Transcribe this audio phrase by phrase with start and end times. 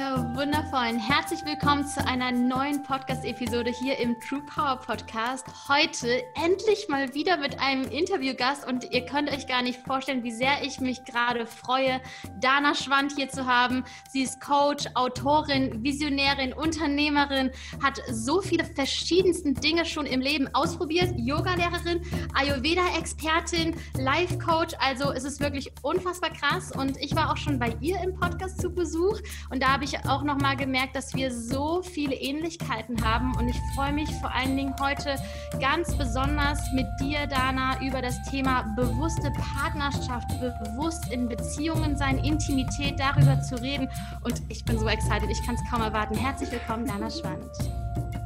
[0.00, 0.98] ihr Wundervollen.
[0.98, 5.44] Herzlich willkommen zu einer neuen Podcast-Episode hier im True Power Podcast.
[5.68, 10.30] Heute endlich mal wieder mit einem Interviewgast und ihr könnt euch gar nicht vorstellen, wie
[10.30, 12.00] sehr ich mich gerade freue,
[12.40, 13.84] Dana Schwand hier zu haben.
[14.10, 17.50] Sie ist Coach, Autorin, Visionärin, Unternehmerin,
[17.82, 21.12] hat so viele verschiedensten Dinge schon im Leben ausprobiert.
[21.18, 22.00] Yogalehrerin,
[22.34, 24.76] Ayurveda-Expertin, Life-Coach.
[24.78, 28.62] Also es ist wirklich unfassbar krass und ich war auch schon bei ihr im Podcast
[28.62, 29.20] zu Besuch
[29.50, 33.34] und da habe ich auch noch mal gemerkt, dass wir so viele Ähnlichkeiten haben.
[33.36, 35.16] Und ich freue mich vor allen Dingen heute
[35.60, 42.98] ganz besonders mit dir, Dana, über das Thema bewusste Partnerschaft, bewusst in Beziehungen sein, Intimität,
[42.98, 43.88] darüber zu reden.
[44.22, 46.14] Und ich bin so excited, ich kann es kaum erwarten.
[46.16, 48.19] Herzlich willkommen, Dana Schwand.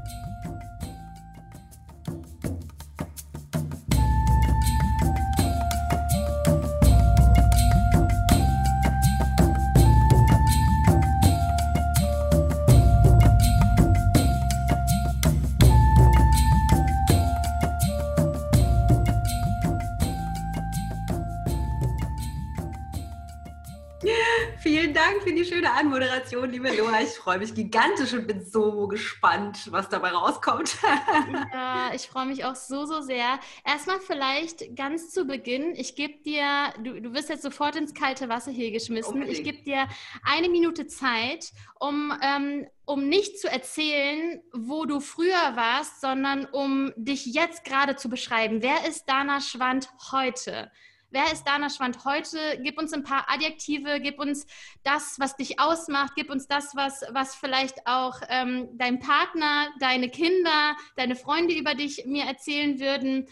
[25.44, 27.00] Die schöne Anmoderation, liebe Loa.
[27.02, 30.76] Ich freue mich gigantisch und bin so gespannt, was dabei rauskommt.
[31.52, 33.38] ja, ich freue mich auch so, so sehr.
[33.64, 38.28] Erstmal vielleicht ganz zu Beginn, ich gebe dir, du, du wirst jetzt sofort ins kalte
[38.28, 39.14] Wasser hier geschmissen.
[39.14, 39.38] Unbedingt.
[39.38, 39.86] Ich gebe dir
[40.22, 46.92] eine Minute Zeit, um, ähm, um nicht zu erzählen, wo du früher warst, sondern um
[46.96, 48.62] dich jetzt gerade zu beschreiben.
[48.62, 50.70] Wer ist Dana Schwand heute?
[51.14, 52.58] Wer ist Dana Schwand heute?
[52.64, 54.48] Gib uns ein paar Adjektive, gib uns
[54.82, 60.08] das, was dich ausmacht, gib uns das, was, was vielleicht auch ähm, dein Partner, deine
[60.08, 63.28] Kinder, deine Freunde über dich mir erzählen würden.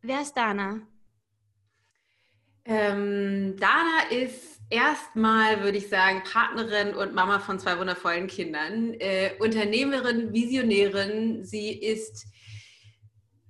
[0.00, 0.80] Wer ist Dana?
[2.64, 9.32] Ähm, Dana ist erstmal, würde ich sagen, Partnerin und Mama von zwei wundervollen Kindern, äh,
[9.38, 11.44] Unternehmerin, Visionärin.
[11.44, 12.24] Sie ist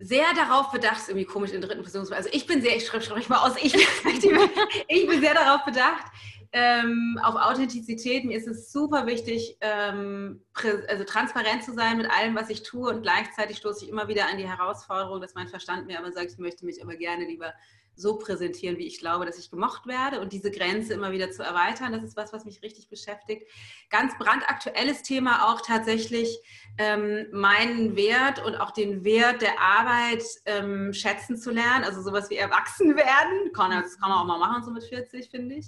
[0.02, 2.12] sehr darauf bedacht, ist irgendwie komisch in der dritten Person.
[2.12, 3.74] Also ich bin sehr, ich schreibe schreib mal aus, ich,
[4.88, 6.04] ich bin sehr darauf bedacht,
[6.52, 8.24] ähm, auf Authentizität.
[8.24, 10.42] Mir ist es super wichtig, ähm,
[10.88, 14.26] also transparent zu sein mit allem, was ich tue und gleichzeitig stoße ich immer wieder
[14.26, 17.54] an die Herausforderung, dass mein Verstand mir aber sagt, ich möchte mich aber gerne lieber
[17.94, 21.42] so präsentieren, wie ich glaube, dass ich gemocht werde und diese Grenze immer wieder zu
[21.42, 21.92] erweitern.
[21.92, 23.46] Das ist was, was mich richtig beschäftigt.
[23.90, 26.40] Ganz brandaktuelles Thema auch tatsächlich
[26.78, 31.84] ähm, meinen Wert und auch den Wert der Arbeit ähm, schätzen zu lernen.
[31.84, 33.52] Also sowas wie erwachsen werden.
[33.52, 35.66] Kann, das kann man auch mal machen, so mit 40, finde ich.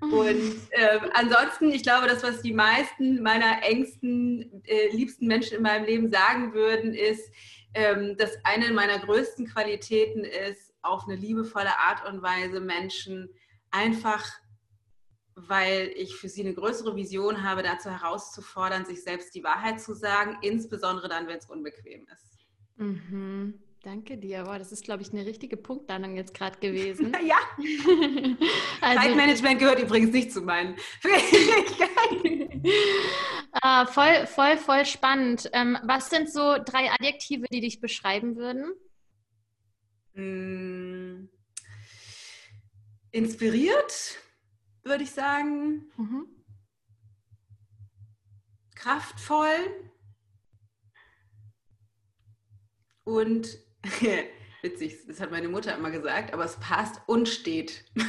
[0.00, 0.12] Mhm.
[0.12, 5.62] Und äh, ansonsten, ich glaube, das, was die meisten meiner engsten, äh, liebsten Menschen in
[5.62, 7.30] meinem Leben sagen würden, ist,
[7.74, 13.28] ähm, dass eine meiner größten Qualitäten ist, auf eine liebevolle Art und Weise Menschen
[13.70, 14.26] einfach,
[15.34, 19.94] weil ich für sie eine größere Vision habe, dazu herauszufordern, sich selbst die Wahrheit zu
[19.94, 22.38] sagen, insbesondere dann, wenn es unbequem ist.
[22.76, 23.62] Mhm.
[23.82, 24.42] Danke dir.
[24.42, 27.16] Boah, das ist, glaube ich, eine richtige Punktlandung jetzt gerade gewesen.
[27.26, 27.38] ja.
[28.82, 32.60] also, Zeitmanagement gehört übrigens nicht zu meinen Fähigkeiten.
[33.64, 35.48] uh, voll, voll, voll spannend.
[35.54, 38.70] Ähm, was sind so drei Adjektive, die dich beschreiben würden?
[40.20, 41.28] Hm.
[43.10, 44.18] inspiriert,
[44.82, 45.90] würde ich sagen.
[45.96, 46.26] Mhm.
[48.74, 49.90] Kraftvoll.
[53.04, 53.58] Und
[54.62, 57.84] witzig, das hat meine Mutter immer gesagt, aber es passt unstet.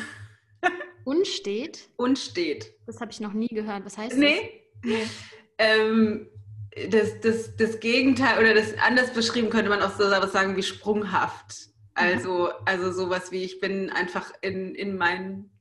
[1.03, 1.89] Unstet?
[1.95, 2.75] Unstet.
[2.85, 3.83] Das habe ich noch nie gehört.
[3.85, 4.63] Was heißt nee.
[4.83, 4.91] das?
[4.91, 5.07] Nee.
[5.57, 6.29] Ähm,
[6.89, 10.63] das, das, das Gegenteil oder das anders beschrieben könnte man auch so was sagen wie
[10.63, 11.70] sprunghaft.
[11.93, 15.51] Also, also sowas wie, ich bin einfach in, in meinen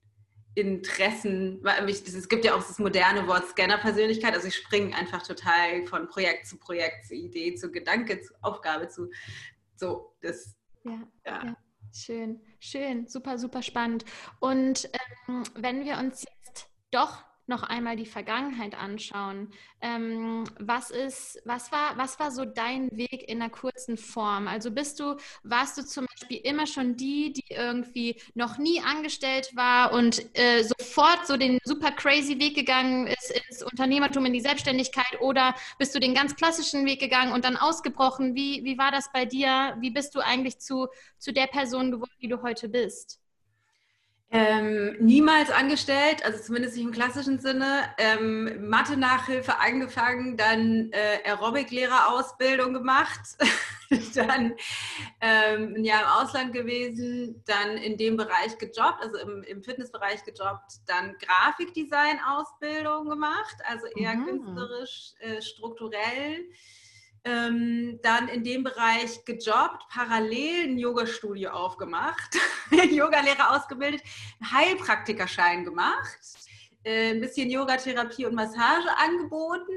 [0.54, 6.08] Interessen, es gibt ja auch das moderne Wort Scanner-Persönlichkeit, also ich springe einfach total von
[6.08, 9.10] Projekt zu Projekt, zu Idee, zu Gedanke, zu Aufgabe, zu
[9.76, 10.56] so, das.
[10.84, 11.44] Ja, ja.
[11.44, 11.56] ja.
[11.94, 14.04] schön, schön, super, super spannend.
[14.40, 14.90] Und
[15.28, 19.52] ähm, wenn wir uns jetzt doch noch einmal die Vergangenheit anschauen.
[19.82, 24.48] Ähm, was ist, was war, was war so dein Weg in einer kurzen Form?
[24.48, 29.50] Also bist du, warst du zum Beispiel immer schon die, die irgendwie noch nie angestellt
[29.54, 34.40] war und äh, sofort so den super crazy Weg gegangen ist ins Unternehmertum, in die
[34.40, 38.34] Selbstständigkeit oder bist du den ganz klassischen Weg gegangen und dann ausgebrochen?
[38.34, 39.76] Wie, wie war das bei dir?
[39.80, 40.88] Wie bist du eigentlich zu,
[41.18, 43.19] zu der Person geworden, die du heute bist?
[44.32, 47.82] Ähm, niemals angestellt, also zumindest nicht im klassischen Sinne.
[47.98, 53.20] Ähm, Mathe-Nachhilfe angefangen, dann äh, Aerobic-Lehrerausbildung gemacht.
[54.14, 54.54] dann
[55.20, 60.22] ähm, ein Jahr im Ausland gewesen, dann in dem Bereich gejobbt, also im, im Fitnessbereich
[60.22, 64.26] gejobbt, dann Grafikdesign-Ausbildung gemacht, also eher mhm.
[64.26, 66.44] künstlerisch, äh, strukturell.
[67.24, 72.34] Ähm, dann in dem Bereich gejobbt, parallel ein Yoga-Studio aufgemacht,
[72.70, 74.02] Yogalehrer ausgebildet,
[74.42, 76.18] Heilpraktikerschein gemacht
[76.84, 79.72] äh, ein bisschen Yoga-Therapie und Massage angeboten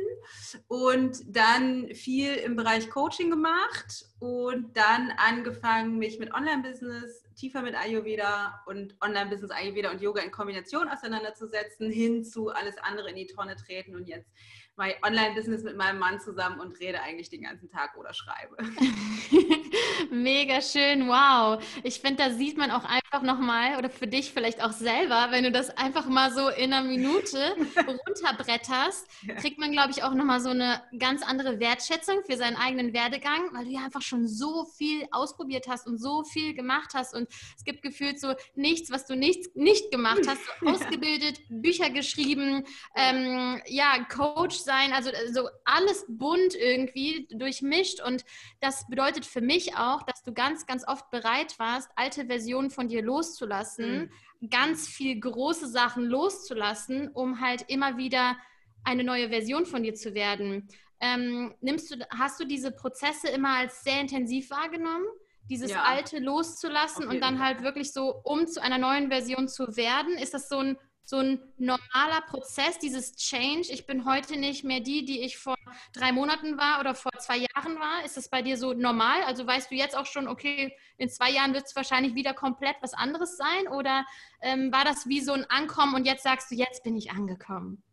[0.68, 7.76] und dann viel im Bereich Coaching gemacht und dann angefangen, mich mit Online-Business tiefer mit
[7.76, 13.28] Ayurveda und Online-Business Ayurveda und Yoga in Kombination auseinanderzusetzen, hin zu alles andere in die
[13.28, 14.32] Tonne treten und jetzt
[14.76, 18.58] mein Online-Business mit meinem Mann zusammen und rede eigentlich den ganzen Tag oder schreibe.
[20.12, 21.64] Mega schön, wow.
[21.84, 25.44] Ich finde, da sieht man auch einfach nochmal, oder für dich vielleicht auch selber, wenn
[25.44, 27.38] du das einfach mal so in einer Minute
[27.88, 32.94] runterbretterst, kriegt man, glaube ich, auch nochmal so eine ganz andere Wertschätzung für seinen eigenen
[32.94, 37.14] Werdegang, weil du ja einfach schon so viel ausprobiert hast und so viel gemacht hast.
[37.14, 41.92] Und es gibt gefühlt so nichts, was du nicht, nicht gemacht hast, so ausgebildet, Bücher
[41.92, 42.66] geschrieben,
[42.96, 48.02] ähm, ja, Coach sein, also äh, so alles bunt irgendwie durchmischt.
[48.02, 48.26] Und
[48.62, 52.88] das bedeutet für mich auch, dass du ganz, ganz oft bereit warst, alte Versionen von
[52.88, 54.12] dir loszulassen,
[54.42, 54.50] mhm.
[54.50, 58.38] ganz viel große Sachen loszulassen, um halt immer wieder
[58.84, 60.68] eine neue Version von dir zu werden.
[61.00, 65.06] Ähm, nimmst du, hast du diese Prozesse immer als sehr intensiv wahrgenommen?
[65.50, 65.84] Dieses ja.
[65.84, 70.18] Alte loszulassen und dann halt wirklich so, um zu einer neuen Version zu werden?
[70.18, 73.68] Ist das so ein so ein normaler Prozess, dieses Change.
[73.72, 75.56] Ich bin heute nicht mehr die, die ich vor
[75.94, 78.06] drei Monaten war oder vor zwei Jahren war.
[78.06, 79.22] Ist das bei dir so normal?
[79.24, 82.78] Also weißt du jetzt auch schon, okay, in zwei Jahren wird es wahrscheinlich wieder komplett
[82.82, 83.68] was anderes sein?
[83.68, 84.06] Oder
[84.42, 87.84] ähm, war das wie so ein Ankommen und jetzt sagst du, jetzt bin ich angekommen?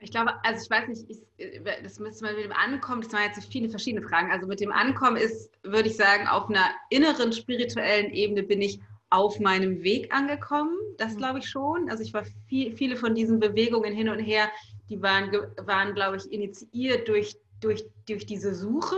[0.00, 3.12] Ich glaube, also ich weiß nicht, ich, äh, das müsste man mit dem Ankommen, das
[3.12, 4.30] waren jetzt viele verschiedene Fragen.
[4.30, 8.80] Also mit dem Ankommen ist, würde ich sagen, auf einer inneren spirituellen Ebene bin ich
[9.10, 10.76] auf meinem Weg angekommen.
[10.96, 11.18] Das mhm.
[11.18, 11.90] glaube ich schon.
[11.90, 14.50] Also ich war viel, viele von diesen Bewegungen hin und her,
[14.88, 15.30] die waren,
[15.64, 18.96] waren glaube ich, initiiert durch, durch, durch diese Suche.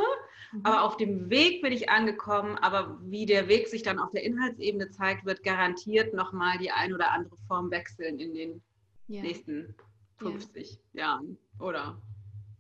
[0.53, 0.61] Mhm.
[0.65, 2.57] Aber auf dem Weg bin ich angekommen.
[2.59, 6.93] Aber wie der Weg sich dann auf der Inhaltsebene zeigt, wird garantiert nochmal die ein
[6.93, 8.63] oder andere Form wechseln in den
[9.09, 9.23] ja.
[9.23, 9.75] nächsten
[10.19, 11.01] 50 ja.
[11.01, 12.01] Jahren oder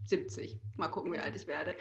[0.06, 0.58] 70.
[0.76, 1.74] Mal gucken, wie alt ich werde.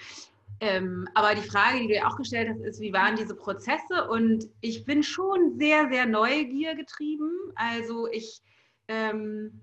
[0.62, 4.10] Ähm, aber die Frage, die du ja auch gestellt hast, ist, wie waren diese Prozesse?
[4.10, 7.32] Und ich bin schon sehr, sehr Neugier getrieben.
[7.56, 8.42] Also ich
[8.90, 9.62] ähm,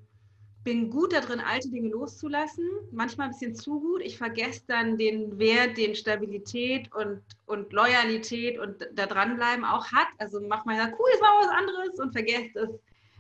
[0.67, 4.03] bin gut darin, alte Dinge loszulassen, manchmal ein bisschen zu gut.
[4.03, 10.09] Ich vergesse dann den Wert, den Stabilität und, und Loyalität und da dranbleiben auch hat.
[10.19, 12.71] Also mach mal cool, es war was anderes und vergesse, dass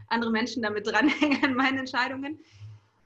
[0.08, 2.40] andere Menschen damit dranhängen an meinen Entscheidungen.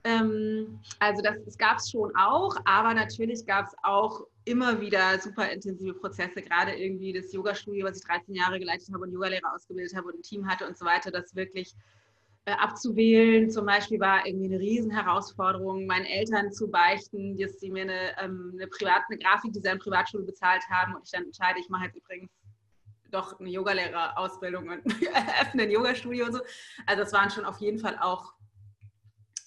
[0.04, 5.19] Ähm, also das, das gab es schon auch, aber natürlich gab es auch immer wieder
[5.20, 9.55] super intensive Prozesse, gerade irgendwie das Yoga-Studio, was ich 13 Jahre geleitet habe und Yogalehrer
[9.55, 11.73] ausgebildet habe und ein Team hatte und so weiter, das wirklich
[12.47, 13.50] äh, abzuwählen.
[13.50, 18.52] Zum Beispiel war irgendwie eine Riesenherausforderung, meinen Eltern zu beichten, dass sie mir eine, ähm,
[18.55, 22.31] eine, Privat-, eine Grafikdesign-Privatschule bezahlt haben und ich dann entscheide, ich mache jetzt übrigens
[23.11, 24.87] doch eine Yogalehrerausbildung und
[25.41, 26.41] öffne ein Yoga-Studio und so.
[26.87, 28.35] Also das waren schon auf jeden Fall auch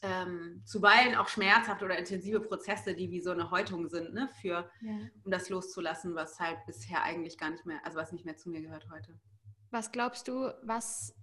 [0.04, 4.70] ähm, zuweilen auch schmerzhafte oder intensive Prozesse, die wie so eine Häutung sind, ne, für,
[4.82, 4.94] ja.
[5.24, 8.50] um das loszulassen, was halt bisher eigentlich gar nicht mehr, also was nicht mehr zu
[8.50, 9.18] mir gehört heute.
[9.72, 11.16] Was glaubst du, was,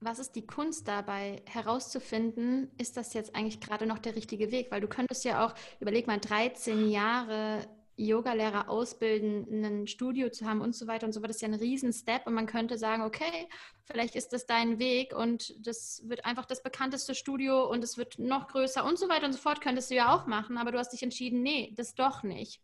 [0.00, 4.70] was ist die Kunst dabei herauszufinden, ist das jetzt eigentlich gerade noch der richtige Weg?
[4.70, 7.66] Weil du könntest ja auch, überleg mal, 13 Jahre
[7.98, 11.54] Yogalehrer ausbilden, ein Studio zu haben und so weiter und so weiter, ist ja ein
[11.54, 13.48] Riesen-Step und man könnte sagen, okay,
[13.84, 18.18] vielleicht ist das dein Weg und das wird einfach das bekannteste Studio und es wird
[18.18, 20.78] noch größer und so weiter und so fort, könntest du ja auch machen, aber du
[20.78, 22.62] hast dich entschieden, nee, das doch nicht.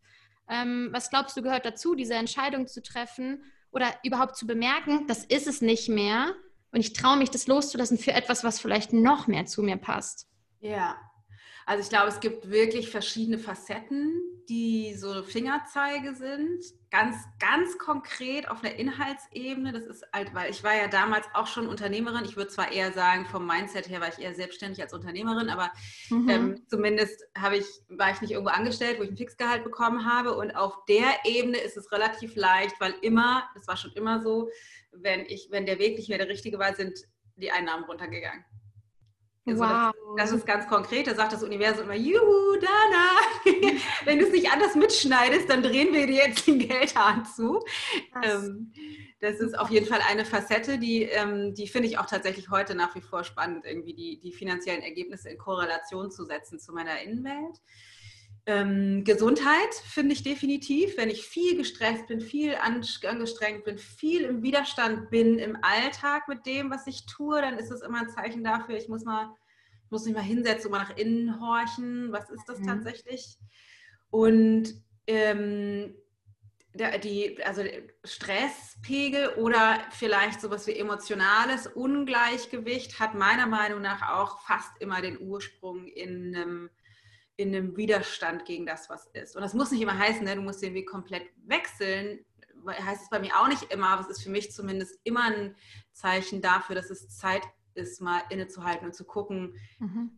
[0.49, 5.25] Ähm, was glaubst du gehört dazu, diese Entscheidung zu treffen oder überhaupt zu bemerken, das
[5.25, 6.33] ist es nicht mehr
[6.71, 10.27] und ich traue mich, das loszulassen für etwas, was vielleicht noch mehr zu mir passt?
[10.59, 10.97] Ja,
[11.65, 16.63] also ich glaube, es gibt wirklich verschiedene Facetten, die so Fingerzeige sind.
[16.91, 19.71] Ganz, ganz konkret auf der Inhaltsebene.
[19.73, 22.25] Das ist halt, weil ich war ja damals auch schon Unternehmerin.
[22.25, 25.71] Ich würde zwar eher sagen, vom Mindset her war ich eher selbstständig als Unternehmerin, aber
[26.09, 26.29] mhm.
[26.29, 30.35] ähm, zumindest habe ich, war ich nicht irgendwo angestellt, wo ich ein Fixgehalt bekommen habe.
[30.35, 34.49] Und auf der Ebene ist es relativ leicht, weil immer, das war schon immer so,
[34.91, 36.97] wenn ich, wenn der Weg nicht mehr der richtige war, sind
[37.35, 38.45] die Einnahmen runtergegangen.
[39.47, 39.93] Also wow.
[40.17, 41.07] Das, das, ist ganz konkret.
[41.07, 43.75] Da sagt das Universum immer, juhu, Dana,
[44.05, 47.63] wenn du es nicht anders mitschneidest, dann drehen wir dir jetzt den Geldhahn zu.
[48.23, 48.73] Ähm,
[49.19, 52.75] das ist auf jeden Fall eine Facette, die, ähm, die finde ich auch tatsächlich heute
[52.75, 57.01] nach wie vor spannend, irgendwie die, die finanziellen Ergebnisse in Korrelation zu setzen zu meiner
[57.01, 57.61] Innenwelt.
[58.47, 60.97] Ähm, Gesundheit finde ich definitiv.
[60.97, 66.45] Wenn ich viel gestresst bin, viel angestrengt bin, viel im Widerstand bin im Alltag mit
[66.45, 69.33] dem, was ich tue, dann ist das immer ein Zeichen dafür, ich muss mal,
[69.89, 72.11] muss mich mal hinsetzen und mal nach innen horchen.
[72.11, 72.67] Was ist das mhm.
[72.67, 73.37] tatsächlich?
[74.11, 74.75] Und
[75.07, 75.95] ähm,
[77.03, 77.63] die, also
[78.03, 85.19] Stresspegel oder vielleicht sowas wie emotionales Ungleichgewicht hat meiner Meinung nach auch fast immer den
[85.19, 86.69] Ursprung in einem
[87.37, 89.35] in einem Widerstand gegen das, was ist.
[89.35, 90.35] Und das muss nicht immer heißen, ne?
[90.35, 92.25] du musst den Weg komplett wechseln.
[92.67, 95.55] Heißt es bei mir auch nicht immer, aber es ist für mich zumindest immer ein
[95.91, 97.43] Zeichen dafür, dass es Zeit
[97.75, 100.11] ist, mal innezuhalten und zu gucken, mhm.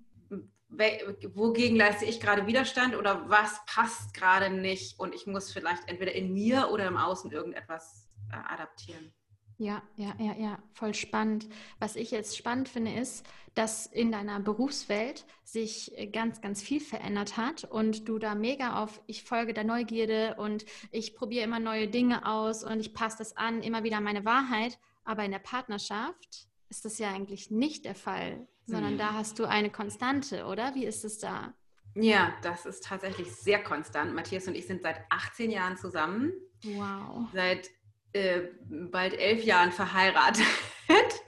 [0.70, 6.14] wogegen leiste ich gerade Widerstand oder was passt gerade nicht und ich muss vielleicht entweder
[6.14, 9.12] in mir oder im Außen irgendetwas äh, adaptieren.
[9.60, 11.48] Ja, ja, ja, ja, voll spannend.
[11.80, 16.80] Was ich jetzt spannend finde, ist, dass in deiner Berufswelt sich äh, ganz, ganz viel
[16.80, 21.60] verändert hat und du da mega auf, ich folge der Neugierde und ich probiere immer
[21.60, 24.78] neue Dinge aus und ich passe das an, immer wieder meine Wahrheit.
[25.04, 28.98] Aber in der Partnerschaft ist das ja eigentlich nicht der Fall, sondern mhm.
[29.00, 30.76] da hast du eine Konstante, oder?
[30.76, 31.54] Wie ist es da?
[31.96, 34.14] Ja, das ist tatsächlich sehr konstant.
[34.14, 36.32] Matthias und ich sind seit 18 Jahren zusammen.
[36.64, 37.28] Wow.
[37.34, 37.70] Seit
[38.18, 40.46] äh, bald elf Jahren verheiratet.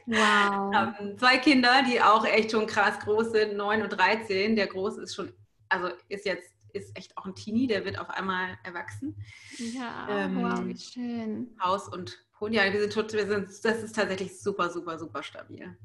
[0.05, 0.73] Wow.
[0.73, 4.55] haben zwei Kinder, die auch echt schon krass groß sind, neun und 13.
[4.55, 5.33] Der Große ist schon,
[5.67, 9.15] also ist jetzt, ist echt auch ein Teenie, der wird auf einmal erwachsen.
[9.57, 11.55] Ja, ähm, wow, wie schön.
[11.61, 15.77] Haus und Hund, ja, wir sind, wir sind, das ist tatsächlich super, super, super stabil.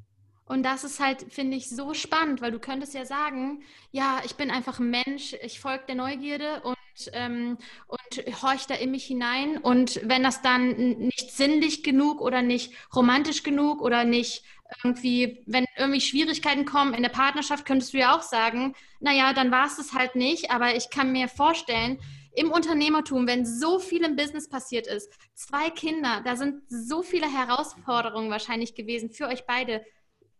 [0.46, 4.36] Und das ist halt, finde ich, so spannend, weil du könntest ja sagen, ja, ich
[4.36, 6.73] bin einfach ein Mensch, ich folge der Neugierde und
[7.12, 9.58] ähm, und horcht da in mich hinein.
[9.58, 14.44] Und wenn das dann nicht sinnlich genug oder nicht romantisch genug oder nicht
[14.82, 19.50] irgendwie, wenn irgendwie Schwierigkeiten kommen in der Partnerschaft, könntest du ja auch sagen, naja, dann
[19.50, 20.50] war es das halt nicht.
[20.50, 21.98] Aber ich kann mir vorstellen,
[22.36, 27.30] im Unternehmertum, wenn so viel im Business passiert ist, zwei Kinder, da sind so viele
[27.30, 29.84] Herausforderungen wahrscheinlich gewesen für euch beide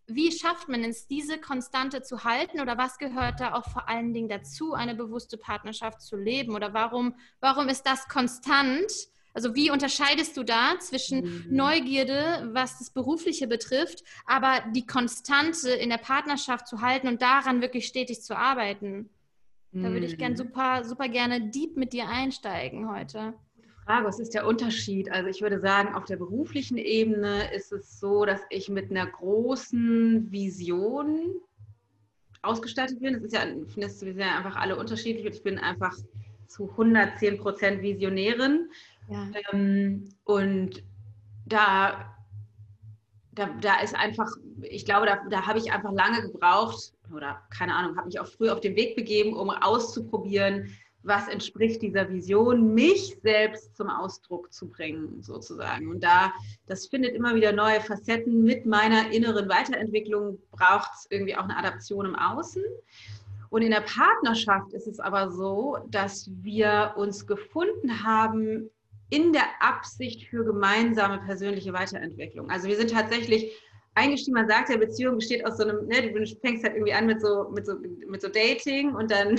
[0.06, 4.12] wie schafft man es, diese Konstante zu halten oder was gehört da auch vor allen
[4.12, 8.90] Dingen dazu, eine bewusste Partnerschaft zu leben oder warum, warum ist das konstant?
[9.32, 11.46] Also wie unterscheidest du da zwischen mhm.
[11.50, 17.60] Neugierde, was das Berufliche betrifft, aber die Konstante in der Partnerschaft zu halten und daran
[17.60, 19.10] wirklich stetig zu arbeiten?
[19.76, 20.36] Da würde ich gern mhm.
[20.36, 23.34] super, super gerne deep mit dir einsteigen heute.
[23.84, 25.10] Frage, was ist der Unterschied?
[25.12, 29.06] Also ich würde sagen, auf der beruflichen Ebene ist es so, dass ich mit einer
[29.06, 31.34] großen Vision
[32.42, 33.14] ausgestattet bin.
[33.14, 33.44] Das ist ja,
[33.76, 35.94] wir sind ja einfach alle unterschiedlich und ich bin einfach
[36.46, 38.70] zu 110 Prozent Visionärin.
[39.08, 39.28] Ja.
[39.52, 40.82] Ähm, und
[41.46, 42.14] da,
[43.32, 44.30] da, da ist einfach,
[44.62, 48.26] ich glaube, da, da habe ich einfach lange gebraucht oder keine Ahnung, habe mich auch
[48.26, 50.70] früh auf den Weg begeben, um auszuprobieren,
[51.04, 55.88] was entspricht dieser Vision, mich selbst zum Ausdruck zu bringen, sozusagen.
[55.88, 56.32] Und da,
[56.66, 58.42] das findet immer wieder neue Facetten.
[58.42, 62.62] Mit meiner inneren Weiterentwicklung braucht es irgendwie auch eine Adaption im Außen.
[63.50, 68.70] Und in der Partnerschaft ist es aber so, dass wir uns gefunden haben
[69.10, 72.50] in der Absicht für gemeinsame persönliche Weiterentwicklung.
[72.50, 73.52] Also wir sind tatsächlich
[73.94, 77.06] eingestiegen, man sagt ja, Beziehung besteht aus so einem, ne, du fängst halt irgendwie an
[77.06, 77.74] mit so, mit so,
[78.08, 79.38] mit so Dating und dann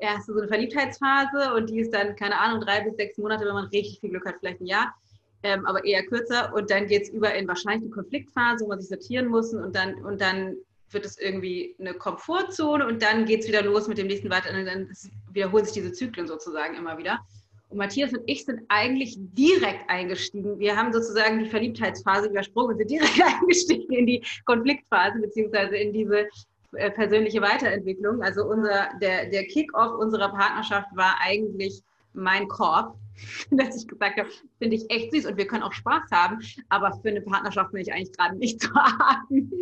[0.00, 3.54] erst so eine Verliebtheitsphase und die ist dann, keine Ahnung, drei bis sechs Monate, wenn
[3.54, 4.94] man richtig viel Glück hat, vielleicht ein Jahr,
[5.42, 6.52] ähm, aber eher kürzer.
[6.54, 9.74] Und dann geht es über in wahrscheinlich eine Konfliktphase, wo man sich sortieren muss und
[9.74, 10.56] dann, und dann
[10.90, 14.56] wird es irgendwie eine Komfortzone und dann geht es wieder los mit dem nächsten weiter
[14.56, 14.88] und dann
[15.32, 17.20] wiederholen sich diese Zyklen sozusagen immer wieder.
[17.68, 20.58] Und Matthias und ich sind eigentlich direkt eingestiegen.
[20.58, 25.92] Wir haben sozusagen die Verliebtheitsphase übersprungen und sind direkt eingestiegen in die Konfliktphase, beziehungsweise in
[25.92, 26.26] diese
[26.72, 28.22] äh, persönliche Weiterentwicklung.
[28.22, 32.96] Also unser, der, der Kick-off unserer Partnerschaft war eigentlich mein Korb,
[33.50, 36.92] dass ich gesagt habe, finde ich echt süß und wir können auch Spaß haben, aber
[37.00, 39.52] für eine Partnerschaft bin ich eigentlich gerade nicht zu haben.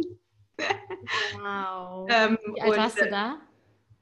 [1.41, 2.09] Wow.
[2.11, 3.37] ähm, Wie alt warst du äh, da?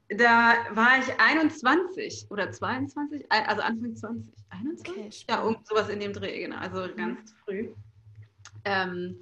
[0.09, 4.89] Da war ich 21 oder 22, also Anfang 20, 21?
[4.89, 6.97] Okay, ja, um sowas in dem Dreh, genau, also mhm.
[6.97, 7.71] ganz früh.
[8.65, 9.21] Ähm,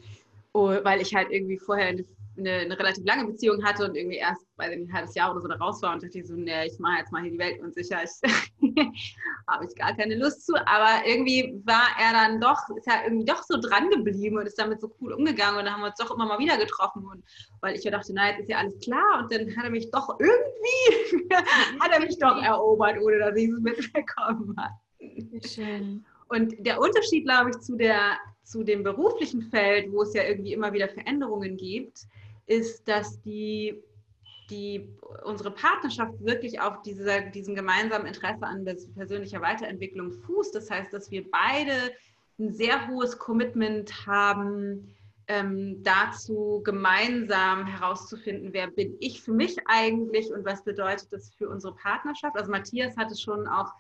[0.53, 2.05] oh, weil ich halt irgendwie vorher eine
[2.37, 5.49] eine, eine, relativ lange Beziehung hatte und irgendwie erst bei ein halbes Jahr oder so
[5.49, 7.61] da raus war und dachte ich so, nee, ich mache jetzt mal hier die Welt
[7.61, 7.99] unsicher.
[8.03, 8.11] Ich
[9.49, 10.55] habe ich gar keine Lust zu.
[10.67, 14.59] Aber irgendwie war er dann doch, ist er irgendwie doch so dran geblieben und ist
[14.59, 17.05] damit so cool umgegangen und dann haben wir uns doch immer mal wieder getroffen.
[17.07, 17.25] Und
[17.61, 19.21] weil ich ja dachte, na, jetzt ist ja alles klar.
[19.21, 21.35] Und dann hat er mich doch irgendwie,
[21.81, 24.75] hat er mich doch erobert, ohne dass ich es mitbekommen habe.
[25.47, 26.05] Schön.
[26.29, 30.53] Und der Unterschied, glaube ich, zu, der, zu dem beruflichen Feld, wo es ja irgendwie
[30.53, 32.07] immer wieder Veränderungen gibt,
[32.47, 33.83] ist, dass die
[34.51, 34.89] die,
[35.25, 40.55] unsere Partnerschaft wirklich auf dieser, diesem gemeinsamen Interesse an persönlicher Weiterentwicklung fußt.
[40.55, 41.73] Das heißt, dass wir beide
[42.39, 44.95] ein sehr hohes Commitment haben,
[45.27, 51.49] ähm, dazu gemeinsam herauszufinden, wer bin ich für mich eigentlich und was bedeutet das für
[51.49, 52.37] unsere Partnerschaft.
[52.37, 53.73] Also Matthias hatte schon auch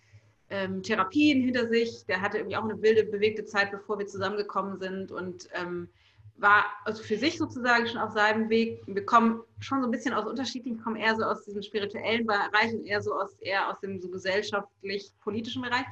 [0.48, 4.78] ähm, Therapien hinter sich, der hatte irgendwie auch eine wilde, bewegte Zeit, bevor wir zusammengekommen
[4.78, 5.88] sind und ähm,
[6.36, 8.82] war also für sich sozusagen schon auf seinem Weg.
[8.86, 12.72] Wir kommen schon so ein bisschen aus unterschiedlichen, kommen eher so aus diesem spirituellen Bereich
[12.72, 15.86] und eher so aus, eher aus dem so gesellschaftlich-politischen Bereich.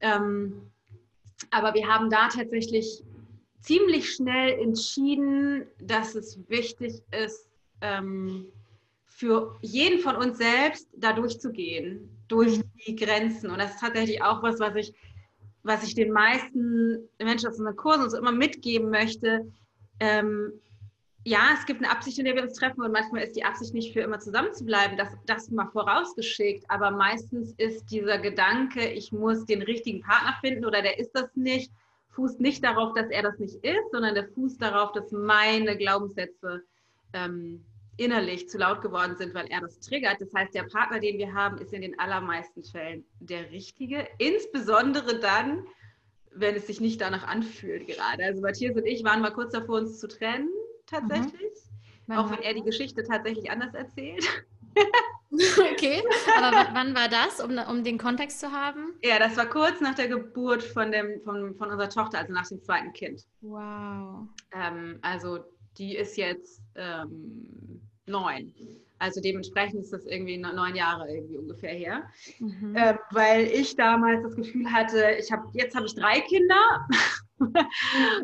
[0.00, 0.70] Ähm,
[1.50, 3.02] aber wir haben da tatsächlich
[3.60, 7.48] ziemlich schnell entschieden, dass es wichtig ist,
[7.80, 8.46] ähm,
[9.06, 13.50] für jeden von uns selbst da durchzugehen, durch die Grenzen.
[13.50, 14.94] Und das ist tatsächlich auch was, was ich
[15.66, 19.50] was ich den meisten Menschen aus unseren Kursen uns immer mitgeben möchte,
[20.00, 20.52] ähm,
[21.24, 23.74] ja, es gibt eine Absicht, in der wir uns treffen und manchmal ist die Absicht
[23.74, 28.88] nicht für immer zusammen zu bleiben, das, das mal vorausgeschickt, aber meistens ist dieser Gedanke,
[28.90, 31.72] ich muss den richtigen Partner finden oder der ist das nicht,
[32.10, 36.62] fußt nicht darauf, dass er das nicht ist, sondern der fußt darauf, dass meine Glaubenssätze
[37.12, 37.64] ähm,
[37.96, 40.20] innerlich zu laut geworden sind, weil er das triggert.
[40.20, 44.06] Das heißt, der Partner, den wir haben, ist in den allermeisten Fällen der richtige.
[44.18, 45.66] Insbesondere dann,
[46.32, 48.24] wenn es sich nicht danach anfühlt gerade.
[48.24, 50.50] Also Matthias und ich waren mal kurz davor, uns zu trennen,
[50.86, 51.52] tatsächlich.
[52.06, 52.16] Mhm.
[52.16, 54.24] Auch wenn er die Geschichte tatsächlich anders erzählt.
[55.72, 56.02] okay,
[56.38, 58.94] aber wann war das, um, um den Kontext zu haben?
[59.02, 62.46] Ja, das war kurz nach der Geburt von, dem, von, von unserer Tochter, also nach
[62.46, 63.26] dem zweiten Kind.
[63.40, 64.28] Wow.
[64.52, 65.44] Ähm, also
[65.78, 68.54] die ist jetzt ähm, neun.
[68.98, 72.10] Also dementsprechend ist das irgendwie neun Jahre irgendwie ungefähr her.
[72.38, 72.74] Mhm.
[72.76, 76.88] Ähm, weil ich damals das Gefühl hatte, ich habe jetzt habe ich drei Kinder.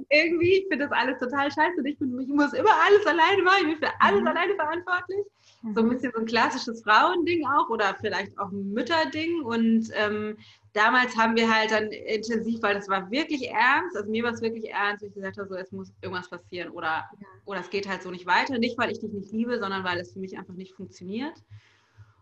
[0.08, 1.82] irgendwie, ich finde das alles total scheiße.
[1.84, 4.26] Ich, bin, ich muss immer alles alleine machen, ich bin für alles mhm.
[4.28, 5.26] alleine verantwortlich.
[5.74, 9.42] So ein bisschen so ein klassisches Frauending auch oder vielleicht auch ein Mütterding.
[9.42, 10.36] Und ähm,
[10.72, 14.42] damals haben wir halt dann intensiv, weil das war wirklich ernst, also mir war es
[14.42, 17.26] wirklich ernst, ich gesagt habe, so, es muss irgendwas passieren oder, ja.
[17.44, 18.58] oder es geht halt so nicht weiter.
[18.58, 21.34] Nicht, weil ich dich nicht liebe, sondern weil es für mich einfach nicht funktioniert.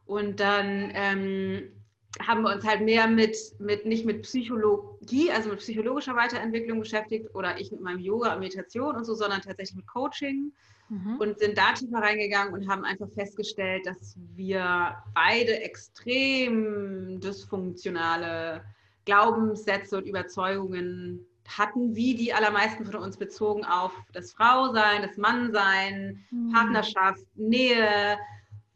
[0.04, 1.70] Und dann ähm,
[2.18, 7.32] haben wir uns halt mehr mit, mit, nicht mit Psychologie, also mit psychologischer Weiterentwicklung beschäftigt
[7.34, 10.52] oder ich mit meinem Yoga und Meditation und so, sondern tatsächlich mit Coaching
[10.88, 11.16] mhm.
[11.18, 18.64] und sind da tiefer reingegangen und haben einfach festgestellt, dass wir beide extrem dysfunktionale
[19.04, 26.24] Glaubenssätze und Überzeugungen hatten, wie die allermeisten von uns bezogen auf das Frausein, das Mannsein,
[26.30, 26.52] mhm.
[26.52, 28.18] Partnerschaft, Nähe,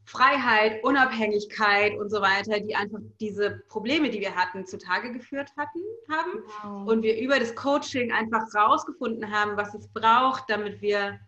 [0.04, 5.80] Freiheit, Unabhängigkeit und so weiter, die einfach diese Probleme, die wir hatten, zutage geführt hatten,
[6.10, 6.42] haben.
[6.62, 6.88] Wow.
[6.88, 11.18] Und wir über das Coaching einfach rausgefunden haben, was es braucht, damit wir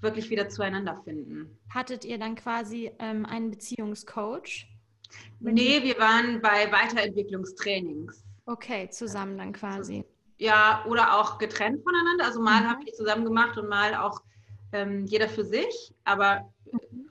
[0.00, 1.58] wirklich wieder zueinander finden.
[1.72, 4.68] Hattet ihr dann quasi ähm, einen Beziehungscoach?
[5.40, 8.24] Nee, wir waren bei Weiterentwicklungstrainings.
[8.46, 10.04] Okay, zusammen dann quasi.
[10.38, 12.24] Ja, oder auch getrennt voneinander.
[12.24, 12.68] Also mal mhm.
[12.68, 14.20] haben wir zusammen gemacht und mal auch
[14.72, 17.01] ähm, jeder für sich, aber mhm.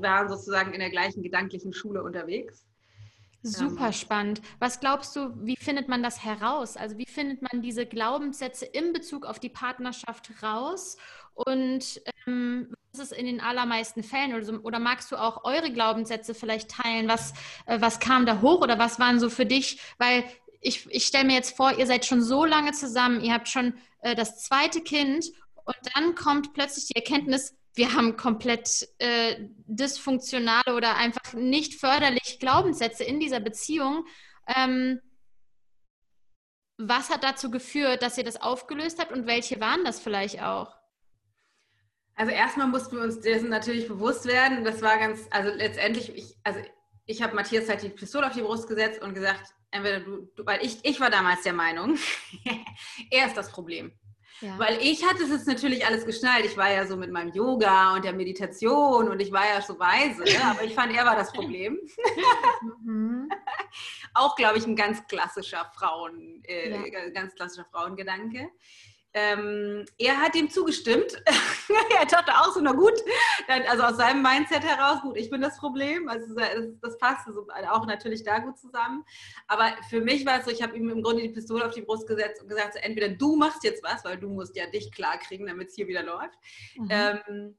[0.00, 2.66] Waren sozusagen in der gleichen gedanklichen Schule unterwegs.
[3.42, 3.92] Super ähm.
[3.92, 4.42] spannend.
[4.58, 6.76] Was glaubst du, wie findet man das heraus?
[6.76, 10.96] Also wie findet man diese Glaubenssätze in Bezug auf die Partnerschaft raus?
[11.34, 14.34] Und ähm, was ist in den allermeisten Fällen?
[14.34, 17.08] Oder, so, oder, magst du auch eure Glaubenssätze vielleicht teilen?
[17.08, 17.32] Was,
[17.66, 19.80] äh, was kam da hoch oder was waren so für dich?
[19.96, 20.24] Weil
[20.60, 23.74] ich, ich stelle mir jetzt vor, ihr seid schon so lange zusammen, ihr habt schon
[24.00, 25.30] äh, das zweite Kind
[25.64, 32.38] und dann kommt plötzlich die Erkenntnis, wir haben komplett äh, dysfunktionale oder einfach nicht förderlich
[32.40, 34.04] Glaubenssätze in dieser Beziehung.
[34.46, 35.00] Ähm,
[36.78, 40.74] was hat dazu geführt, dass ihr das aufgelöst habt und welche waren das vielleicht auch?
[42.14, 44.64] Also erstmal mussten wir uns dessen natürlich bewusst werden.
[44.64, 46.60] Das war ganz, also letztendlich, ich, also
[47.06, 50.44] ich habe Matthias halt die Pistole auf die Brust gesetzt und gesagt, entweder du, du
[50.44, 51.98] weil ich, ich war damals der Meinung,
[53.10, 53.92] er ist das Problem.
[54.40, 54.58] Ja.
[54.58, 56.44] Weil ich hatte es natürlich alles geschnallt.
[56.46, 59.78] Ich war ja so mit meinem Yoga und der Meditation und ich war ja so
[59.78, 60.44] weise, ne?
[60.44, 61.78] aber ich fand, er war das Problem.
[62.82, 63.28] mhm.
[64.14, 67.08] Auch, glaube ich, ein ganz klassischer Frauen, äh, ja.
[67.10, 68.48] ganz klassischer Frauengedanke.
[69.12, 71.20] Ähm, er hat dem zugestimmt.
[71.98, 72.94] er dachte auch so, na gut,
[73.68, 76.08] also aus seinem Mindset heraus, gut, ich bin das Problem.
[76.08, 76.34] Also
[76.80, 77.26] das passt
[77.70, 79.04] auch natürlich da gut zusammen.
[79.48, 81.82] Aber für mich war es so, ich habe ihm im Grunde die Pistole auf die
[81.82, 84.92] Brust gesetzt und gesagt, so, entweder du machst jetzt was, weil du musst ja dich
[84.92, 86.38] klar kriegen, damit es hier wieder läuft.
[86.76, 86.88] Mhm.
[86.90, 87.56] Ähm,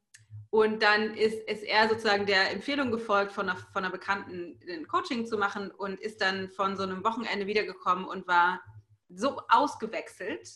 [0.52, 4.88] und dann ist, ist er sozusagen der Empfehlung gefolgt, von einer, von einer Bekannten ein
[4.88, 8.62] Coaching zu machen und ist dann von so einem Wochenende wiedergekommen und war
[9.10, 10.50] so ausgewechselt,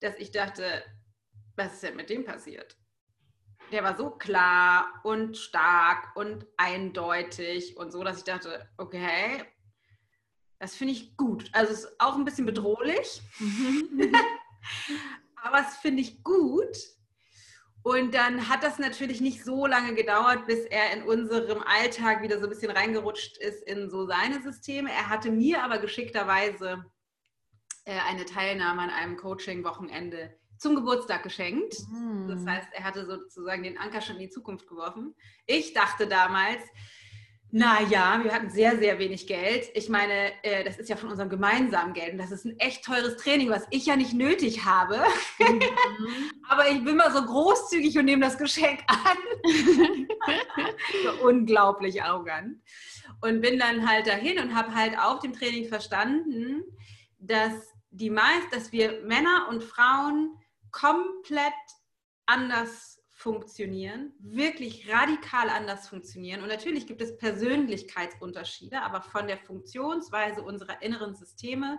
[0.00, 0.82] dass ich dachte,
[1.56, 2.76] was ist denn mit dem passiert?
[3.72, 9.44] der war so klar und stark und eindeutig und so, dass ich dachte, okay,
[10.58, 11.48] das finde ich gut.
[11.52, 14.12] Also es ist auch ein bisschen bedrohlich, mhm.
[15.42, 16.76] aber es finde ich gut.
[17.82, 22.38] Und dann hat das natürlich nicht so lange gedauert, bis er in unserem Alltag wieder
[22.38, 24.90] so ein bisschen reingerutscht ist in so seine Systeme.
[24.90, 26.84] Er hatte mir aber geschickterweise
[28.06, 31.74] eine Teilnahme an einem Coaching-Wochenende zum Geburtstag geschenkt.
[31.90, 32.28] Mhm.
[32.28, 35.14] Das heißt, er hatte sozusagen den Anker schon in die Zukunft geworfen.
[35.46, 36.62] Ich dachte damals,
[37.52, 39.70] naja, wir hatten sehr, sehr wenig Geld.
[39.74, 42.84] Ich meine, äh, das ist ja von unserem gemeinsamen Geld und das ist ein echt
[42.84, 44.98] teures Training, was ich ja nicht nötig habe.
[45.38, 45.60] Mhm.
[46.48, 49.16] Aber ich bin mal so großzügig und nehme das Geschenk an.
[51.04, 52.58] so unglaublich arrogant.
[53.20, 56.62] Und bin dann halt dahin und habe halt auf dem Training verstanden,
[57.18, 60.36] dass die meist, dass wir Männer und Frauen
[60.70, 61.52] komplett
[62.26, 66.40] anders funktionieren, wirklich radikal anders funktionieren.
[66.40, 71.78] Und natürlich gibt es Persönlichkeitsunterschiede, aber von der Funktionsweise unserer inneren Systeme,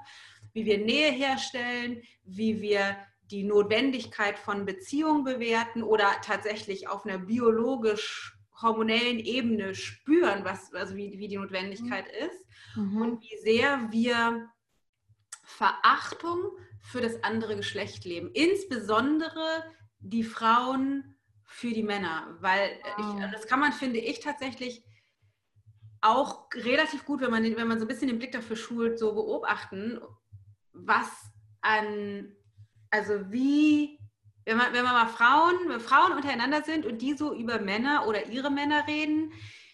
[0.53, 2.95] wie wir Nähe herstellen, wie wir
[3.31, 10.95] die Notwendigkeit von Beziehungen bewerten oder tatsächlich auf einer biologisch hormonellen Ebene spüren, was, also
[10.95, 12.27] wie, wie die Notwendigkeit mhm.
[12.27, 12.45] ist
[12.75, 13.01] mhm.
[13.01, 14.47] und wie sehr wir
[15.51, 18.31] Verachtung für das andere Geschlecht leben.
[18.33, 19.63] Insbesondere
[19.99, 23.15] die Frauen für die Männer, weil wow.
[23.23, 24.83] ich, das kann man, finde ich, tatsächlich
[26.01, 29.13] auch relativ gut, wenn man, wenn man so ein bisschen den Blick dafür schult, so
[29.13, 29.99] beobachten,
[30.73, 31.09] was
[31.61, 32.35] an,
[32.89, 33.99] also wie,
[34.45, 38.07] wenn man, wenn man mal Frauen, wenn Frauen untereinander sind und die so über Männer
[38.07, 39.31] oder ihre Männer reden,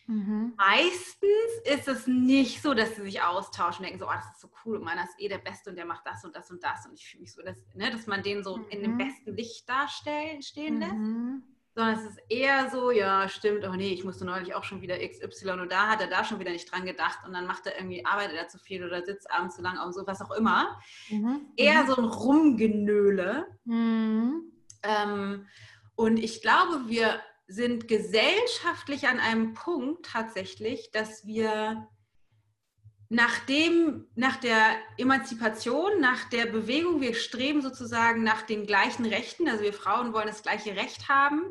[0.08, 0.54] mhm.
[0.58, 4.42] meistens ist es nicht so, dass sie sich austauschen und denken so, oh, das ist
[4.42, 6.64] so cool und meiner ist eh der Beste und der macht das und das und
[6.64, 8.66] das und ich fühle mich so, dass, ne, dass man den so mhm.
[8.70, 8.98] in dem mhm.
[8.98, 10.94] besten Licht darstellen stehen lässt.
[10.94, 11.44] Mhm
[11.78, 14.98] sondern es ist eher so, ja, stimmt, oh nee, ich musste neulich auch schon wieder
[14.98, 17.78] XY und da hat er da schon wieder nicht dran gedacht und dann macht er
[17.78, 20.82] irgendwie, arbeitet er zu viel oder sitzt abends zu lang und so, was auch immer.
[21.10, 21.42] Mhm.
[21.56, 23.46] Eher so ein Rumgenöle.
[24.82, 25.46] Ähm,
[25.96, 31.88] und ich glaube, wir sind gesellschaftlich an einem Punkt tatsächlich, dass wir
[33.10, 39.64] nachdem, nach der Emanzipation, nach der Bewegung, wir streben sozusagen nach den gleichen Rechten, also
[39.64, 41.42] wir Frauen wollen das gleiche Recht haben,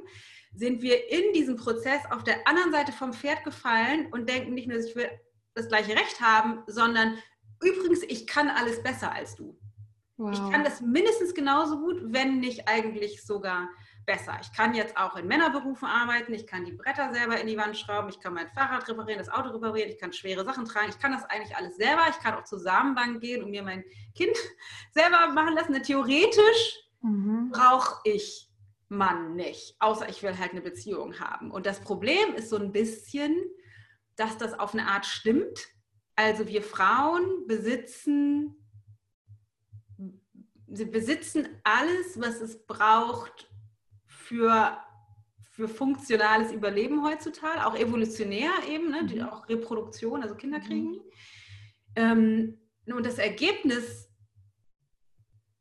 [0.54, 4.68] sind wir in diesem Prozess auf der anderen Seite vom Pferd gefallen und denken nicht
[4.68, 5.08] nur, ich will
[5.54, 7.18] das gleiche Recht haben, sondern
[7.62, 9.58] übrigens, ich kann alles besser als du.
[10.18, 10.32] Wow.
[10.32, 13.68] Ich kann das mindestens genauso gut, wenn nicht eigentlich sogar
[14.06, 14.38] besser.
[14.40, 17.76] Ich kann jetzt auch in Männerberufen arbeiten, ich kann die Bretter selber in die Wand
[17.76, 20.98] schrauben, ich kann mein Fahrrad reparieren, das Auto reparieren, ich kann schwere Sachen tragen, ich
[20.98, 24.36] kann das eigentlich alles selber, ich kann auch zur Samenbank gehen und mir mein Kind
[24.92, 25.82] selber machen lassen.
[25.82, 27.50] Theoretisch mhm.
[27.50, 28.48] brauche ich
[28.88, 31.50] Mann nicht, außer ich will halt eine Beziehung haben.
[31.50, 33.36] Und das Problem ist so ein bisschen,
[34.14, 35.68] dass das auf eine Art stimmt.
[36.14, 38.54] Also wir Frauen besitzen,
[40.68, 43.50] sie besitzen alles, was es braucht,
[44.26, 44.76] für,
[45.50, 49.06] für funktionales Überleben heutzutage, auch evolutionär eben, ne?
[49.06, 49.28] Die, mhm.
[49.28, 50.90] auch Reproduktion, also Kinder kriegen.
[50.90, 51.00] Mhm.
[51.94, 54.08] Ähm, und das Ergebnis,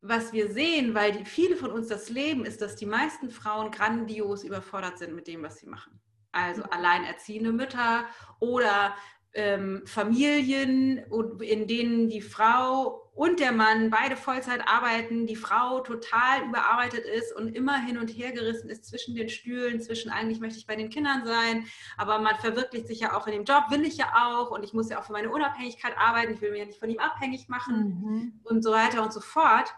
[0.01, 3.71] was wir sehen, weil die, viele von uns das leben, ist, dass die meisten Frauen
[3.71, 6.01] grandios überfordert sind mit dem, was sie machen.
[6.31, 6.69] Also mhm.
[6.71, 8.05] alleinerziehende Mütter
[8.39, 8.95] oder
[9.33, 11.05] ähm, Familien,
[11.41, 17.33] in denen die Frau und der Mann beide Vollzeit arbeiten, die Frau total überarbeitet ist
[17.33, 20.75] und immer hin und her gerissen ist zwischen den Stühlen, zwischen eigentlich möchte ich bei
[20.75, 21.65] den Kindern sein,
[21.97, 24.73] aber man verwirklicht sich ja auch in dem Job, will ich ja auch und ich
[24.73, 27.47] muss ja auch für meine Unabhängigkeit arbeiten, ich will mich ja nicht von ihm abhängig
[27.47, 28.39] machen mhm.
[28.43, 29.73] und so weiter und so fort.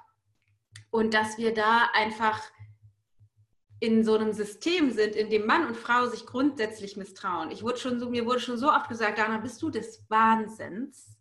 [0.90, 2.42] Und dass wir da einfach
[3.80, 7.52] in so einem System sind, in dem Mann und Frau sich grundsätzlich misstrauen.
[7.52, 11.17] Ich wurde schon so, mir wurde schon so oft gesagt, Dana, bist du des Wahnsinns?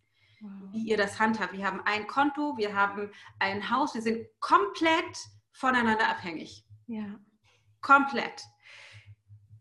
[0.72, 1.52] Wie ihr das handhabt.
[1.52, 5.18] Wir haben ein Konto, wir haben ein Haus, wir sind komplett
[5.52, 6.64] voneinander abhängig.
[6.86, 7.18] Ja.
[7.80, 8.42] Komplett.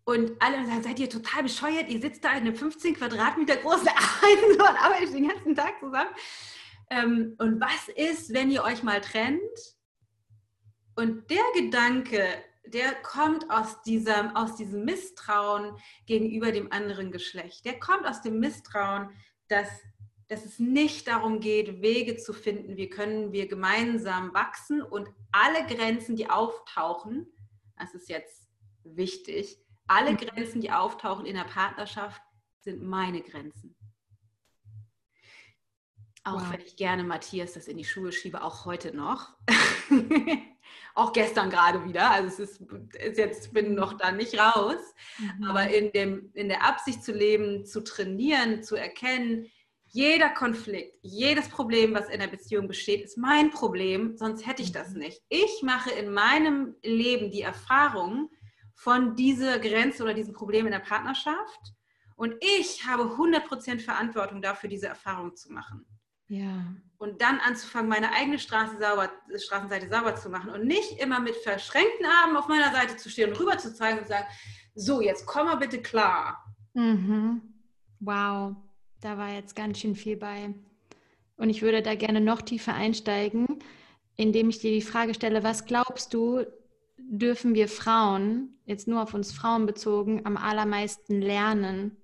[0.03, 1.89] Und alle sagen, seid ihr total bescheuert?
[1.89, 3.87] Ihr sitzt da in einem 15 Quadratmeter großen
[4.23, 6.09] Eisenbahn und arbeitet den ganzen Tag zusammen.
[6.91, 9.41] Ähm, und was ist, wenn ihr euch mal trennt?
[10.95, 12.23] Und der Gedanke,
[12.67, 17.65] der kommt aus diesem, aus diesem Misstrauen gegenüber dem anderen Geschlecht.
[17.65, 19.09] Der kommt aus dem Misstrauen,
[19.47, 19.67] dass
[20.27, 25.65] dass es nicht darum geht, Wege zu finden, wie können wir gemeinsam wachsen und alle
[25.67, 27.27] Grenzen, die auftauchen,
[27.77, 28.49] das ist jetzt
[28.83, 30.17] wichtig, alle mhm.
[30.17, 32.21] Grenzen, die auftauchen in der Partnerschaft,
[32.61, 33.75] sind meine Grenzen.
[36.23, 36.53] Auch wow.
[36.53, 39.29] wenn ich gerne Matthias das in die Schuhe schiebe, auch heute noch.
[40.95, 42.09] auch gestern gerade wieder.
[42.09, 42.61] Also es ist,
[42.93, 44.95] ist jetzt, bin noch da nicht raus.
[45.19, 45.43] Mhm.
[45.43, 49.51] Aber in, dem, in der Absicht zu leben, zu trainieren, zu erkennen,
[49.95, 54.73] jeder Konflikt, jedes Problem, was in der Beziehung besteht, ist mein Problem, sonst hätte ich
[54.73, 54.99] das mhm.
[54.99, 55.21] nicht.
[55.29, 58.29] Ich mache in meinem Leben die Erfahrung
[58.73, 61.73] von dieser Grenze oder diesem Problem in der Partnerschaft
[62.17, 65.85] und ich habe 100% Verantwortung dafür, diese Erfahrung zu machen.
[66.27, 66.73] Ja.
[66.97, 71.37] Und dann anzufangen, meine eigene Straße sauber, Straßenseite sauber zu machen und nicht immer mit
[71.37, 74.27] verschränkten Armen auf meiner Seite zu stehen und rüber zu zeigen und sagen,
[74.73, 76.43] so, jetzt komm mal bitte klar.
[76.73, 77.41] Mhm.
[78.01, 78.57] Wow,
[79.05, 80.53] da war jetzt ganz schön viel bei.
[81.37, 83.59] Und ich würde da gerne noch tiefer einsteigen,
[84.15, 86.45] indem ich dir die Frage stelle, was glaubst du,
[86.97, 91.97] dürfen wir Frauen, jetzt nur auf uns Frauen bezogen, am allermeisten lernen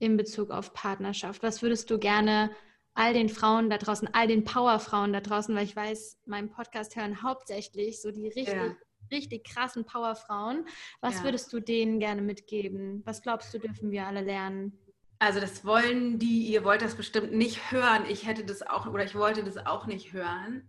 [0.00, 1.42] in Bezug auf Partnerschaft?
[1.42, 2.50] Was würdest du gerne
[2.92, 6.96] all den Frauen da draußen, all den Powerfrauen da draußen, weil ich weiß, meinen Podcast
[6.96, 8.76] hören hauptsächlich so die richtig, ja.
[9.10, 10.66] richtig krassen Powerfrauen.
[11.00, 11.24] Was ja.
[11.24, 13.00] würdest du denen gerne mitgeben?
[13.06, 14.78] Was glaubst du, dürfen wir alle lernen?
[15.18, 18.06] Also das wollen die, ihr wollt das bestimmt nicht hören.
[18.08, 20.68] Ich hätte das auch oder ich wollte das auch nicht hören.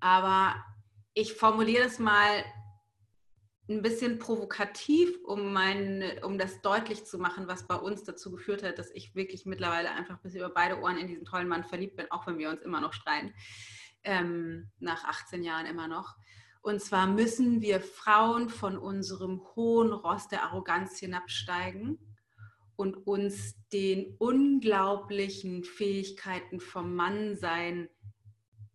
[0.00, 0.54] Aber
[1.14, 2.44] ich formuliere es mal
[3.68, 8.62] ein bisschen provokativ, um, mein, um das deutlich zu machen, was bei uns dazu geführt
[8.62, 11.96] hat, dass ich wirklich mittlerweile einfach bis über beide Ohren in diesen tollen Mann verliebt
[11.96, 13.32] bin, auch wenn wir uns immer noch streiten,
[14.04, 16.16] ähm, nach 18 Jahren immer noch.
[16.62, 21.98] Und zwar müssen wir Frauen von unserem hohen Ross der Arroganz hinabsteigen
[22.82, 27.88] und uns den unglaublichen Fähigkeiten vom Mannsein,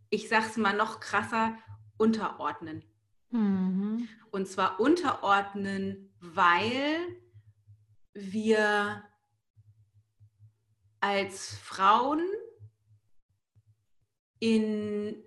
[0.10, 1.58] ich sag's mal noch krasser,
[1.98, 2.86] unterordnen.
[3.32, 4.08] Mhm.
[4.32, 7.18] Und zwar unterordnen, weil
[8.14, 9.04] wir
[11.02, 12.26] als Frauen
[14.40, 15.22] in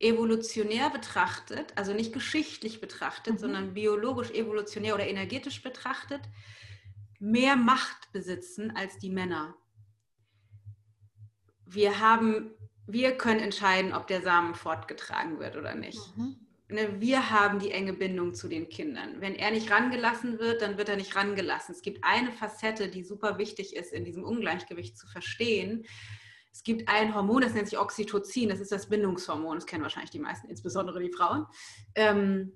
[0.00, 3.38] evolutionär betrachtet, also nicht geschichtlich betrachtet, mhm.
[3.38, 6.22] sondern biologisch evolutionär oder energetisch betrachtet,
[7.22, 9.54] mehr Macht besitzen als die Männer.
[11.64, 12.50] Wir haben
[12.86, 16.00] wir können entscheiden, ob der Samen fortgetragen wird oder nicht.
[16.16, 16.36] Mhm.
[16.68, 19.20] Ne, wir haben die enge Bindung zu den Kindern.
[19.20, 21.74] Wenn er nicht rangelassen wird, dann wird er nicht rangelassen.
[21.74, 25.84] Es gibt eine Facette, die super wichtig ist, in diesem Ungleichgewicht zu verstehen.
[26.52, 30.10] Es gibt ein Hormon, das nennt sich Oxytocin, das ist das Bindungshormon, das kennen wahrscheinlich
[30.10, 31.46] die meisten, insbesondere die Frauen.
[31.94, 32.52] Ähm,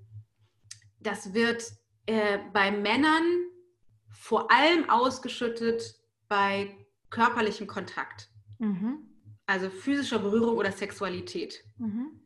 [0.99, 1.63] das wird
[2.05, 3.23] äh, bei Männern
[4.17, 5.95] vor allem ausgeschüttet
[6.27, 6.75] bei
[7.09, 8.29] körperlichem Kontakt.
[8.59, 9.07] Mhm
[9.47, 11.63] also physischer Berührung oder Sexualität.
[11.77, 12.21] Mhm.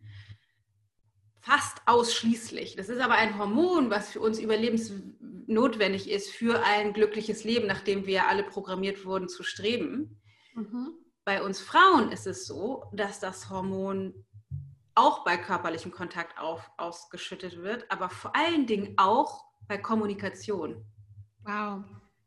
[1.39, 2.75] Fast ausschließlich.
[2.75, 8.05] Das ist aber ein Hormon, was für uns überlebensnotwendig ist für ein glückliches Leben, nachdem
[8.05, 10.19] wir alle programmiert wurden zu streben.
[10.55, 10.93] Mhm.
[11.23, 14.25] Bei uns Frauen ist es so, dass das Hormon
[14.93, 20.83] auch bei körperlichem Kontakt auf, ausgeschüttet wird, aber vor allen Dingen auch bei Kommunikation.
[21.43, 21.83] Wow.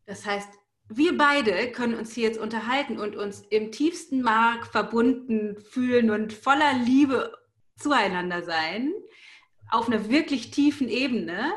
[0.07, 0.49] Das heißt,
[0.89, 6.33] wir beide können uns hier jetzt unterhalten und uns im tiefsten Mark verbunden fühlen und
[6.33, 7.33] voller Liebe
[7.77, 8.93] zueinander sein,
[9.71, 11.53] auf einer wirklich tiefen Ebene.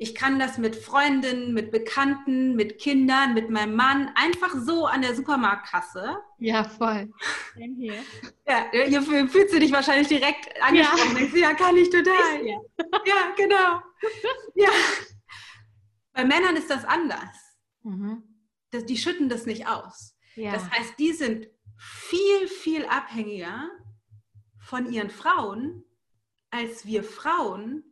[0.00, 5.02] Ich kann das mit Freundinnen, mit Bekannten, mit Kindern, mit meinem Mann einfach so an
[5.02, 6.16] der Supermarktkasse.
[6.38, 7.12] Ja, voll.
[8.46, 11.28] ja, ihr fühlt sich wahrscheinlich direkt angesprochen.
[11.34, 12.46] Ja, ja kann ich total.
[12.46, 12.60] Ja,
[13.04, 13.82] ja genau.
[14.54, 14.68] Ja.
[16.18, 17.36] Bei Männern ist das anders.
[17.82, 18.28] Mhm
[18.70, 20.16] das, die schütten das nicht aus.
[20.36, 20.52] Ja.
[20.52, 23.70] Das heißt, die sind viel, viel abhängiger
[24.58, 25.84] von ihren Frauen
[26.50, 27.84] als wir Frauen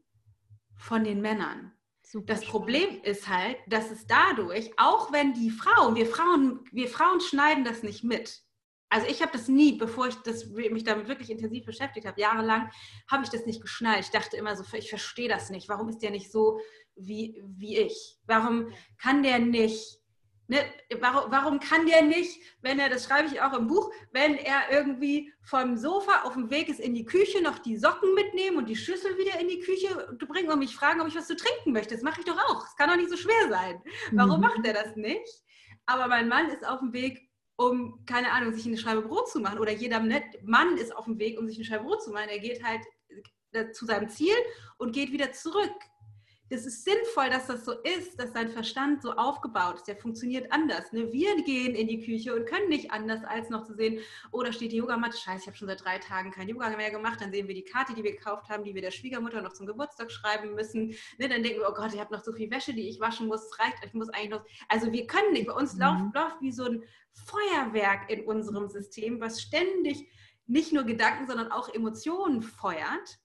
[0.74, 1.72] von den Männern.
[2.02, 6.88] Super das Problem ist halt, dass es dadurch, auch wenn die Frauen, wir Frauen, wir
[6.88, 8.45] Frauen schneiden das nicht mit.
[8.88, 12.70] Also ich habe das nie, bevor ich das, mich damit wirklich intensiv beschäftigt habe, jahrelang,
[13.10, 14.00] habe ich das nicht geschnallt.
[14.04, 15.68] Ich dachte immer so, ich verstehe das nicht.
[15.68, 16.60] Warum ist der nicht so
[16.94, 18.18] wie, wie ich?
[18.26, 20.00] Warum kann der nicht
[20.48, 20.64] Ne,
[21.00, 24.70] warum, warum, kann der nicht, wenn er, das schreibe ich auch im Buch, wenn er
[24.70, 28.68] irgendwie vom Sofa auf dem Weg ist in die Küche, noch die Socken mitnehmen und
[28.68, 31.72] die Schüssel wieder in die Küche bringen und mich fragen, ob ich was zu trinken
[31.72, 31.94] möchte?
[31.94, 32.62] Das mache ich doch auch.
[32.62, 33.82] Das kann doch nicht so schwer sein.
[34.12, 34.42] Warum mhm.
[34.42, 35.42] macht er das nicht?
[35.84, 39.40] Aber mein Mann ist auf dem Weg, um, keine Ahnung, sich eine Scheibe Brot zu
[39.40, 39.58] machen.
[39.58, 42.28] Oder jeder Mann ist auf dem Weg, um sich eine Scheibe Brot zu machen.
[42.28, 42.82] Er geht halt
[43.52, 44.34] äh, zu seinem Ziel
[44.78, 45.72] und geht wieder zurück
[46.48, 49.88] das ist sinnvoll, dass das so ist, dass dein Verstand so aufgebaut ist.
[49.88, 50.92] Der funktioniert anders.
[50.92, 51.12] Ne?
[51.12, 54.52] Wir gehen in die Küche und können nicht anders, als noch zu sehen, oh, da
[54.52, 55.16] steht die Yogamatte.
[55.16, 57.20] Scheiße, ich habe schon seit drei Tagen kein Yoga mehr gemacht.
[57.20, 59.66] Dann sehen wir die Karte, die wir gekauft haben, die wir der Schwiegermutter noch zum
[59.66, 60.94] Geburtstag schreiben müssen.
[61.18, 61.28] Ne?
[61.28, 63.42] Dann denken wir, oh Gott, ich habe noch so viel Wäsche, die ich waschen muss.
[63.42, 64.44] Es reicht, ich muss eigentlich noch.
[64.68, 65.48] Also wir können nicht.
[65.48, 65.80] Bei uns mhm.
[65.80, 70.08] läuft, läuft wie so ein Feuerwerk in unserem System, was ständig
[70.46, 73.18] nicht nur Gedanken, sondern auch Emotionen feuert.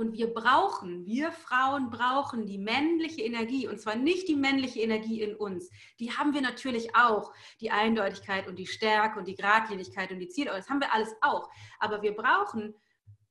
[0.00, 3.68] Und wir brauchen, wir Frauen brauchen die männliche Energie.
[3.68, 5.70] Und zwar nicht die männliche Energie in uns.
[5.98, 7.34] Die haben wir natürlich auch.
[7.60, 10.52] Die Eindeutigkeit und die Stärke und die Gradlinigkeit und die Ziele.
[10.52, 11.50] Das haben wir alles auch.
[11.80, 12.72] Aber wir brauchen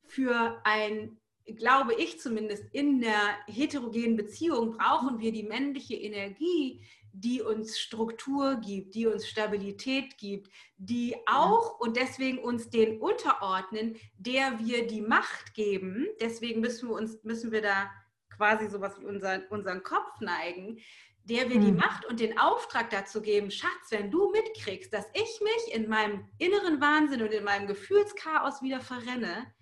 [0.06, 1.18] für ein,
[1.56, 8.56] glaube ich zumindest, in der heterogenen Beziehung brauchen wir die männliche Energie, die uns Struktur
[8.56, 15.02] gibt, die uns Stabilität gibt, die auch und deswegen uns den unterordnen, der wir die
[15.02, 16.06] Macht geben.
[16.20, 17.90] Deswegen müssen wir uns, müssen wir da
[18.36, 20.78] quasi sowas wie unseren, unseren Kopf neigen,
[21.24, 21.76] der wir die hm.
[21.76, 26.26] Macht und den Auftrag dazu geben, Schatz, wenn du mitkriegst, dass ich mich in meinem
[26.38, 29.52] inneren Wahnsinn und in meinem Gefühlschaos wieder verrenne,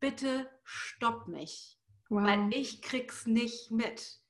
[0.00, 2.24] bitte stopp mich, wow.
[2.24, 4.20] weil ich krieg's nicht mit.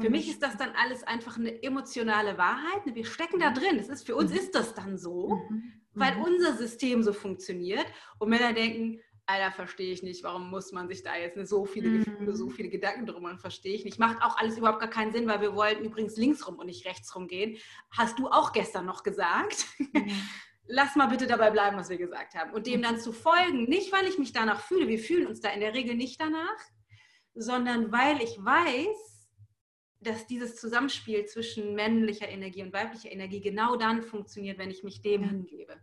[0.00, 2.82] Für mich ist das dann alles einfach eine emotionale Wahrheit.
[2.84, 3.78] Wir stecken da drin.
[3.78, 4.38] Es ist, für uns mhm.
[4.38, 5.72] ist das dann so, mhm.
[5.92, 6.22] weil mhm.
[6.22, 7.86] unser System so funktioniert.
[8.18, 11.98] Und Männer denken, Alter, verstehe ich nicht, warum muss man sich da jetzt so viele
[11.98, 13.98] Gefühle, so viele Gedanken drum machen, verstehe ich nicht.
[13.98, 16.84] Macht auch alles überhaupt gar keinen Sinn, weil wir wollten übrigens links rum und nicht
[16.86, 17.56] rechts rum gehen.
[17.90, 19.66] Hast du auch gestern noch gesagt.
[20.66, 22.52] Lass mal bitte dabei bleiben, was wir gesagt haben.
[22.52, 25.50] Und dem dann zu folgen, nicht weil ich mich danach fühle, wir fühlen uns da
[25.50, 26.58] in der Regel nicht danach,
[27.34, 29.13] sondern weil ich weiß,
[30.04, 35.02] dass dieses Zusammenspiel zwischen männlicher Energie und weiblicher Energie genau dann funktioniert, wenn ich mich
[35.02, 35.28] dem ja.
[35.28, 35.76] hingebe.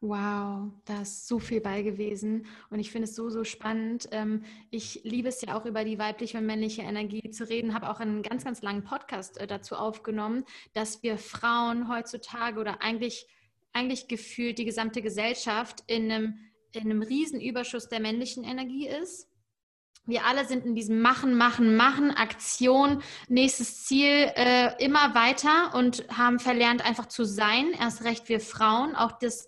[0.00, 4.08] Wow, da ist so viel bei gewesen und ich finde es so, so spannend.
[4.12, 7.90] Ähm, ich liebe es ja auch über die weibliche und männliche Energie zu reden, habe
[7.90, 13.26] auch einen ganz, ganz langen Podcast äh, dazu aufgenommen, dass wir Frauen heutzutage oder eigentlich,
[13.72, 16.38] eigentlich gefühlt die gesamte Gesellschaft in einem,
[16.74, 19.27] in einem Riesenüberschuss der männlichen Energie ist
[20.08, 26.04] wir alle sind in diesem Machen, Machen, Machen, Aktion, nächstes Ziel äh, immer weiter und
[26.16, 27.72] haben verlernt, einfach zu sein.
[27.78, 28.96] Erst recht wir Frauen.
[28.96, 29.46] Auch das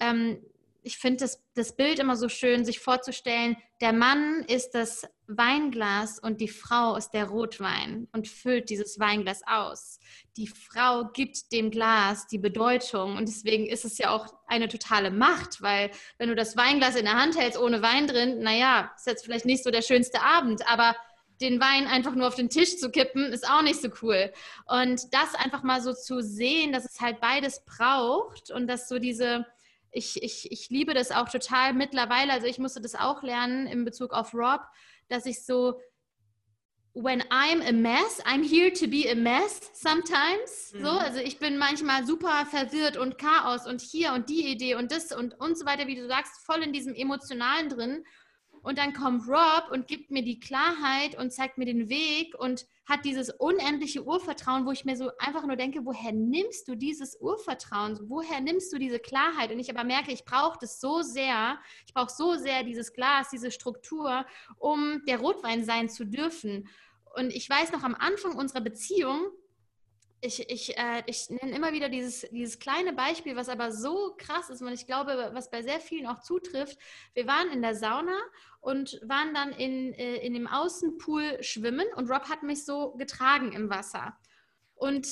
[0.00, 0.38] ähm,
[0.82, 6.18] ich finde das, das Bild immer so schön, sich vorzustellen, der Mann ist das Weinglas
[6.18, 9.98] und die Frau ist der Rotwein und füllt dieses Weinglas aus.
[10.36, 15.10] Die Frau gibt dem Glas die Bedeutung und deswegen ist es ja auch eine totale
[15.10, 19.06] Macht, weil wenn du das Weinglas in der Hand hältst ohne Wein drin, naja, ist
[19.06, 20.96] jetzt vielleicht nicht so der schönste Abend, aber
[21.40, 24.32] den Wein einfach nur auf den Tisch zu kippen, ist auch nicht so cool.
[24.66, 28.98] Und das einfach mal so zu sehen, dass es halt beides braucht und dass so
[28.98, 29.46] diese
[29.90, 32.32] ich, ich, ich liebe das auch total mittlerweile.
[32.32, 34.60] Also ich musste das auch lernen in Bezug auf Rob,
[35.08, 35.80] dass ich so,
[36.94, 40.72] when I'm a mess, I'm here to be a mess sometimes.
[40.74, 40.84] Mhm.
[40.84, 44.90] So, also ich bin manchmal super verwirrt und Chaos und hier und die Idee und
[44.90, 48.04] das und, und so weiter, wie du sagst, voll in diesem Emotionalen drin.
[48.62, 52.66] Und dann kommt Rob und gibt mir die Klarheit und zeigt mir den Weg und
[52.86, 57.20] hat dieses unendliche Urvertrauen, wo ich mir so einfach nur denke, woher nimmst du dieses
[57.20, 57.98] Urvertrauen?
[58.08, 59.52] Woher nimmst du diese Klarheit?
[59.52, 63.30] Und ich aber merke, ich brauche das so sehr, ich brauche so sehr dieses Glas,
[63.30, 64.24] diese Struktur,
[64.58, 66.68] um der Rotwein sein zu dürfen.
[67.14, 69.28] Und ich weiß noch am Anfang unserer Beziehung,
[70.20, 74.50] ich, ich, äh, ich nenne immer wieder dieses, dieses kleine Beispiel, was aber so krass
[74.50, 76.78] ist und ich glaube, was bei sehr vielen auch zutrifft.
[77.14, 78.18] Wir waren in der Sauna
[78.60, 83.52] und waren dann in, äh, in dem Außenpool schwimmen und Rob hat mich so getragen
[83.52, 84.16] im Wasser.
[84.74, 85.06] Und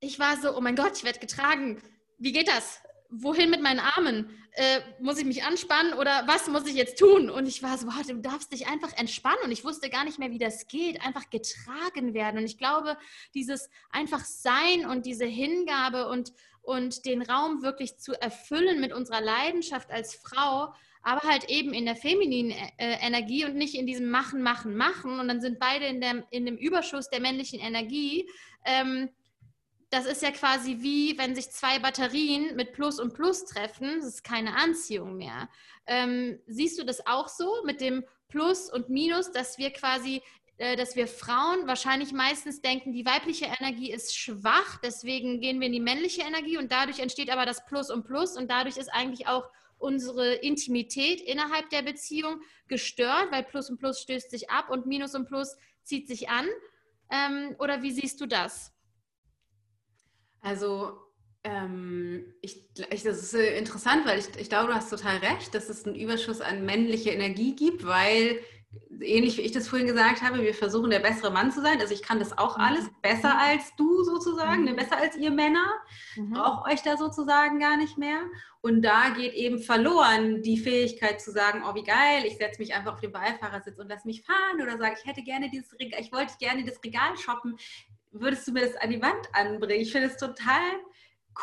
[0.00, 1.82] ich war so, oh mein Gott, ich werde getragen.
[2.18, 2.80] Wie geht das?
[3.10, 4.30] Wohin mit meinen Armen?
[4.52, 7.30] Äh, muss ich mich anspannen oder was muss ich jetzt tun?
[7.30, 9.38] Und ich war so, boah, du darfst dich einfach entspannen.
[9.44, 11.00] Und ich wusste gar nicht mehr, wie das geht.
[11.02, 12.38] Einfach getragen werden.
[12.38, 12.96] Und ich glaube,
[13.34, 19.20] dieses einfach Sein und diese Hingabe und, und den Raum wirklich zu erfüllen mit unserer
[19.20, 24.10] Leidenschaft als Frau, aber halt eben in der femininen äh, Energie und nicht in diesem
[24.10, 25.20] Machen, Machen, Machen.
[25.20, 28.28] Und dann sind beide in, der, in dem Überschuss der männlichen Energie.
[28.64, 29.08] Ähm,
[29.90, 34.08] das ist ja quasi wie, wenn sich zwei Batterien mit Plus und Plus treffen, das
[34.08, 35.48] ist keine Anziehung mehr.
[35.86, 40.20] Ähm, siehst du das auch so mit dem Plus und Minus, dass wir quasi,
[40.58, 45.68] äh, dass wir Frauen wahrscheinlich meistens denken, die weibliche Energie ist schwach, deswegen gehen wir
[45.68, 48.92] in die männliche Energie und dadurch entsteht aber das Plus und Plus und dadurch ist
[48.92, 49.48] eigentlich auch
[49.78, 55.14] unsere Intimität innerhalb der Beziehung gestört, weil Plus und Plus stößt sich ab und Minus
[55.14, 56.46] und Plus zieht sich an.
[57.10, 58.72] Ähm, oder wie siehst du das?
[60.40, 60.98] Also
[61.44, 65.54] ähm, ich, ich, das ist äh, interessant, weil ich, ich glaube, du hast total recht,
[65.54, 68.40] dass es einen Überschuss an männliche Energie gibt, weil
[69.00, 71.80] ähnlich wie ich das vorhin gesagt habe, wir versuchen der bessere Mann zu sein.
[71.80, 72.64] Also ich kann das auch mhm.
[72.64, 73.40] alles besser mhm.
[73.40, 74.76] als du sozusagen, ne, mhm.
[74.76, 75.66] besser als ihr Männer.
[76.16, 76.30] Mhm.
[76.30, 78.20] Braucht euch da sozusagen gar nicht mehr.
[78.60, 82.74] Und da geht eben verloren die Fähigkeit zu sagen, oh wie geil, ich setze mich
[82.74, 86.00] einfach auf den Beifahrersitz und lass mich fahren oder sage, ich hätte gerne dieses Regal,
[86.00, 87.56] ich wollte gerne das Regal shoppen
[88.10, 89.82] würdest du mir das an die Wand anbringen?
[89.82, 90.72] Ich finde es total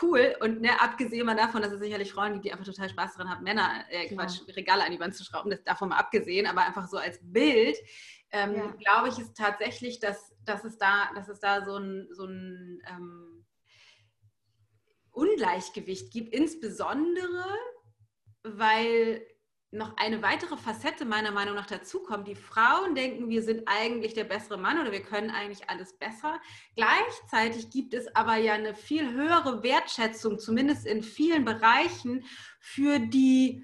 [0.01, 0.36] cool.
[0.41, 3.30] Und ne, abgesehen mal davon, dass es sicherlich Frauen gibt, die einfach total Spaß daran
[3.30, 4.53] haben, Männer, äh, Quatsch, ja.
[4.53, 7.78] Regale an die Wand zu schrauben, das davon mal abgesehen, aber einfach so als Bild,
[8.32, 8.72] ähm, ja.
[8.72, 12.82] glaube ich, ist tatsächlich, dass, dass, es da, dass es da so ein, so ein
[12.89, 13.45] ähm,
[15.11, 17.45] Ungleichgewicht gibt, insbesondere
[18.43, 19.26] weil
[19.76, 22.28] noch eine weitere Facette meiner Meinung nach dazukommt.
[22.28, 26.39] Die Frauen denken, wir sind eigentlich der bessere Mann oder wir können eigentlich alles besser.
[26.76, 32.26] Gleichzeitig gibt es aber ja eine viel höhere Wertschätzung, zumindest in vielen Bereichen,
[32.59, 33.63] für die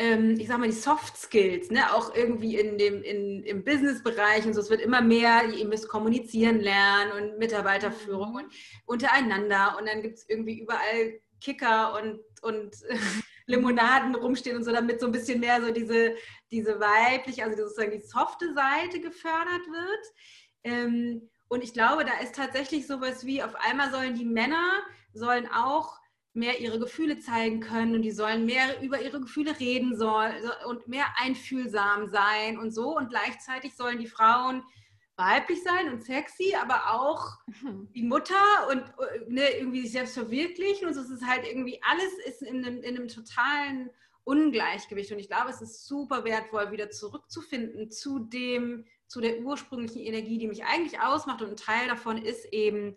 [0.00, 1.94] ähm, ich sag mal, die Soft Skills, ne?
[1.94, 4.60] auch irgendwie in dem, in, im Business-Bereich und so.
[4.62, 8.36] Es wird immer mehr, ihr müsst kommunizieren lernen und Mitarbeiterführung mhm.
[8.36, 8.52] und
[8.86, 9.76] untereinander.
[9.78, 12.76] Und dann gibt es irgendwie überall Kicker und, und
[13.50, 16.14] Limonaden rumstehen und so, damit so ein bisschen mehr so diese,
[16.50, 20.06] diese weibliche, also sozusagen die softe Seite gefördert wird.
[20.64, 24.82] Ähm, und ich glaube, da ist tatsächlich sowas wie, auf einmal sollen die Männer,
[25.12, 25.98] sollen auch
[26.32, 30.32] mehr ihre Gefühle zeigen können und die sollen mehr über ihre Gefühle reden soll,
[30.66, 32.96] und mehr einfühlsam sein und so.
[32.96, 34.62] Und gleichzeitig sollen die Frauen
[35.20, 37.92] weiblich sein und sexy, aber auch mhm.
[37.92, 38.84] die Mutter und
[39.28, 40.88] ne, irgendwie sich selbst verwirklichen.
[40.88, 43.90] Und so ist es halt irgendwie, alles ist in einem, in einem totalen
[44.24, 45.12] Ungleichgewicht.
[45.12, 50.38] Und ich glaube, es ist super wertvoll, wieder zurückzufinden zu dem, zu der ursprünglichen Energie,
[50.38, 51.42] die mich eigentlich ausmacht.
[51.42, 52.96] Und ein Teil davon ist eben,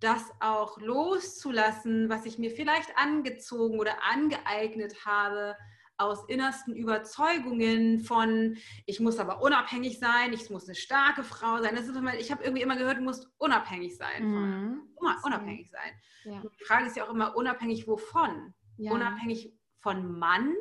[0.00, 5.56] das auch loszulassen, was ich mir vielleicht angezogen oder angeeignet habe,
[5.98, 11.74] aus innersten Überzeugungen von, ich muss aber unabhängig sein, ich muss eine starke Frau sein.
[11.74, 14.24] Das ist immer, ich habe irgendwie immer gehört, du musst unabhängig sein.
[14.24, 14.82] Mhm.
[15.22, 15.92] Unabhängig sein.
[16.24, 16.42] Ja.
[16.42, 18.54] Die Frage ist ja auch immer, unabhängig wovon?
[18.76, 18.92] Ja.
[18.92, 20.54] Unabhängig von Mann?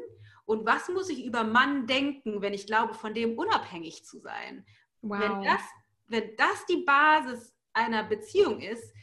[0.45, 4.65] Und was muss ich über Mann denken, wenn ich glaube, von dem unabhängig zu sein?
[5.01, 5.19] Wow.
[5.19, 5.61] Wenn, das,
[6.07, 8.93] wenn das die Basis einer Beziehung ist,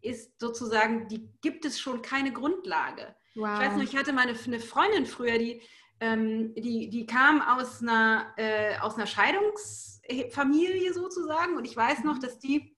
[0.00, 3.14] ist sozusagen, die gibt es schon keine Grundlage.
[3.34, 3.54] Wow.
[3.54, 5.62] Ich weiß noch, ich hatte meine eine Freundin früher, die
[6.02, 12.16] ähm, die, die kam aus einer, äh, aus einer Scheidungsfamilie sozusagen und ich weiß noch,
[12.16, 12.20] mhm.
[12.20, 12.76] dass die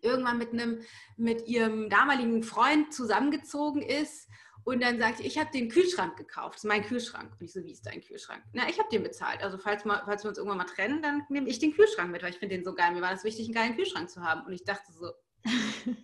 [0.00, 0.80] irgendwann mit einem
[1.16, 4.28] mit ihrem damaligen Freund zusammengezogen ist
[4.62, 7.32] und dann sagte ich, ich habe den Kühlschrank gekauft, das ist mein Kühlschrank.
[7.38, 8.42] Und ich so, wie ist dein Kühlschrank?
[8.52, 9.42] Na, ich habe den bezahlt.
[9.42, 12.22] Also falls, mal, falls wir uns irgendwann mal trennen, dann nehme ich den Kühlschrank mit,
[12.22, 12.92] weil ich finde den so geil.
[12.92, 14.46] Mir war es wichtig, einen geilen Kühlschrank zu haben.
[14.46, 15.10] Und ich dachte so,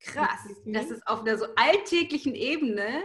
[0.00, 3.02] krass, das ist auf einer so alltäglichen Ebene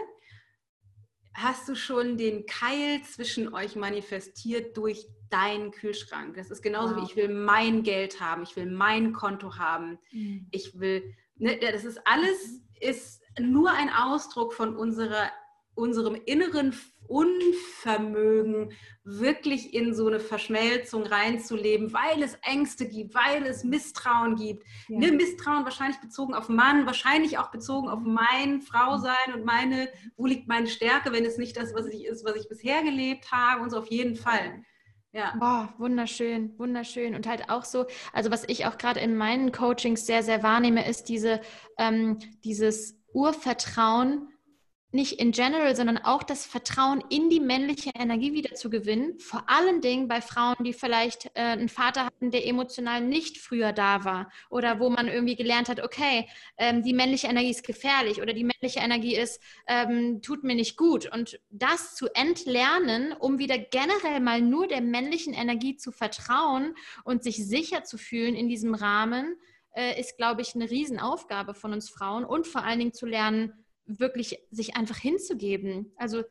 [1.42, 6.34] hast du schon den Keil zwischen euch manifestiert durch deinen Kühlschrank.
[6.34, 7.02] Das ist genauso wow.
[7.02, 10.48] wie ich will mein Geld haben, ich will mein Konto haben, mhm.
[10.50, 15.30] ich will, ne, das ist alles, ist nur ein Ausdruck von unserer,
[15.78, 16.74] unserem inneren
[17.08, 18.72] Unvermögen,
[19.02, 24.64] wirklich in so eine Verschmelzung reinzuleben, weil es Ängste gibt, weil es Misstrauen gibt.
[24.88, 24.98] Ja.
[24.98, 30.26] Ne, Misstrauen wahrscheinlich bezogen auf Mann, wahrscheinlich auch bezogen auf mein Frausein und meine, wo
[30.26, 33.62] liegt meine Stärke, wenn es nicht das was ich, ist, was ich bisher gelebt habe
[33.62, 34.62] und so auf jeden Fall.
[35.12, 35.34] Ja.
[35.38, 37.14] Boah, wunderschön, wunderschön.
[37.14, 40.86] Und halt auch so, also was ich auch gerade in meinen Coachings sehr, sehr wahrnehme,
[40.86, 41.40] ist diese,
[41.78, 44.28] ähm, dieses Urvertrauen
[44.90, 49.18] nicht in general, sondern auch das Vertrauen in die männliche Energie wieder zu gewinnen.
[49.18, 53.72] Vor allen Dingen bei Frauen, die vielleicht äh, einen Vater hatten, der emotional nicht früher
[53.72, 56.26] da war oder wo man irgendwie gelernt hat, okay,
[56.56, 60.78] ähm, die männliche Energie ist gefährlich oder die männliche Energie ist, ähm, tut mir nicht
[60.78, 61.12] gut.
[61.12, 66.74] Und das zu entlernen, um wieder generell mal nur der männlichen Energie zu vertrauen
[67.04, 69.36] und sich sicher zu fühlen in diesem Rahmen,
[69.72, 73.52] äh, ist, glaube ich, eine Riesenaufgabe von uns Frauen und vor allen Dingen zu lernen,
[73.88, 75.92] wirklich sich einfach hinzugeben.
[75.96, 76.22] Also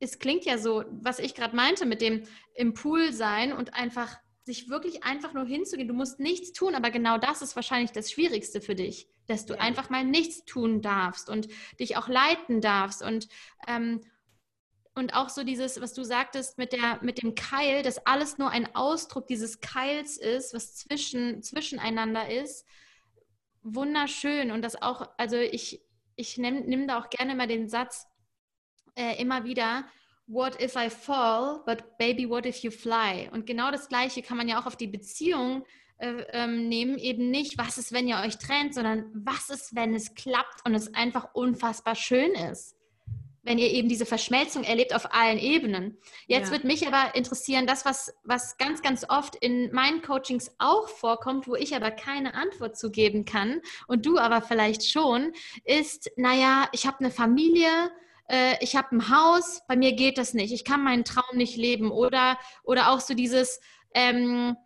[0.00, 2.22] es klingt ja so, was ich gerade meinte mit dem
[2.54, 5.88] im Pool sein und einfach sich wirklich einfach nur hinzugehen.
[5.88, 9.54] Du musst nichts tun, aber genau das ist wahrscheinlich das Schwierigste für dich, dass du
[9.54, 9.60] ja.
[9.60, 13.28] einfach mal nichts tun darfst und dich auch leiten darfst und
[13.66, 14.00] ähm,
[14.98, 18.50] und auch so dieses, was du sagtest mit, der, mit dem Keil, dass alles nur
[18.50, 22.66] ein Ausdruck dieses Keils ist, was zwischen, zwischeneinander ist.
[23.62, 24.50] Wunderschön.
[24.50, 25.82] Und das auch, also ich,
[26.18, 28.06] ich nehme da auch gerne mal den Satz
[28.96, 29.86] äh, immer wieder,
[30.26, 33.30] What if I fall, but baby, what if you fly?
[33.32, 35.64] Und genau das Gleiche kann man ja auch auf die Beziehung
[35.96, 36.98] äh, ähm, nehmen.
[36.98, 40.74] Eben nicht, was ist, wenn ihr euch trennt, sondern was ist, wenn es klappt und
[40.74, 42.77] es einfach unfassbar schön ist
[43.48, 45.96] wenn ihr eben diese Verschmelzung erlebt auf allen Ebenen.
[46.26, 46.52] Jetzt ja.
[46.52, 51.48] wird mich aber interessieren, das, was, was ganz, ganz oft in meinen Coachings auch vorkommt,
[51.48, 55.32] wo ich aber keine Antwort zu geben kann und du aber vielleicht schon,
[55.64, 57.90] ist, naja, ich habe eine Familie,
[58.28, 61.56] äh, ich habe ein Haus, bei mir geht das nicht, ich kann meinen Traum nicht
[61.56, 63.60] leben oder, oder auch so dieses,
[63.94, 64.56] ähm,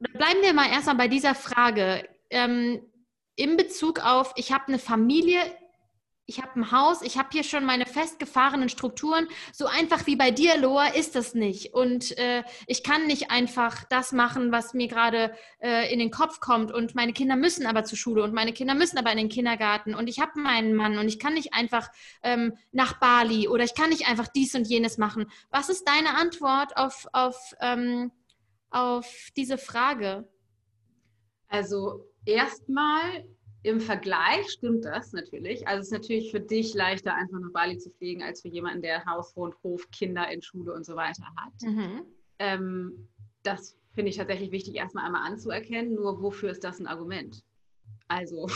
[0.00, 2.08] bleiben wir mal erstmal bei dieser Frage.
[2.30, 2.82] Ähm,
[3.36, 5.38] in Bezug auf, ich habe eine Familie,
[6.26, 9.28] ich habe ein Haus, ich habe hier schon meine festgefahrenen Strukturen.
[9.52, 11.74] So einfach wie bei dir, Loa, ist das nicht.
[11.74, 16.40] Und äh, ich kann nicht einfach das machen, was mir gerade äh, in den Kopf
[16.40, 16.72] kommt.
[16.72, 19.94] Und meine Kinder müssen aber zur Schule und meine Kinder müssen aber in den Kindergarten.
[19.94, 21.90] Und ich habe meinen Mann und ich kann nicht einfach
[22.22, 25.26] ähm, nach Bali oder ich kann nicht einfach dies und jenes machen.
[25.50, 28.12] Was ist deine Antwort auf, auf, ähm,
[28.70, 30.26] auf diese Frage?
[31.48, 33.26] Also erstmal
[33.64, 35.66] im Vergleich stimmt das natürlich.
[35.66, 38.82] Also es ist natürlich für dich leichter, einfach nach Bali zu fliegen, als für jemanden,
[38.82, 41.52] der Haus, Hund, Hof, Kinder in Schule und so weiter hat.
[41.62, 42.02] Mhm.
[42.38, 43.08] Ähm,
[43.42, 45.94] das finde ich tatsächlich wichtig, erstmal einmal anzuerkennen.
[45.94, 47.42] Nur wofür ist das ein Argument?
[48.06, 48.48] Also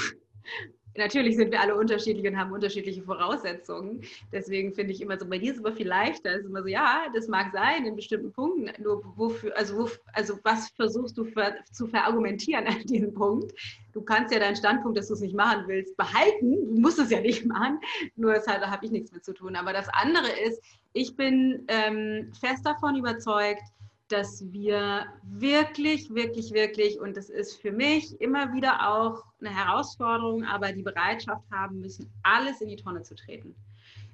[0.98, 4.02] natürlich sind wir alle unterschiedlich und haben unterschiedliche Voraussetzungen.
[4.32, 6.30] Deswegen finde ich immer so, bei dir ist es immer viel leichter.
[6.32, 8.70] Es ist immer so, ja, das mag sein in bestimmten Punkten.
[8.82, 13.52] Nur wofür, also, wo, also was versuchst du für, zu verargumentieren an diesem Punkt?
[13.92, 16.74] Du kannst ja deinen Standpunkt, dass du es nicht machen willst, behalten.
[16.74, 17.80] Du musst es ja nicht machen.
[18.16, 19.56] Nur deshalb, da habe ich nichts mit zu tun.
[19.56, 23.62] Aber das andere ist, ich bin ähm, fest davon überzeugt,
[24.08, 30.44] dass wir wirklich, wirklich, wirklich, und das ist für mich immer wieder auch eine Herausforderung,
[30.44, 33.54] aber die Bereitschaft haben müssen, alles in die Tonne zu treten.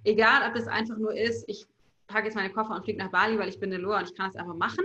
[0.03, 1.67] Egal, ob es einfach nur ist, ich
[2.07, 4.17] packe jetzt meine Koffer und fliege nach Bali, weil ich bin eine Loa und ich
[4.17, 4.85] kann das einfach machen.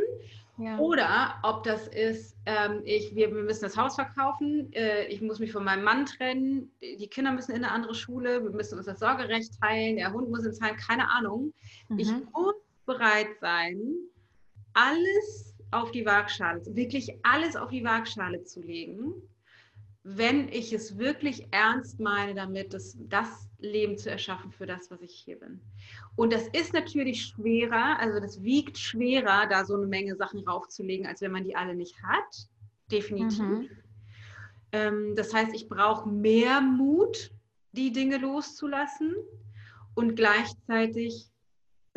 [0.58, 0.78] Ja.
[0.78, 5.40] Oder ob das ist, ähm, ich, wir, wir, müssen das Haus verkaufen, äh, ich muss
[5.40, 8.86] mich von meinem Mann trennen, die Kinder müssen in eine andere Schule, wir müssen uns
[8.86, 11.54] das Sorgerecht teilen, der Hund muss ins Heim, keine Ahnung.
[11.88, 12.00] Mhm.
[12.00, 12.56] Ich muss
[12.86, 13.80] bereit sein,
[14.80, 19.14] alles auf die Waagschale, wirklich alles auf die Waagschale zu legen,
[20.04, 25.02] wenn ich es wirklich ernst meine, damit das, das Leben zu erschaffen für das, was
[25.02, 25.60] ich hier bin.
[26.16, 31.06] Und das ist natürlich schwerer, also das wiegt schwerer, da so eine Menge Sachen raufzulegen,
[31.06, 32.48] als wenn man die alle nicht hat.
[32.92, 33.40] Definitiv.
[33.40, 33.70] Mhm.
[34.72, 37.32] Ähm, das heißt, ich brauche mehr Mut,
[37.74, 39.16] die Dinge loszulassen
[39.94, 41.29] und gleichzeitig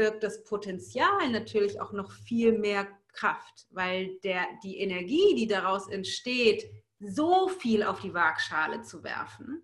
[0.03, 5.87] birgt das Potenzial natürlich auch noch viel mehr Kraft, weil der, die Energie, die daraus
[5.87, 9.63] entsteht, so viel auf die Waagschale zu werfen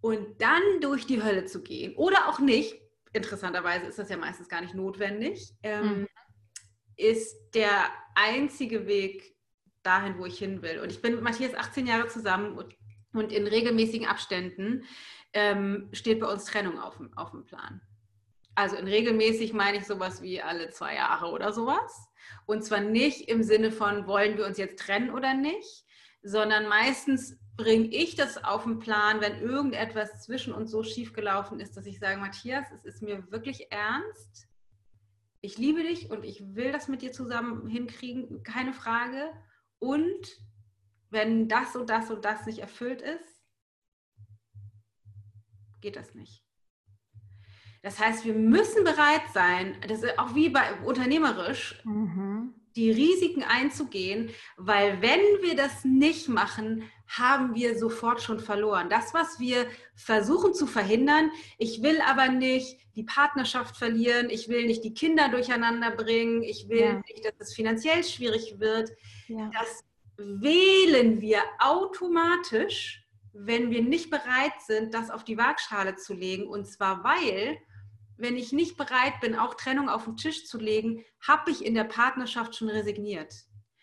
[0.00, 2.80] und dann durch die Hölle zu gehen oder auch nicht,
[3.12, 6.08] interessanterweise ist das ja meistens gar nicht notwendig, ähm, mhm.
[6.96, 9.36] ist der einzige Weg
[9.82, 10.80] dahin, wo ich hin will.
[10.80, 12.74] Und ich bin mit Matthias 18 Jahre zusammen und,
[13.12, 14.84] und in regelmäßigen Abständen
[15.34, 17.82] ähm, steht bei uns Trennung auf, auf dem Plan.
[18.58, 22.08] Also in regelmäßig meine ich sowas wie alle zwei Jahre oder sowas.
[22.44, 25.86] Und zwar nicht im Sinne von, wollen wir uns jetzt trennen oder nicht,
[26.24, 31.60] sondern meistens bringe ich das auf den Plan, wenn irgendetwas zwischen uns so schief gelaufen
[31.60, 34.48] ist, dass ich sage, Matthias, es ist mir wirklich ernst.
[35.40, 39.30] Ich liebe dich und ich will das mit dir zusammen hinkriegen, keine Frage.
[39.78, 40.36] Und
[41.10, 43.40] wenn das und das und das nicht erfüllt ist,
[45.80, 46.47] geht das nicht.
[47.82, 52.54] Das heißt, wir müssen bereit sein, das ist auch wie bei unternehmerisch, mhm.
[52.76, 58.90] die Risiken einzugehen, weil wenn wir das nicht machen, haben wir sofort schon verloren.
[58.90, 64.66] Das, was wir versuchen zu verhindern, ich will aber nicht die Partnerschaft verlieren, ich will
[64.66, 66.94] nicht die Kinder durcheinander bringen, ich will ja.
[66.94, 68.90] nicht, dass es finanziell schwierig wird.
[69.28, 69.50] Ja.
[69.54, 69.84] Das
[70.16, 76.48] wählen wir automatisch, wenn wir nicht bereit sind, das auf die Waagschale zu legen.
[76.48, 77.58] Und zwar weil
[78.18, 81.74] wenn ich nicht bereit bin, auch Trennung auf den Tisch zu legen, habe ich in
[81.74, 83.32] der Partnerschaft schon resigniert.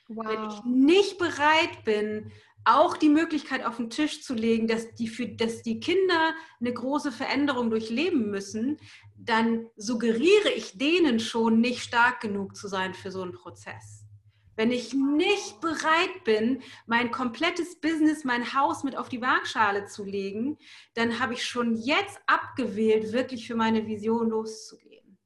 [0.07, 0.27] Wow.
[0.27, 2.31] Wenn ich nicht bereit bin,
[2.65, 6.73] auch die Möglichkeit auf den Tisch zu legen, dass die, für, dass die Kinder eine
[6.73, 8.77] große Veränderung durchleben müssen,
[9.17, 14.04] dann suggeriere ich denen schon, nicht stark genug zu sein für so einen Prozess.
[14.55, 20.03] Wenn ich nicht bereit bin, mein komplettes Business, mein Haus mit auf die Waagschale zu
[20.03, 20.57] legen,
[20.93, 25.17] dann habe ich schon jetzt abgewählt, wirklich für meine Vision loszugehen.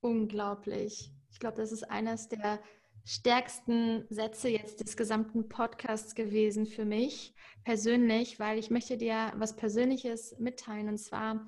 [0.00, 1.12] Unglaublich.
[1.30, 2.60] Ich glaube, das ist eines der
[3.04, 7.34] stärksten Sätze jetzt des gesamten Podcasts gewesen für mich
[7.64, 10.88] persönlich, weil ich möchte dir was Persönliches mitteilen.
[10.88, 11.46] Und zwar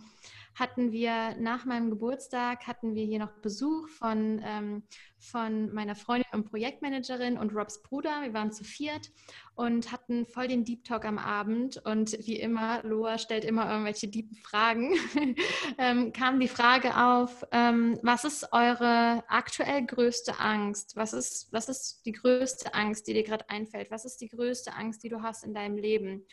[0.55, 4.83] hatten wir nach meinem Geburtstag, hatten wir hier noch Besuch von, ähm,
[5.19, 8.23] von meiner Freundin und Projektmanagerin und Robs Bruder.
[8.23, 9.11] Wir waren zu viert
[9.55, 11.81] und hatten voll den Deep Talk am Abend.
[11.85, 14.95] Und wie immer, Loa stellt immer irgendwelche deepen Fragen,
[15.79, 20.97] ähm, kam die Frage auf, ähm, was ist eure aktuell größte Angst?
[20.97, 23.91] Was ist, was ist die größte Angst, die dir gerade einfällt?
[23.91, 26.27] Was ist die größte Angst, die du hast in deinem Leben?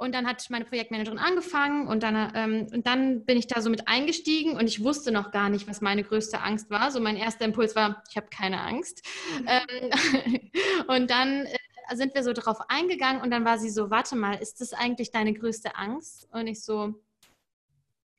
[0.00, 3.68] Und dann hat meine Projektmanagerin angefangen und dann, ähm, und dann bin ich da so
[3.68, 6.90] mit eingestiegen und ich wusste noch gar nicht, was meine größte Angst war.
[6.90, 9.06] So mein erster Impuls war, ich habe keine Angst.
[9.38, 9.46] Mhm.
[9.46, 10.40] Ähm,
[10.88, 14.36] und dann äh, sind wir so drauf eingegangen und dann war sie so, warte mal,
[14.36, 16.26] ist das eigentlich deine größte Angst?
[16.32, 16.94] Und ich so,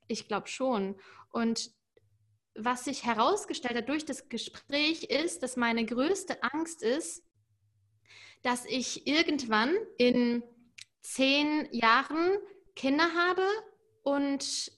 [0.06, 0.94] Ich glaube schon.
[1.32, 1.72] Und
[2.54, 7.24] was sich herausgestellt hat durch das Gespräch ist, dass meine größte Angst ist,
[8.42, 10.44] dass ich irgendwann in
[11.02, 12.38] zehn Jahren
[12.74, 13.46] Kinder habe
[14.02, 14.72] und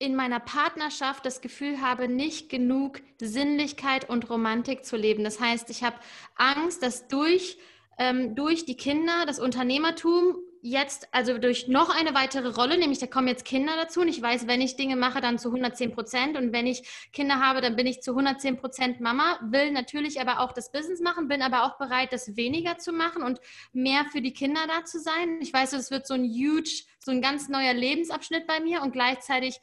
[0.00, 5.24] in meiner Partnerschaft das Gefühl habe, nicht genug Sinnlichkeit und Romantik zu leben.
[5.24, 5.96] Das heißt, ich habe
[6.36, 7.58] Angst, dass durch,
[7.98, 13.06] ähm, durch die Kinder, das Unternehmertum jetzt, also durch noch eine weitere Rolle, nämlich da
[13.06, 16.36] kommen jetzt Kinder dazu und ich weiß, wenn ich Dinge mache, dann zu 110 Prozent
[16.36, 16.82] und wenn ich
[17.12, 21.00] Kinder habe, dann bin ich zu 110 Prozent Mama, will natürlich aber auch das Business
[21.00, 23.40] machen, bin aber auch bereit, das weniger zu machen und
[23.72, 25.38] mehr für die Kinder da zu sein.
[25.40, 28.92] Ich weiß, es wird so ein huge, so ein ganz neuer Lebensabschnitt bei mir und
[28.92, 29.60] gleichzeitig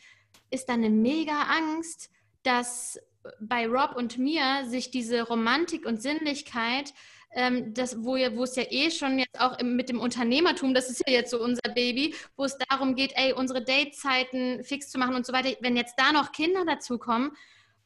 [0.50, 2.10] ist da eine mega Angst,
[2.44, 3.00] dass
[3.40, 6.94] bei Rob und mir sich diese Romantik und Sinnlichkeit
[7.36, 11.04] ähm, das, wo, wo es ja eh schon jetzt auch mit dem Unternehmertum, das ist
[11.06, 15.16] ja jetzt so unser Baby, wo es darum geht, ey, unsere Datezeiten fix zu machen
[15.16, 15.56] und so weiter.
[15.60, 17.32] Wenn jetzt da noch Kinder dazukommen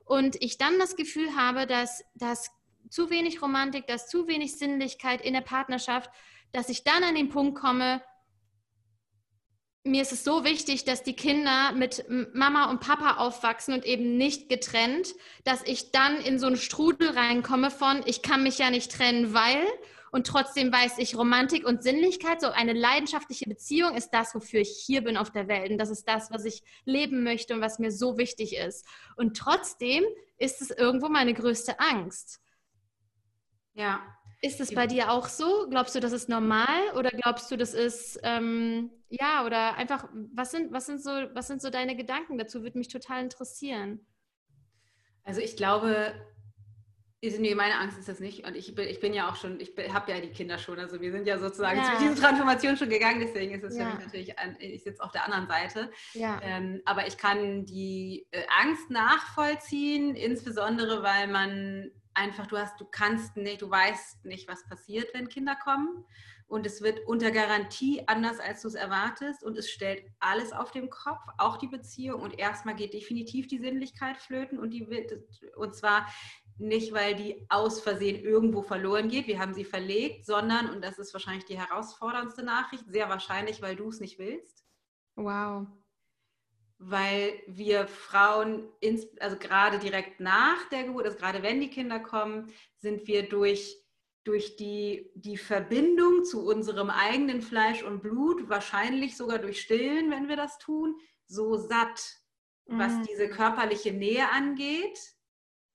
[0.06, 2.52] und ich dann das Gefühl habe, dass, dass
[2.90, 6.12] zu wenig Romantik, dass zu wenig Sinnlichkeit in der Partnerschaft,
[6.52, 8.02] dass ich dann an den Punkt komme,
[9.90, 14.18] mir ist es so wichtig, dass die Kinder mit Mama und Papa aufwachsen und eben
[14.18, 18.70] nicht getrennt, dass ich dann in so einen Strudel reinkomme von, ich kann mich ja
[18.70, 19.62] nicht trennen, weil
[20.12, 24.82] und trotzdem weiß ich Romantik und Sinnlichkeit, so eine leidenschaftliche Beziehung ist das, wofür ich
[24.86, 27.80] hier bin auf der Welt und das ist das, was ich leben möchte und was
[27.80, 28.88] mir so wichtig ist.
[29.16, 30.04] Und trotzdem
[30.38, 32.42] ist es irgendwo meine größte Angst.
[33.74, 34.02] Ja.
[34.42, 35.68] Ist es bei dir auch so?
[35.70, 40.52] Glaubst du, das ist normal oder glaubst du, das ist ähm, ja, oder einfach, was
[40.52, 42.64] sind, was sind so, was sind so deine Gedanken dazu?
[42.64, 44.06] Würde mich total interessieren.
[45.24, 46.14] Also ich glaube,
[47.22, 48.48] ist, nee, meine Angst ist das nicht.
[48.48, 50.80] Und ich bin, ich bin ja auch schon, ich habe ja die Kinder schon.
[50.80, 51.90] Also wir sind ja sozusagen ja.
[51.90, 53.20] durch diese Transformation schon gegangen.
[53.20, 53.90] Deswegen ist es ja.
[53.90, 55.92] für mich natürlich, an, ich sitze auf der anderen Seite.
[56.14, 56.40] Ja.
[56.42, 62.86] Ähm, aber ich kann die äh, Angst nachvollziehen, insbesondere weil man einfach, du hast, du
[62.86, 66.06] kannst nicht, du weißt nicht, was passiert, wenn Kinder kommen.
[66.48, 69.44] Und es wird unter Garantie anders, als du es erwartest.
[69.44, 72.22] Und es stellt alles auf den Kopf, auch die Beziehung.
[72.22, 74.60] Und erstmal geht definitiv die Sinnlichkeit flöten.
[74.60, 75.14] Und die wird,
[75.56, 76.08] und zwar
[76.58, 81.00] nicht, weil die aus Versehen irgendwo verloren geht, wir haben sie verlegt, sondern, und das
[81.00, 84.66] ist wahrscheinlich die herausforderndste Nachricht, sehr wahrscheinlich, weil du es nicht willst.
[85.16, 85.68] Wow.
[86.80, 88.68] Weil wir Frauen,
[89.20, 93.76] also gerade direkt nach der Geburt, also gerade wenn die Kinder kommen, sind wir durch
[94.26, 100.28] durch die, die Verbindung zu unserem eigenen Fleisch und Blut, wahrscheinlich sogar durch Stillen, wenn
[100.28, 102.20] wir das tun, so satt,
[102.66, 103.04] was mhm.
[103.10, 105.00] diese körperliche Nähe angeht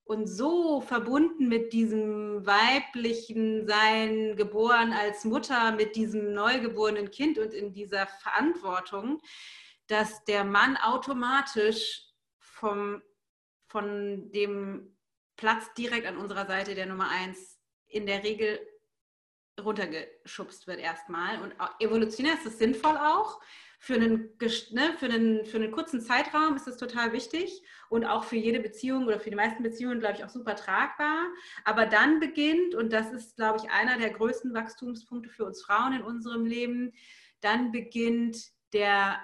[0.05, 7.55] und so verbunden mit diesem weiblichen Sein, geboren als Mutter, mit diesem neugeborenen Kind und
[7.55, 9.21] in dieser Verantwortung,
[9.87, 12.03] dass der Mann automatisch
[12.39, 13.03] vom,
[13.66, 14.97] von dem
[15.37, 18.59] Platz direkt an unserer Seite der Nummer eins in der Regel
[19.61, 21.41] runtergeschubst wird erstmal.
[21.43, 23.41] Und evolutionär ist es sinnvoll auch.
[23.78, 24.30] Für einen,
[24.70, 28.61] ne, für, einen, für einen kurzen Zeitraum ist es total wichtig und auch für jede
[28.61, 31.26] Beziehung oder für die meisten Beziehungen, glaube ich, auch super tragbar.
[31.64, 35.93] Aber dann beginnt, und das ist, glaube ich, einer der größten Wachstumspunkte für uns Frauen
[35.93, 36.95] in unserem Leben,
[37.43, 38.39] dann beginnt
[38.72, 39.20] der,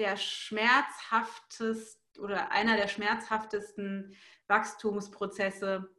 [0.00, 4.16] der schmerzhafteste oder einer der schmerzhaftesten
[4.48, 5.94] Wachstumsprozesse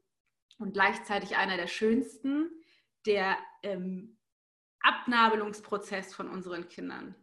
[0.57, 2.49] und gleichzeitig einer der schönsten,
[3.05, 4.17] der ähm,
[4.81, 7.15] Abnabelungsprozess von unseren Kindern.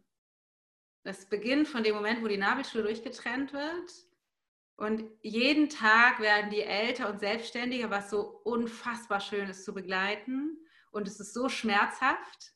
[1.03, 3.91] Das beginnt von dem Moment, wo die Nabelschnur durchgetrennt wird.
[4.77, 10.57] Und jeden Tag werden die älter und selbstständiger, was so unfassbar schön ist zu begleiten.
[10.91, 12.53] Und es ist so schmerzhaft.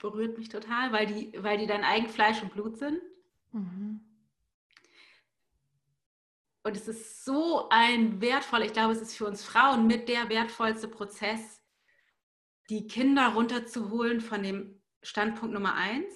[0.00, 3.00] Berührt mich total, weil die, weil die dein eigen Fleisch und Blut sind.
[3.52, 4.00] Mhm.
[6.62, 10.28] Und es ist so ein wertvoller, ich glaube, es ist für uns Frauen mit der
[10.28, 11.62] wertvollste Prozess,
[12.68, 16.12] die Kinder runterzuholen von dem Standpunkt Nummer eins.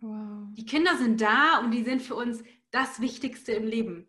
[0.00, 0.48] Wow.
[0.54, 2.42] Die Kinder sind da und die sind für uns
[2.72, 4.08] das Wichtigste im Leben.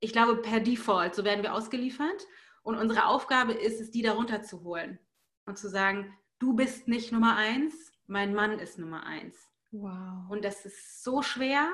[0.00, 2.26] Ich glaube, per Default, so werden wir ausgeliefert.
[2.64, 4.98] Und unsere Aufgabe ist es, die da runterzuholen
[5.46, 9.36] und zu sagen, du bist nicht Nummer eins, mein Mann ist Nummer eins.
[9.70, 10.30] Wow.
[10.30, 11.72] Und das ist so schwer,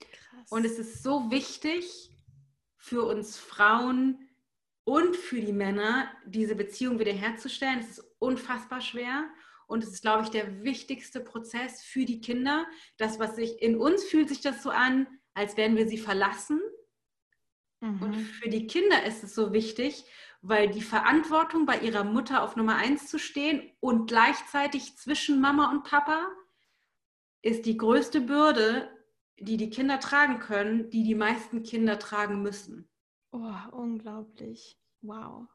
[0.00, 0.50] Krass.
[0.50, 2.10] Und es ist so wichtig
[2.76, 4.28] für uns Frauen
[4.84, 7.78] und für die Männer, diese Beziehung wiederherzustellen.
[7.78, 9.28] Es ist unfassbar schwer.
[9.66, 12.66] Und es ist, glaube ich, der wichtigste Prozess für die Kinder.
[12.98, 16.60] Das, was sich in uns fühlt sich das so an, als wären wir sie verlassen.
[17.80, 18.02] Mhm.
[18.02, 20.04] Und für die Kinder ist es so wichtig,
[20.46, 25.70] weil die Verantwortung bei ihrer Mutter auf Nummer eins zu stehen und gleichzeitig zwischen Mama
[25.70, 26.28] und Papa
[27.40, 28.90] ist die größte Bürde,
[29.38, 32.90] die die Kinder tragen können, die die meisten Kinder tragen müssen.
[33.32, 34.78] Oh, unglaublich.
[35.00, 35.46] Wow.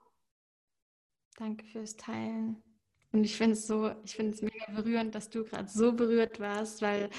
[1.37, 2.63] Danke fürs Teilen.
[3.11, 6.39] Und ich finde es so, ich finde es mega berührend, dass du gerade so berührt
[6.39, 7.09] warst, weil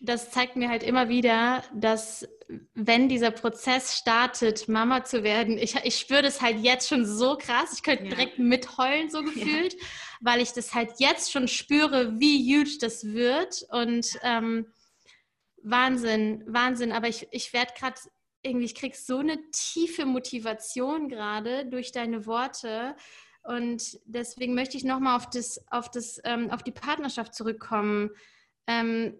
[0.00, 2.26] das zeigt mir halt immer wieder, dass
[2.74, 7.36] wenn dieser Prozess startet, Mama zu werden, ich, ich spüre das halt jetzt schon so
[7.36, 7.74] krass.
[7.74, 8.10] Ich könnte ja.
[8.10, 9.86] direkt mitheulen, so gefühlt, ja.
[10.22, 13.66] weil ich das halt jetzt schon spüre, wie huge das wird.
[13.70, 14.66] Und ähm,
[15.62, 16.90] Wahnsinn, Wahnsinn.
[16.92, 17.96] Aber ich, ich werde gerade
[18.42, 22.96] irgendwie, ich kriege so eine tiefe Motivation gerade durch deine Worte
[23.44, 28.10] und deswegen möchte ich nochmal auf, das, auf, das, ähm, auf die Partnerschaft zurückkommen.
[28.66, 29.18] Ähm,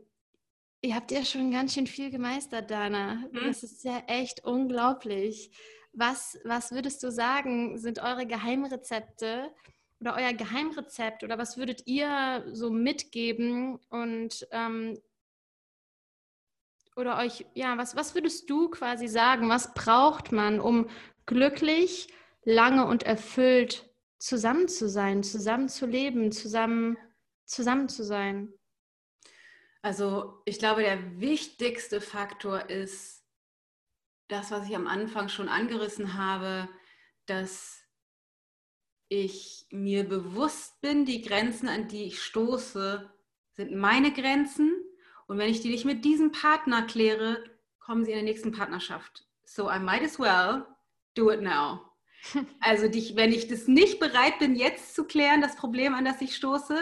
[0.80, 3.16] ihr habt ja schon ganz schön viel gemeistert, Dana.
[3.32, 3.44] Mhm.
[3.44, 5.50] Das ist ja echt unglaublich.
[5.92, 9.52] Was, was würdest du sagen, sind eure Geheimrezepte
[10.00, 14.98] oder euer Geheimrezept oder was würdet ihr so mitgeben und ähm,
[16.96, 20.88] oder euch, ja, was, was würdest du quasi sagen, was braucht man, um
[21.26, 22.08] glücklich,
[22.44, 23.90] lange und erfüllt
[24.24, 26.96] zusammen zu sein, zusammen zu leben, zusammen,
[27.44, 28.52] zusammen zu sein?
[29.82, 33.22] Also ich glaube, der wichtigste Faktor ist
[34.28, 36.70] das, was ich am Anfang schon angerissen habe,
[37.26, 37.82] dass
[39.08, 43.12] ich mir bewusst bin, die Grenzen, an die ich stoße,
[43.52, 44.72] sind meine Grenzen.
[45.26, 47.44] Und wenn ich die nicht mit diesem Partner kläre,
[47.78, 49.26] kommen sie in der nächsten Partnerschaft.
[49.44, 50.66] So I might as well
[51.14, 51.93] do it now.
[52.60, 56.20] Also dich, wenn ich das nicht bereit bin, jetzt zu klären, das Problem, an das
[56.20, 56.76] ich stoße,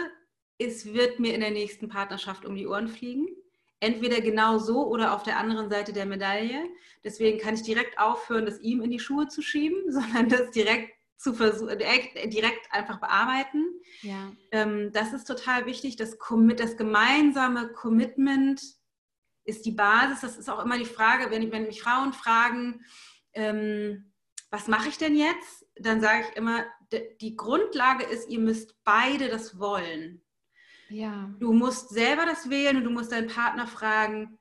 [0.57, 3.27] es wird mir in der nächsten Partnerschaft um die Ohren fliegen.
[3.79, 6.69] Entweder genau so oder auf der anderen Seite der Medaille.
[7.03, 10.93] Deswegen kann ich direkt aufhören, das ihm in die Schuhe zu schieben, sondern das direkt
[11.17, 13.65] zu versuchen, direkt, einfach bearbeiten.
[14.01, 14.31] Ja.
[14.51, 15.95] Ähm, das ist total wichtig.
[15.95, 16.17] Das,
[16.57, 18.61] das gemeinsame Commitment
[19.45, 20.21] ist die Basis.
[20.21, 22.85] Das ist auch immer die Frage, wenn, wenn mich Frauen fragen,
[23.33, 24.12] ähm,
[24.53, 25.65] was mache ich denn jetzt?
[25.77, 26.63] Dann sage ich immer,
[27.21, 30.21] die Grundlage ist, ihr müsst beide das wollen.
[30.89, 31.33] Ja.
[31.39, 34.37] Du musst selber das wählen und du musst deinen Partner fragen,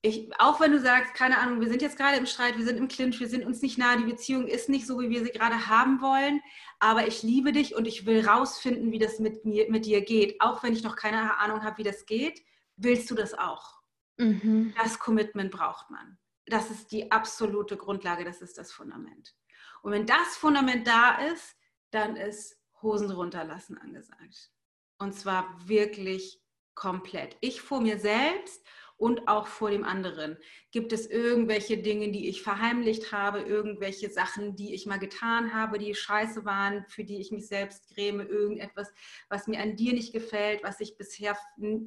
[0.00, 2.76] ich, auch wenn du sagst, keine Ahnung, wir sind jetzt gerade im Streit, wir sind
[2.76, 5.32] im Clinch, wir sind uns nicht nah, die Beziehung ist nicht so, wie wir sie
[5.32, 6.40] gerade haben wollen,
[6.78, 10.40] aber ich liebe dich und ich will rausfinden, wie das mit, mir, mit dir geht.
[10.40, 12.44] Auch wenn ich noch keine Ahnung habe, wie das geht,
[12.76, 13.80] willst du das auch.
[14.18, 14.72] Mhm.
[14.80, 16.16] Das Commitment braucht man
[16.46, 19.34] das ist die absolute Grundlage, das ist das Fundament.
[19.82, 21.56] Und wenn das Fundament da ist,
[21.90, 24.50] dann ist Hosen runterlassen angesagt.
[24.98, 26.42] Und zwar wirklich
[26.74, 27.36] komplett.
[27.40, 28.64] Ich vor mir selbst
[28.98, 30.38] und auch vor dem anderen.
[30.70, 35.78] Gibt es irgendwelche Dinge, die ich verheimlicht habe, irgendwelche Sachen, die ich mal getan habe,
[35.78, 38.92] die scheiße waren, für die ich mich selbst gräme, irgendetwas,
[39.28, 41.36] was mir an dir nicht gefällt, was ich bisher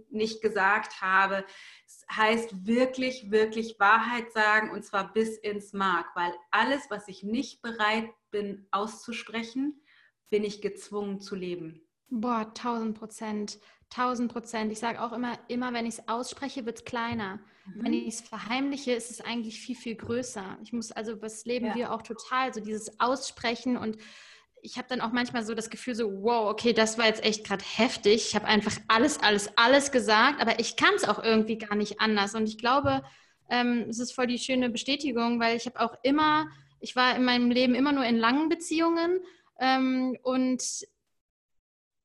[0.10, 1.45] nicht gesagt habe.
[1.86, 7.24] Das heißt wirklich, wirklich Wahrheit sagen und zwar bis ins Mark, weil alles, was ich
[7.24, 9.82] nicht bereit bin auszusprechen,
[10.30, 11.82] bin ich gezwungen zu leben.
[12.12, 13.60] Boah, tausend Prozent.
[13.90, 14.72] Tausend Prozent.
[14.72, 17.40] Ich sage auch immer, immer wenn ich es ausspreche, wird es kleiner.
[17.66, 17.84] Mhm.
[17.84, 20.58] Wenn ich es verheimliche, ist es eigentlich viel, viel größer.
[20.64, 21.76] Ich muss also, das leben ja.
[21.76, 23.98] wir auch total, so dieses Aussprechen und
[24.62, 27.46] ich habe dann auch manchmal so das Gefühl so, wow, okay, das war jetzt echt
[27.46, 28.28] gerade heftig.
[28.28, 32.02] Ich habe einfach alles, alles, alles gesagt, aber ich kann es auch irgendwie gar nicht
[32.02, 32.36] anders.
[32.36, 33.04] Und ich glaube,
[33.50, 36.48] ähm, es ist voll die schöne Bestätigung, weil ich habe auch immer,
[36.80, 39.20] ich war in meinem Leben immer nur in langen Beziehungen
[39.60, 40.62] ähm, und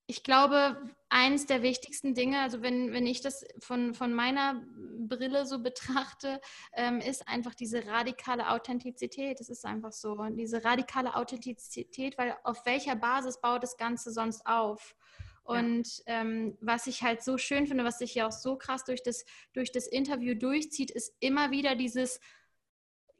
[0.07, 0.76] ich glaube,
[1.15, 4.61] eines der wichtigsten Dinge, also wenn, wenn ich das von, von meiner
[4.99, 6.41] Brille so betrachte,
[6.73, 9.41] ähm, ist einfach diese radikale Authentizität.
[9.41, 14.45] Es ist einfach so, diese radikale Authentizität, weil auf welcher Basis baut das Ganze sonst
[14.45, 14.97] auf?
[15.45, 16.23] Und ja.
[16.23, 19.25] ähm, was ich halt so schön finde, was sich ja auch so krass durch das,
[19.53, 22.19] durch das Interview durchzieht, ist immer wieder dieses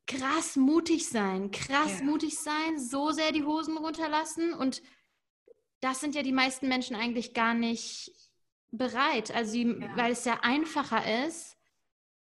[0.09, 2.05] krass mutig sein, krass ja.
[2.05, 4.83] mutig sein, so sehr die Hosen runterlassen und
[5.85, 8.11] das sind ja die meisten Menschen eigentlich gar nicht
[8.70, 9.30] bereit.
[9.35, 9.97] Also, ja.
[9.97, 11.59] weil es ja einfacher ist,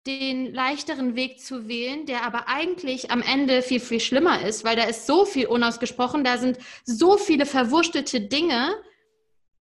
[0.04, 4.74] den leichteren Weg zu wählen, der aber eigentlich am Ende viel, viel schlimmer ist, weil
[4.74, 8.74] da ist so viel unausgesprochen, da sind so viele verwurstelte Dinge.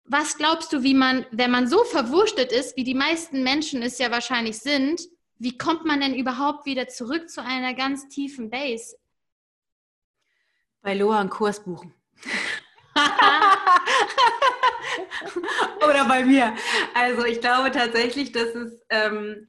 [0.04, 3.98] Was glaubst du, wie man, wenn man so verwurstet ist, wie die meisten Menschen es
[3.98, 5.02] ja wahrscheinlich sind,
[5.40, 8.98] wie kommt man denn überhaupt wieder zurück zu einer ganz tiefen Base?
[10.82, 11.96] Bei Loa einen Kurs buchen.
[15.88, 16.56] Oder bei mir.
[16.94, 19.48] Also ich glaube tatsächlich, dass es, ähm,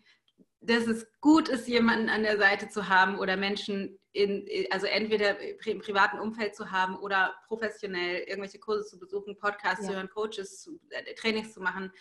[0.61, 5.39] dass es gut ist, jemanden an der Seite zu haben oder Menschen in, also entweder
[5.41, 9.91] im privaten Umfeld zu haben oder professionell irgendwelche Kurse zu besuchen, Podcasts ja.
[9.91, 11.93] zu hören, Coaches, äh, Trainings zu machen,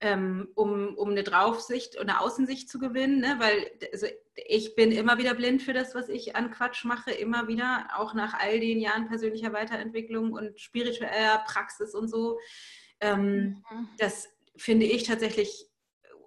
[0.00, 3.36] ähm, um, um eine Draufsicht und eine Außensicht zu gewinnen, ne?
[3.38, 7.48] weil also ich bin immer wieder blind für das, was ich an Quatsch mache, immer
[7.48, 12.38] wieder, auch nach all den Jahren persönlicher Weiterentwicklung und spiritueller Praxis und so.
[13.00, 13.88] Ähm, mhm.
[13.98, 15.66] Das finde ich tatsächlich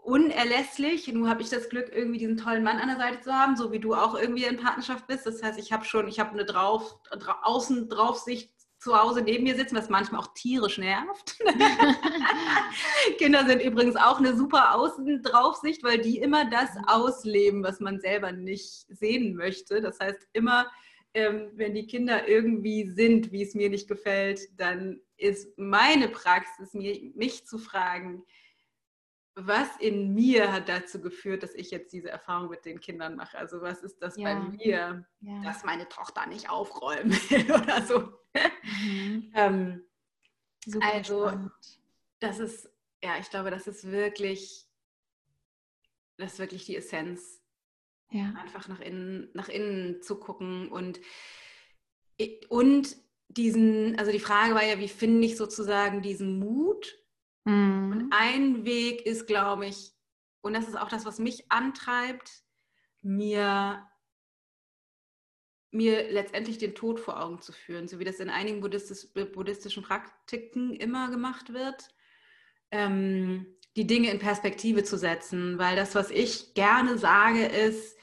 [0.04, 1.12] unerlässlich.
[1.12, 3.72] Nur habe ich das Glück, irgendwie diesen tollen Mann an der Seite zu haben, so
[3.72, 5.26] wie du auch irgendwie in Partnerschaft bist.
[5.26, 8.52] Das heißt, ich habe schon, ich habe eine drauf, dra Außendraufsicht
[8.84, 11.40] zu Hause neben mir sitzen, was manchmal auch tierisch nervt.
[13.18, 18.32] Kinder sind übrigens auch eine super Außendraufsicht, weil die immer das ausleben, was man selber
[18.32, 19.82] nicht sehen möchte.
[19.82, 20.70] Das heißt, immer,
[21.14, 26.74] ähm, wenn die Kinder irgendwie sind, wie es mir nicht gefällt, dann ist meine Praxis,
[26.74, 28.24] mir, mich zu fragen,
[29.36, 33.38] was in mir hat dazu geführt, dass ich jetzt diese Erfahrung mit den Kindern mache?
[33.38, 34.26] Also was ist das ja.
[34.26, 35.42] bei mir, ja.
[35.42, 38.14] dass meine Tochter nicht aufräumen will oder so?
[38.82, 39.32] Mhm.
[39.36, 39.84] ähm,
[40.82, 41.52] also spannend.
[42.20, 42.70] das ist,
[43.04, 44.68] ja, ich glaube, das ist wirklich,
[46.18, 47.42] das ist wirklich die Essenz.
[48.12, 48.34] Ja.
[48.40, 51.02] Einfach nach innen, nach innen zu gucken und,
[52.50, 52.96] und
[53.28, 57.03] diesen, also die Frage war ja, wie finde ich sozusagen diesen Mut,
[57.46, 57.92] Mhm.
[57.92, 59.92] Und ein Weg ist, glaube ich,
[60.42, 62.30] und das ist auch das, was mich antreibt,
[63.02, 63.88] mir,
[65.72, 69.84] mir letztendlich den Tod vor Augen zu führen, so wie das in einigen buddhistisch, buddhistischen
[69.84, 71.90] Praktiken immer gemacht wird.
[72.72, 77.98] Ähm, die Dinge in Perspektive zu setzen, weil das, was ich gerne sage, ist,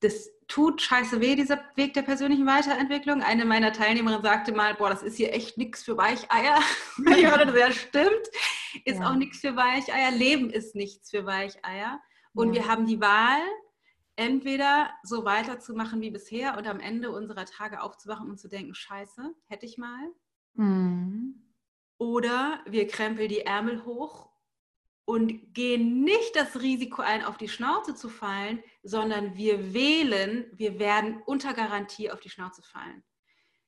[0.00, 3.22] das tut scheiße weh, dieser Weg der persönlichen Weiterentwicklung.
[3.22, 6.60] Eine meiner Teilnehmerinnen sagte mal, boah, das ist hier echt nichts für Weicheier.
[7.16, 8.30] ich hörte, das ja stimmt.
[8.84, 9.10] Ist ja.
[9.10, 10.10] auch nichts für Weicheier.
[10.10, 12.00] Leben ist nichts für Weicheier.
[12.34, 12.62] Und ja.
[12.62, 13.40] wir haben die Wahl,
[14.16, 19.34] entweder so weiterzumachen wie bisher und am Ende unserer Tage aufzuwachen und zu denken, scheiße,
[19.46, 20.12] hätte ich mal.
[20.54, 21.42] Mhm.
[21.98, 24.30] Oder wir krempeln die Ärmel hoch
[25.04, 30.78] und gehen nicht das Risiko ein, auf die Schnauze zu fallen, sondern wir wählen, wir
[30.78, 33.02] werden unter Garantie auf die Schnauze fallen.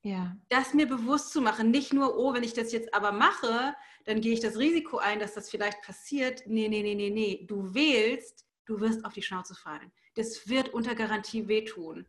[0.02, 0.36] Ja.
[0.48, 3.74] Das mir bewusst zu machen, nicht nur, oh, wenn ich das jetzt aber mache,
[4.04, 6.42] dann gehe ich das Risiko ein, dass das vielleicht passiert.
[6.46, 7.44] Nee, nee, nee, nee, nee.
[7.46, 9.92] Du wählst, du wirst auf die Schnauze fallen.
[10.14, 12.06] Das wird unter Garantie wehtun.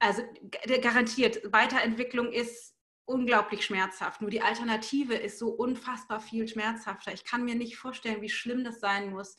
[0.00, 0.22] Also
[0.80, 4.20] garantiert, Weiterentwicklung ist unglaublich schmerzhaft.
[4.20, 7.12] Nur die Alternative ist so unfassbar viel schmerzhafter.
[7.12, 9.36] Ich kann mir nicht vorstellen, wie schlimm das sein muss,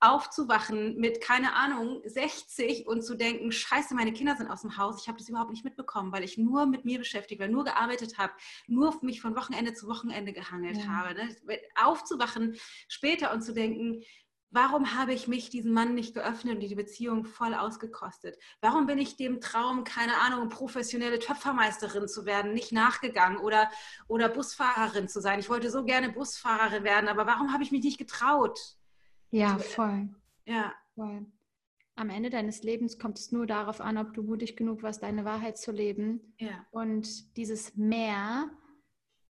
[0.00, 5.02] aufzuwachen mit, keine Ahnung, 60 und zu denken, scheiße, meine Kinder sind aus dem Haus,
[5.02, 8.18] ich habe das überhaupt nicht mitbekommen, weil ich nur mit mir beschäftigt war, nur gearbeitet
[8.18, 8.32] habe,
[8.66, 10.86] nur mich von Wochenende zu Wochenende gehangelt ja.
[10.86, 11.14] habe.
[11.14, 11.36] Ne?
[11.74, 12.56] Aufzuwachen
[12.88, 14.02] später und zu denken,
[14.50, 18.38] Warum habe ich mich diesem Mann nicht geöffnet und die Beziehung voll ausgekostet?
[18.62, 23.70] Warum bin ich dem Traum, keine Ahnung, professionelle Töpfermeisterin zu werden, nicht nachgegangen oder,
[24.06, 25.38] oder Busfahrerin zu sein?
[25.38, 28.77] Ich wollte so gerne Busfahrerin werden, aber warum habe ich mich nicht getraut?
[29.30, 30.08] Ja, voll.
[30.44, 30.72] Ja.
[30.94, 31.26] Voll.
[31.96, 35.24] Am Ende deines Lebens kommt es nur darauf an, ob du mutig genug warst, deine
[35.24, 36.34] Wahrheit zu leben.
[36.38, 36.64] Ja.
[36.70, 38.50] Und dieses Mehr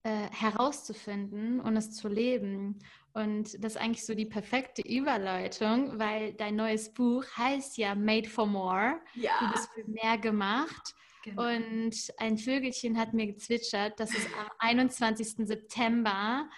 [0.04, 2.78] äh, herauszufinden und es zu leben.
[3.14, 8.28] Und das ist eigentlich so die perfekte Überleitung, weil dein neues Buch heißt ja Made
[8.28, 9.00] for More.
[9.14, 9.32] Ja.
[9.40, 10.94] Du bist für mehr gemacht.
[11.24, 11.54] Genau.
[11.54, 15.46] Und ein Vögelchen hat mir gezwitschert, dass es am 21.
[15.46, 16.48] September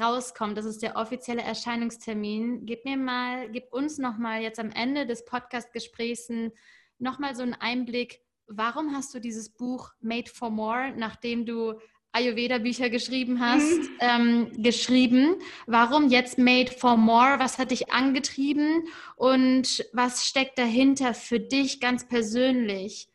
[0.00, 0.56] rauskommt.
[0.56, 2.66] Das ist der offizielle Erscheinungstermin.
[2.66, 6.30] Gib mir mal, gib uns nochmal jetzt am Ende des Podcast-Gesprächs
[6.98, 8.20] nochmal so einen Einblick.
[8.46, 11.74] Warum hast du dieses Buch Made for More, nachdem du
[12.12, 13.88] Ayurveda-Bücher geschrieben hast, mhm.
[14.00, 15.36] ähm, geschrieben.
[15.66, 17.38] Warum jetzt Made for More?
[17.38, 18.84] Was hat dich angetrieben
[19.16, 23.08] und was steckt dahinter für dich ganz persönlich?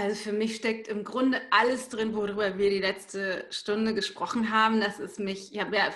[0.00, 4.80] Also für mich steckt im Grunde alles drin, worüber wir die letzte Stunde gesprochen haben.
[4.80, 5.90] Das ist mich, ich habe ja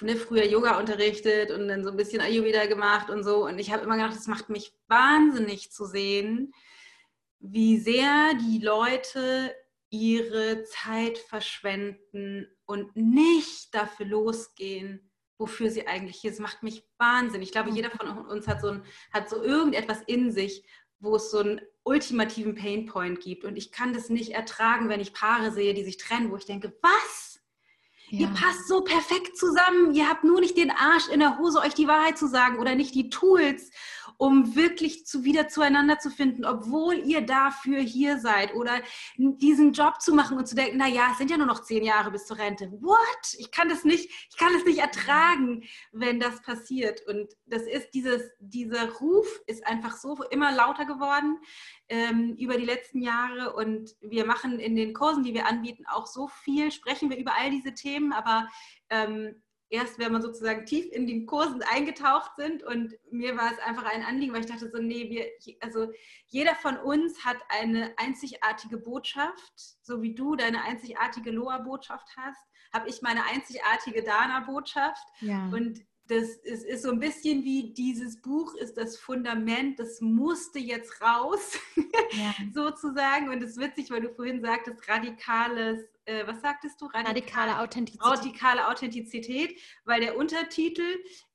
[0.00, 3.44] ne, früher Yoga unterrichtet und dann so ein bisschen Ayurveda gemacht und so.
[3.44, 6.52] Und ich habe immer gedacht, das macht mich wahnsinnig zu sehen,
[7.38, 9.54] wie sehr die Leute
[9.88, 16.40] ihre Zeit verschwenden und nicht dafür losgehen, wofür sie eigentlich hier ist.
[16.40, 17.50] Macht mich wahnsinnig.
[17.50, 20.64] Ich glaube, jeder von uns hat so, ein, hat so irgendetwas in sich,
[21.04, 23.44] wo es so einen ultimativen Painpoint gibt.
[23.44, 26.46] Und ich kann das nicht ertragen, wenn ich Paare sehe, die sich trennen, wo ich
[26.46, 27.40] denke, was?
[28.08, 28.20] Ja.
[28.20, 29.94] Ihr passt so perfekt zusammen.
[29.94, 32.74] Ihr habt nur nicht den Arsch in der Hose, euch die Wahrheit zu sagen oder
[32.74, 33.70] nicht die Tools
[34.16, 38.80] um wirklich zu, wieder zueinander zu finden, obwohl ihr dafür hier seid oder
[39.16, 41.84] diesen Job zu machen und zu denken, na ja, es sind ja nur noch zehn
[41.84, 42.70] Jahre bis zur Rente.
[42.80, 43.34] What?
[43.38, 47.06] Ich kann das nicht, ich kann es nicht ertragen, wenn das passiert.
[47.06, 51.38] Und das ist dieses, dieser Ruf ist einfach so immer lauter geworden
[51.88, 56.06] ähm, über die letzten Jahre und wir machen in den Kursen, die wir anbieten, auch
[56.06, 58.48] so viel, sprechen wir über all diese Themen, aber
[58.90, 62.62] ähm, erst, wenn man sozusagen tief in den Kursen eingetaucht sind.
[62.62, 65.26] Und mir war es einfach ein Anliegen, weil ich dachte so, nee, wir,
[65.60, 65.92] also
[66.28, 69.52] jeder von uns hat eine einzigartige Botschaft,
[69.82, 72.40] so wie du deine einzigartige Loa-Botschaft hast,
[72.72, 75.06] habe ich meine einzigartige Dana-Botschaft.
[75.20, 75.48] Ja.
[75.52, 80.58] Und das ist, ist, so ein bisschen wie dieses Buch ist das Fundament, das musste
[80.58, 81.58] jetzt raus,
[82.12, 82.34] ja.
[82.54, 83.30] sozusagen.
[83.30, 86.86] Und es ist witzig, weil du vorhin sagtest, radikales äh, was sagtest du?
[86.86, 88.06] Radikale, radikale Authentizität.
[88.06, 90.82] Radikale Authentizität, weil der Untertitel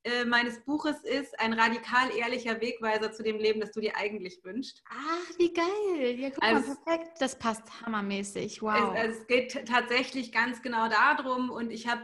[0.03, 4.39] äh, meines Buches ist ein radikal ehrlicher Wegweiser zu dem Leben, das du dir eigentlich
[4.43, 4.83] wünschst.
[4.89, 6.19] Ach, wie geil.
[6.19, 7.11] Ja, guck also, mal, perfekt.
[7.19, 8.61] Das passt hammermäßig.
[8.61, 8.93] Wow.
[8.95, 12.01] Es, es geht tatsächlich ganz genau darum und ich habe,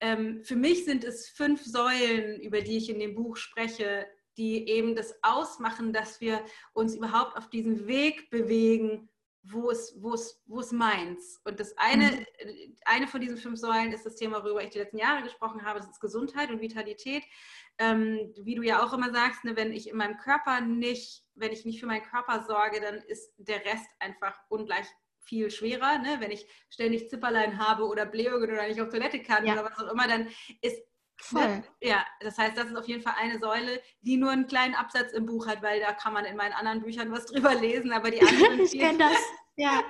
[0.00, 4.06] ähm, für mich sind es fünf Säulen, über die ich in dem Buch spreche,
[4.36, 9.08] die eben das ausmachen, dass wir uns überhaupt auf diesen Weg bewegen,
[9.46, 11.40] wo ist, wo ist, wo ist meins?
[11.44, 12.76] Und das eine, mhm.
[12.86, 15.80] eine von diesen fünf Säulen ist das Thema, worüber ich die letzten Jahre gesprochen habe,
[15.80, 17.22] das ist Gesundheit und Vitalität.
[17.78, 21.52] Ähm, wie du ja auch immer sagst, ne, wenn ich in meinem Körper nicht, wenn
[21.52, 24.86] ich nicht für meinen Körper sorge, dann ist der Rest einfach ungleich
[25.18, 25.98] viel schwerer.
[25.98, 26.16] Ne?
[26.20, 29.54] Wenn ich ständig Zipperlein habe oder Blähungen oder nicht auf Toilette kann ja.
[29.54, 30.28] oder was auch immer, dann
[30.60, 30.82] ist
[31.16, 31.46] Voll.
[31.46, 31.64] Ne?
[31.80, 35.12] Ja, das heißt, das ist auf jeden Fall eine Säule, die nur einen kleinen Absatz
[35.12, 38.10] im Buch hat, weil da kann man in meinen anderen Büchern was drüber lesen, aber
[38.10, 38.60] die anderen.
[38.60, 39.16] ich kenne das.
[39.56, 39.84] Ja.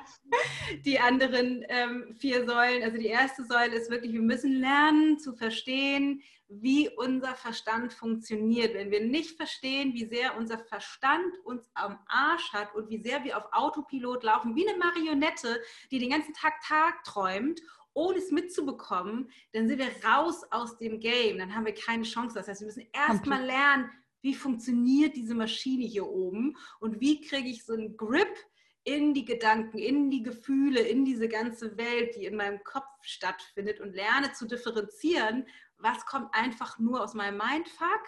[0.84, 5.32] Die anderen ähm, vier Säulen, also die erste Säule ist wirklich, wir müssen lernen zu
[5.32, 8.74] verstehen, wie unser Verstand funktioniert.
[8.74, 13.24] Wenn wir nicht verstehen, wie sehr unser Verstand uns am Arsch hat und wie sehr
[13.24, 17.62] wir auf Autopilot laufen, wie eine Marionette, die den ganzen Tag Tag träumt
[17.94, 21.38] ohne es mitzubekommen, dann sind wir raus aus dem Game.
[21.38, 22.34] Dann haben wir keine Chance.
[22.34, 23.90] Das heißt, wir müssen erstmal lernen,
[24.20, 28.34] wie funktioniert diese Maschine hier oben und wie kriege ich so einen Grip
[28.82, 33.80] in die Gedanken, in die Gefühle, in diese ganze Welt, die in meinem Kopf stattfindet
[33.80, 35.46] und lerne zu differenzieren,
[35.78, 38.02] was kommt einfach nur aus meinem Mindfuck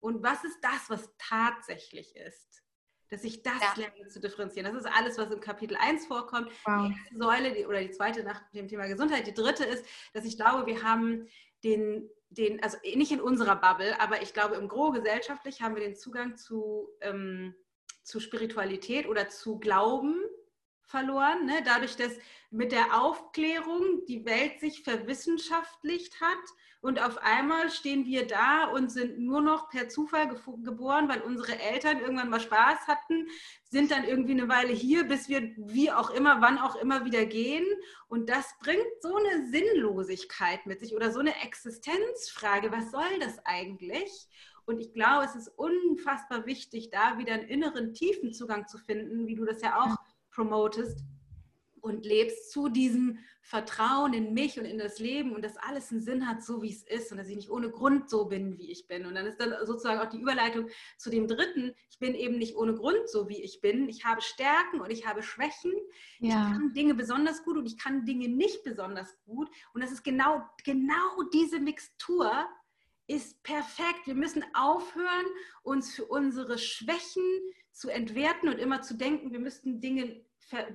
[0.00, 2.63] und was ist das, was tatsächlich ist
[3.10, 3.74] dass ich das ja.
[3.76, 4.72] lerne zu differenzieren.
[4.72, 6.48] Das ist alles, was im Kapitel 1 vorkommt.
[6.64, 6.88] Wow.
[6.88, 9.26] Die erste Säule die, oder die zweite nach dem Thema Gesundheit.
[9.26, 11.28] Die dritte ist, dass ich glaube, wir haben
[11.62, 15.82] den, den also nicht in unserer Bubble, aber ich glaube, im Gro gesellschaftlich haben wir
[15.82, 17.54] den Zugang zu, ähm,
[18.02, 20.16] zu Spiritualität oder zu Glauben
[20.86, 21.46] verloren.
[21.46, 21.62] Ne?
[21.64, 22.12] Dadurch, dass
[22.50, 26.44] mit der Aufklärung die Welt sich verwissenschaftlicht hat
[26.84, 31.58] und auf einmal stehen wir da und sind nur noch per Zufall geboren, weil unsere
[31.58, 33.26] Eltern irgendwann mal Spaß hatten,
[33.70, 37.24] sind dann irgendwie eine Weile hier, bis wir wie auch immer, wann auch immer wieder
[37.24, 37.64] gehen.
[38.06, 42.70] Und das bringt so eine Sinnlosigkeit mit sich oder so eine Existenzfrage.
[42.70, 44.28] Was soll das eigentlich?
[44.66, 49.26] Und ich glaube, es ist unfassbar wichtig, da wieder einen inneren tiefen Zugang zu finden,
[49.26, 49.96] wie du das ja auch
[50.34, 51.00] promotest
[51.80, 56.00] und lebst zu diesem Vertrauen in mich und in das Leben und dass alles einen
[56.00, 58.70] Sinn hat, so wie es ist und dass ich nicht ohne Grund so bin, wie
[58.70, 59.04] ich bin.
[59.04, 62.56] Und dann ist dann sozusagen auch die Überleitung zu dem dritten, ich bin eben nicht
[62.56, 63.86] ohne Grund so, wie ich bin.
[63.90, 65.72] Ich habe Stärken und ich habe Schwächen.
[66.20, 66.28] Ja.
[66.28, 69.50] Ich kann Dinge besonders gut und ich kann Dinge nicht besonders gut.
[69.74, 72.46] Und das ist genau, genau diese Mixtur,
[73.06, 74.06] ist perfekt.
[74.06, 75.26] Wir müssen aufhören,
[75.62, 77.54] uns für unsere Schwächen zu
[77.88, 80.24] entwerten und immer zu denken, wir müssten Dinge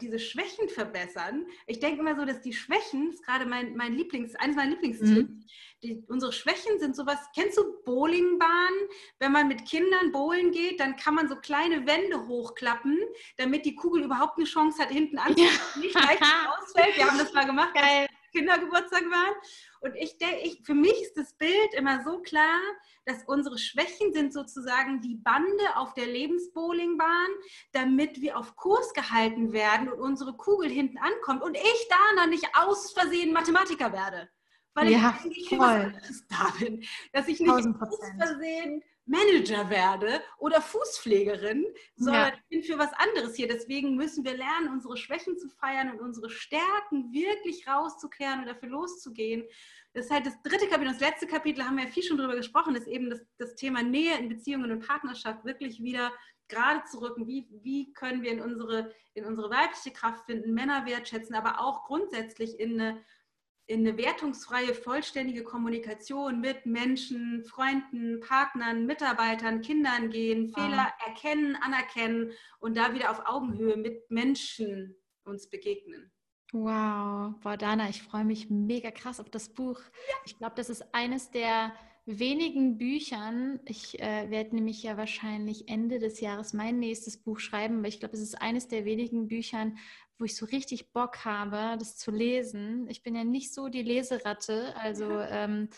[0.01, 1.45] diese Schwächen verbessern.
[1.67, 4.71] Ich denke immer so, dass die Schwächen, das ist gerade mein, mein Lieblings, eines meiner
[4.71, 5.45] Lieblingstipps, mhm.
[5.83, 8.79] die, unsere Schwächen sind sowas, kennst du Bowlingbahnen?
[9.19, 12.97] Wenn man mit Kindern bowlen geht, dann kann man so kleine Wände hochklappen,
[13.37, 15.79] damit die Kugel überhaupt eine Chance hat, hinten anzukommen, ja.
[15.79, 16.21] nicht leicht
[16.59, 16.97] ausfällt.
[16.97, 18.08] Wir haben das mal gemacht, Geil.
[18.31, 19.35] Kindergeburtstag waren.
[19.81, 22.59] Und ich denke, ich, für mich ist das Bild immer so klar,
[23.05, 27.29] dass unsere Schwächen sind sozusagen die Bande auf der Lebensbowlingbahn,
[27.71, 32.47] damit wir auf Kurs gehalten werden und unsere Kugel hinten ankommt und ich da nicht
[32.53, 34.29] aus Versehen Mathematiker werde.
[34.73, 36.85] Weil ja, ich eigentlich was anderes da bin.
[37.13, 37.65] Dass ich nicht aus
[38.17, 42.33] Versehen Manager werde oder Fußpflegerin, sondern ja.
[42.35, 43.47] ich bin für was anderes hier.
[43.47, 48.69] Deswegen müssen wir lernen, unsere Schwächen zu feiern und unsere Stärken wirklich rauszukehren und dafür
[48.69, 49.43] loszugehen.
[49.93, 50.91] Das ist halt das dritte Kapitel.
[50.91, 53.81] Das letzte Kapitel haben wir ja viel schon drüber gesprochen, ist eben das, das Thema
[53.81, 56.11] Nähe in Beziehungen und Partnerschaft wirklich wieder
[56.47, 57.27] gerade zu rücken.
[57.27, 61.85] Wie, wie können wir in unsere, in unsere weibliche Kraft finden, Männer wertschätzen, aber auch
[61.85, 63.03] grundsätzlich in eine
[63.69, 70.55] in eine wertungsfreie, vollständige Kommunikation mit Menschen, Freunden, Partnern, Mitarbeitern, Kindern gehen, wow.
[70.55, 76.11] Fehler erkennen, anerkennen und da wieder auf Augenhöhe mit Menschen uns begegnen.
[76.51, 79.79] Wow, boah, Dana, ich freue mich mega krass auf das Buch.
[80.25, 81.71] Ich glaube, das ist eines der
[82.07, 83.59] wenigen Büchern.
[83.65, 87.99] Ich äh, werde nämlich ja wahrscheinlich Ende des Jahres mein nächstes Buch schreiben, weil ich
[87.99, 89.77] glaube, es ist eines der wenigen Büchern,
[90.19, 92.87] wo ich so richtig Bock habe, das zu lesen.
[92.89, 95.69] Ich bin ja nicht so die Leseratte, also ähm,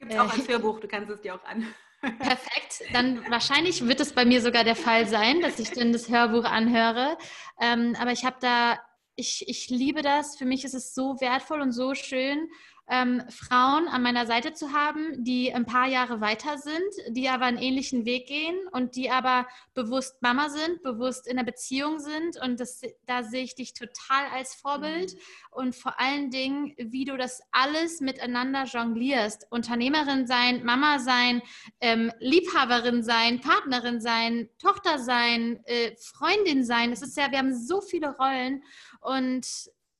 [0.00, 1.66] Gibt es auch als Hörbuch, du kannst es dir auch an.
[2.18, 2.82] Perfekt.
[2.94, 6.44] Dann wahrscheinlich wird es bei mir sogar der Fall sein, dass ich dann das Hörbuch
[6.44, 7.18] anhöre.
[7.60, 8.80] Ähm, aber ich habe da,
[9.16, 10.36] ich, ich liebe das.
[10.36, 12.48] Für mich ist es so wertvoll und so schön,
[12.90, 17.44] ähm, Frauen an meiner Seite zu haben, die ein paar Jahre weiter sind, die aber
[17.44, 22.36] einen ähnlichen Weg gehen und die aber bewusst Mama sind, bewusst in einer Beziehung sind.
[22.42, 25.14] Und das, da sehe ich dich total als Vorbild.
[25.14, 25.18] Mhm.
[25.52, 29.46] Und vor allen Dingen, wie du das alles miteinander jonglierst.
[29.50, 31.42] Unternehmerin sein, Mama sein,
[31.80, 36.92] ähm, Liebhaberin sein, Partnerin sein, Tochter sein, äh, Freundin sein.
[36.92, 38.64] Es ist ja, wir haben so viele Rollen.
[39.00, 39.46] Und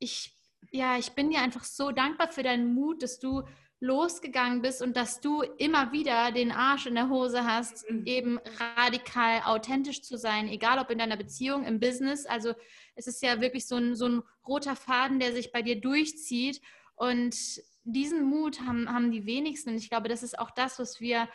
[0.01, 0.40] ich
[0.71, 3.43] ja, ich bin dir einfach so dankbar für deinen Mut, dass du
[3.81, 8.05] losgegangen bist und dass du immer wieder den Arsch in der Hose hast, mhm.
[8.05, 8.41] eben
[8.77, 12.27] radikal authentisch zu sein, egal ob in deiner Beziehung, im Business.
[12.27, 12.53] Also
[12.95, 16.61] es ist ja wirklich so ein, so ein roter Faden, der sich bei dir durchzieht.
[16.95, 17.35] Und
[17.85, 19.71] diesen Mut haben, haben die wenigsten.
[19.71, 21.29] Und ich glaube, das ist auch das, was wir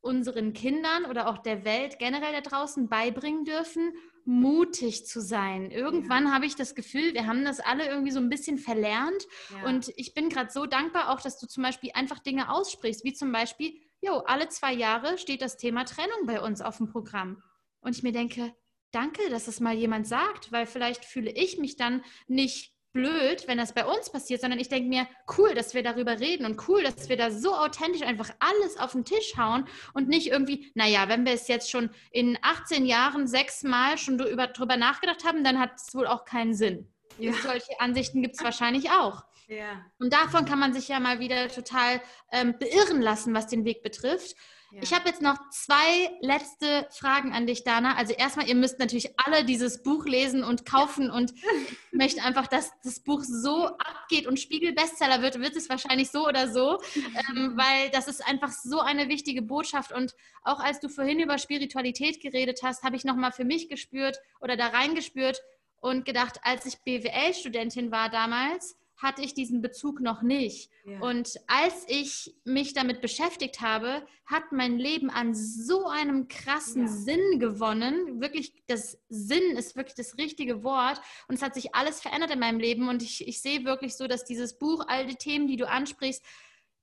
[0.00, 3.92] unseren Kindern oder auch der Welt generell da draußen beibringen dürfen
[4.28, 5.70] mutig zu sein.
[5.70, 6.32] Irgendwann ja.
[6.32, 9.26] habe ich das Gefühl, wir haben das alle irgendwie so ein bisschen verlernt.
[9.50, 9.66] Ja.
[9.66, 13.14] Und ich bin gerade so dankbar auch, dass du zum Beispiel einfach Dinge aussprichst, wie
[13.14, 17.42] zum Beispiel, jo, alle zwei Jahre steht das Thema Trennung bei uns auf dem Programm.
[17.80, 18.54] Und ich mir denke,
[18.90, 23.58] danke, dass das mal jemand sagt, weil vielleicht fühle ich mich dann nicht blöd, wenn
[23.58, 26.82] das bei uns passiert, sondern ich denke mir, cool, dass wir darüber reden und cool,
[26.82, 31.08] dass wir da so authentisch einfach alles auf den Tisch hauen und nicht irgendwie, naja,
[31.08, 35.72] wenn wir es jetzt schon in 18 Jahren sechsmal schon drüber nachgedacht haben, dann hat
[35.76, 36.88] es wohl auch keinen Sinn.
[37.18, 37.32] Ja.
[37.32, 39.24] Solche Ansichten gibt es wahrscheinlich auch.
[39.48, 39.84] Ja.
[39.98, 43.82] Und davon kann man sich ja mal wieder total ähm, beirren lassen, was den Weg
[43.82, 44.36] betrifft.
[44.70, 44.82] Ja.
[44.82, 47.96] Ich habe jetzt noch zwei letzte Fragen an dich, Dana.
[47.96, 52.46] Also erstmal, ihr müsst natürlich alle dieses Buch lesen und kaufen und ich möchte einfach,
[52.46, 57.52] dass das Buch so abgeht und Spiegel-Bestseller wird, wird es wahrscheinlich so oder so, ähm,
[57.56, 62.20] weil das ist einfach so eine wichtige Botschaft und auch als du vorhin über Spiritualität
[62.20, 65.40] geredet hast, habe ich nochmal für mich gespürt oder da reingespürt
[65.80, 70.70] und gedacht, als ich BWL-Studentin war damals, hatte ich diesen Bezug noch nicht.
[70.84, 71.00] Ja.
[71.00, 76.88] Und als ich mich damit beschäftigt habe, hat mein Leben an so einem krassen ja.
[76.88, 78.20] Sinn gewonnen.
[78.20, 81.00] Wirklich, das Sinn ist wirklich das richtige Wort.
[81.28, 82.88] Und es hat sich alles verändert in meinem Leben.
[82.88, 86.24] Und ich, ich sehe wirklich so, dass dieses Buch, all die Themen, die du ansprichst,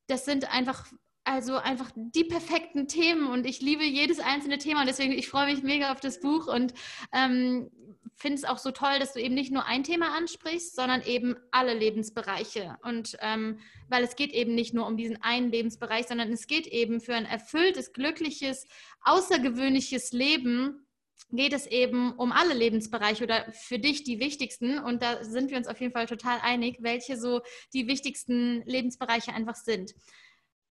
[0.07, 0.87] das sind einfach
[1.25, 5.51] also einfach die perfekten Themen und ich liebe jedes einzelne Thema und deswegen ich freue
[5.51, 6.73] mich mega auf das Buch und
[7.11, 7.69] ähm,
[8.15, 11.35] finde es auch so toll, dass du eben nicht nur ein Thema ansprichst, sondern eben
[11.51, 13.59] alle Lebensbereiche und ähm,
[13.89, 17.15] weil es geht eben nicht nur um diesen einen Lebensbereich, sondern es geht eben für
[17.15, 18.67] ein erfülltes, glückliches,
[19.01, 20.85] außergewöhnliches Leben
[21.31, 25.57] geht es eben um alle Lebensbereiche oder für dich die wichtigsten und da sind wir
[25.57, 27.41] uns auf jeden Fall total einig, welche so
[27.73, 29.95] die wichtigsten Lebensbereiche einfach sind.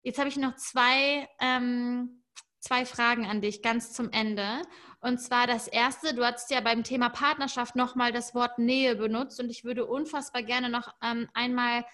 [0.03, 2.23] Jetzt habe ich noch zwei, ähm,
[2.59, 4.61] zwei Fragen an dich ganz zum Ende.
[4.99, 9.39] Und zwar das erste, du hast ja beim Thema Partnerschaft nochmal das Wort Nähe benutzt
[9.39, 11.85] und ich würde unfassbar gerne noch ähm, einmal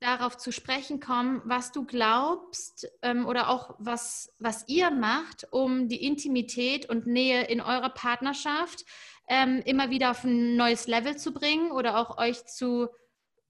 [0.00, 5.88] darauf zu sprechen kommen, was du glaubst ähm, oder auch was, was ihr macht, um
[5.88, 8.84] die Intimität und Nähe in eurer Partnerschaft
[9.28, 12.88] ähm, immer wieder auf ein neues Level zu bringen oder auch euch zu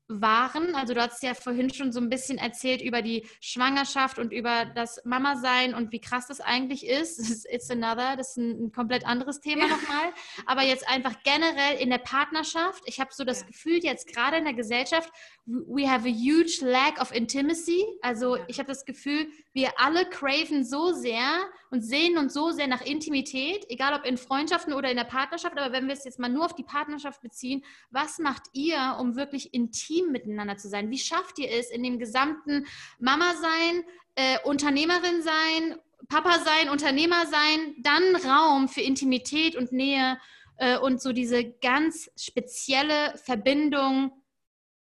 [0.09, 0.75] waren.
[0.75, 4.67] Also du hast ja vorhin schon so ein bisschen erzählt über die Schwangerschaft und über
[4.67, 7.47] das Mama-Sein und wie krass das eigentlich ist.
[7.51, 9.69] It's another, das ist ein, ein komplett anderes Thema ja.
[9.69, 10.13] nochmal.
[10.47, 12.83] Aber jetzt einfach generell in der Partnerschaft.
[12.87, 13.47] Ich habe so das ja.
[13.47, 15.11] Gefühl, jetzt gerade in der Gesellschaft,
[15.47, 17.85] we have a huge lack of intimacy.
[18.03, 18.45] Also ja.
[18.49, 22.83] ich habe das Gefühl, wir alle craven so sehr und sehen uns so sehr nach
[22.83, 25.59] Intimität, egal ob in Freundschaften oder in der Partnerschaft.
[25.59, 29.17] Aber wenn wir es jetzt mal nur auf die Partnerschaft beziehen, was macht ihr, um
[29.17, 30.91] wirklich intim miteinander zu sein?
[30.91, 32.67] Wie schafft ihr es in dem gesamten
[32.99, 33.85] Mama sein,
[34.15, 35.77] äh, Unternehmerin sein,
[36.09, 40.19] Papa sein, Unternehmer sein, dann Raum für Intimität und Nähe
[40.57, 44.13] äh, und so diese ganz spezielle Verbindung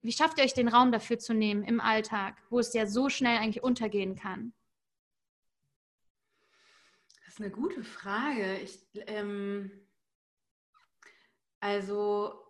[0.02, 3.08] wie schafft ihr euch den Raum dafür zu nehmen im Alltag, wo es ja so
[3.08, 4.54] schnell eigentlich untergehen kann?
[7.24, 8.58] Das ist eine gute Frage.
[8.58, 9.70] Ich, ähm,
[11.60, 12.47] also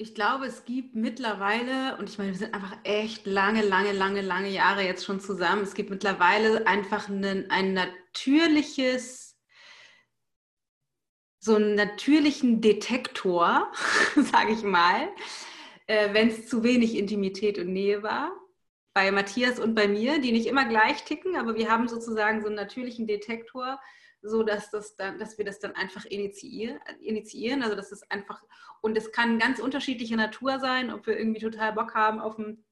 [0.00, 4.22] ich glaube, es gibt mittlerweile, und ich meine, wir sind einfach echt lange, lange, lange,
[4.22, 9.36] lange Jahre jetzt schon zusammen, es gibt mittlerweile einfach ein, ein natürliches,
[11.38, 13.70] so einen natürlichen Detektor,
[14.16, 15.10] sage ich mal,
[15.86, 18.32] äh, wenn es zu wenig Intimität und Nähe war.
[18.94, 22.46] Bei Matthias und bei mir, die nicht immer gleich ticken, aber wir haben sozusagen so
[22.46, 23.78] einen natürlichen Detektor,
[24.22, 27.62] so dass, das dann, dass wir das dann einfach initiieren, initiieren.
[27.62, 28.42] Also das ist einfach,
[28.80, 32.64] und es kann ganz unterschiedliche Natur sein, ob wir irgendwie total Bock haben auf ein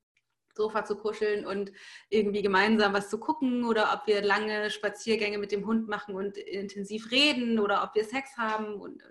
[0.54, 1.72] Sofa zu kuscheln und
[2.10, 6.36] irgendwie gemeinsam was zu gucken oder ob wir lange Spaziergänge mit dem Hund machen und
[6.36, 9.02] intensiv reden oder ob wir Sex haben und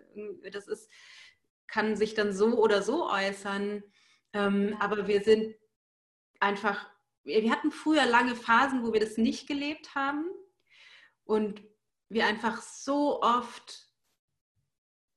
[0.52, 0.92] das ist,
[1.68, 3.84] kann sich dann so oder so äußern.
[4.34, 5.56] Ähm, aber wir sind
[6.40, 6.90] einfach,
[7.24, 10.26] wir hatten früher lange Phasen, wo wir das nicht gelebt haben
[11.24, 11.64] und
[12.10, 13.88] wir einfach so oft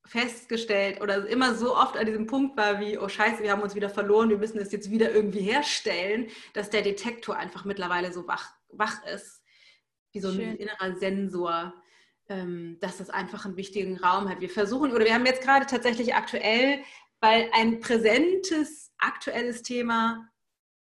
[0.07, 3.75] festgestellt oder immer so oft an diesem Punkt war wie, oh scheiße, wir haben uns
[3.77, 8.27] wieder verloren, wir müssen es jetzt wieder irgendwie herstellen, dass der Detektor einfach mittlerweile so
[8.27, 9.43] wach, wach ist,
[10.13, 10.57] wie so ein Schön.
[10.57, 11.75] innerer Sensor,
[12.29, 14.41] ähm, dass das einfach einen wichtigen Raum hat.
[14.41, 16.83] Wir versuchen, oder wir haben jetzt gerade tatsächlich aktuell,
[17.21, 20.29] weil ein präsentes, aktuelles Thema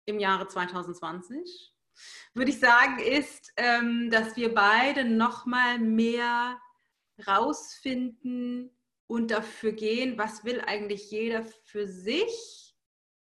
[0.05, 1.72] im Jahre 2020,
[2.33, 6.59] würde ich sagen, ist, ähm, dass wir beide nochmal mehr
[7.27, 8.71] rausfinden,
[9.13, 12.75] und dafür gehen, was will eigentlich jeder für sich,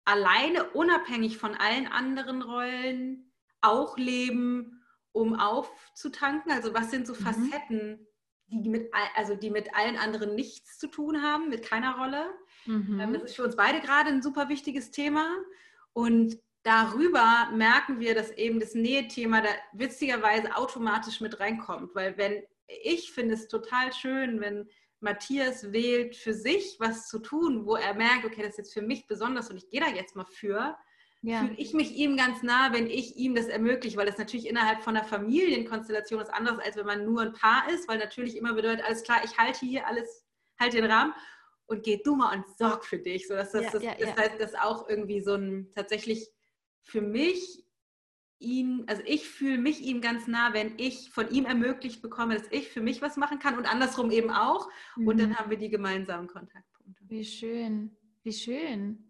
[0.06, 6.52] alleine unabhängig von allen anderen Rollen, auch leben, um aufzutanken?
[6.52, 7.18] Also was sind so mhm.
[7.18, 8.07] Facetten,
[8.48, 12.26] die mit, also die mit allen anderen nichts zu tun haben, mit keiner Rolle?
[12.65, 12.99] Mhm.
[12.99, 15.27] Ähm, das ist für uns beide gerade ein super wichtiges Thema.
[15.94, 21.96] Und darüber merken wir, dass eben das Nähethema da witzigerweise automatisch mit reinkommt.
[21.96, 24.68] Weil wenn ich finde es total schön, wenn
[25.00, 28.82] Matthias wählt, für sich was zu tun, wo er merkt, okay, das ist jetzt für
[28.82, 30.76] mich besonders und ich gehe da jetzt mal für,
[31.22, 31.42] ja.
[31.42, 34.82] fühle ich mich ihm ganz nah, wenn ich ihm das ermögliche, weil das natürlich innerhalb
[34.82, 38.54] von einer Familienkonstellation ist anders, als wenn man nur ein Paar ist, weil natürlich immer
[38.54, 40.26] bedeutet, alles klar, ich halte hier alles,
[40.60, 41.14] halte den Rahmen
[41.68, 43.28] und geh du mal und sorg für dich.
[43.28, 46.32] So, dass das, ja, das, ja, das heißt, das auch irgendwie so ein tatsächlich
[46.86, 47.66] für mich
[48.40, 52.48] ihn, also ich fühle mich ihm ganz nah, wenn ich von ihm ermöglicht bekomme, dass
[52.52, 54.70] ich für mich was machen kann und andersrum eben auch.
[54.95, 55.07] Mhm.
[55.07, 55.36] Und dann mhm.
[55.38, 57.03] haben wir die gemeinsamen Kontaktpunkte.
[57.07, 59.02] Wie schön, wie schön.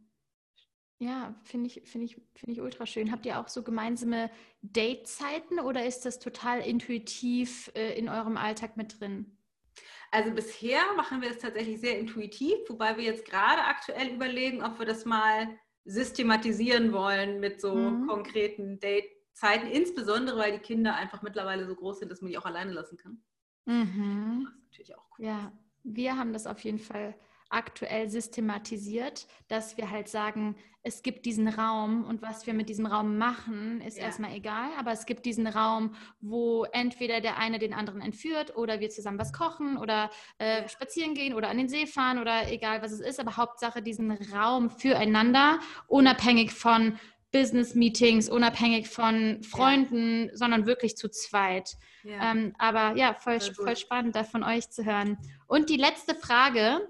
[0.98, 3.12] Ja, finde ich, finde ich, finde ich ultra schön.
[3.12, 4.32] Habt ihr auch so gemeinsame
[4.62, 9.38] Date-Zeiten oder ist das total intuitiv äh, in eurem Alltag mit drin?
[10.12, 14.80] Also bisher machen wir das tatsächlich sehr intuitiv, wobei wir jetzt gerade aktuell überlegen, ob
[14.80, 18.08] wir das mal systematisieren wollen mit so mhm.
[18.08, 22.38] konkreten Date Zeiten, insbesondere weil die Kinder einfach mittlerweile so groß sind, dass man die
[22.38, 23.22] auch alleine lassen kann.
[23.66, 24.44] Mhm.
[24.46, 25.26] Das ist natürlich auch cool.
[25.26, 25.52] Ja,
[25.84, 27.16] wir haben das auf jeden Fall
[27.56, 32.86] aktuell systematisiert, dass wir halt sagen, es gibt diesen Raum und was wir mit diesem
[32.86, 34.04] Raum machen, ist ja.
[34.04, 38.80] erstmal egal, aber es gibt diesen Raum, wo entweder der eine den anderen entführt oder
[38.80, 42.84] wir zusammen was kochen oder äh, spazieren gehen oder an den See fahren oder egal
[42.84, 47.00] was es ist, aber Hauptsache diesen Raum füreinander, unabhängig von
[47.32, 50.38] Business-Meetings, unabhängig von Freunden, ja.
[50.38, 51.76] sondern wirklich zu zweit.
[52.04, 52.32] Ja.
[52.32, 55.18] Ähm, aber ja, voll, voll spannend, da von euch zu hören.
[55.48, 56.88] Und die letzte Frage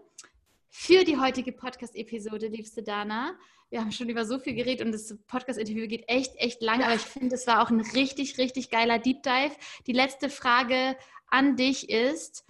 [0.77, 3.37] für die heutige Podcast-Episode, liebste Dana.
[3.69, 6.95] Wir haben schon über so viel geredet und das Podcast-Interview geht echt, echt lang, aber
[6.95, 9.55] ich finde, es war auch ein richtig, richtig geiler Deep Dive.
[9.87, 10.97] Die letzte Frage
[11.27, 12.45] an dich ist,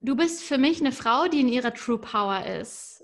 [0.00, 2.96] du bist für mich eine Frau, die in ihrer True Power ist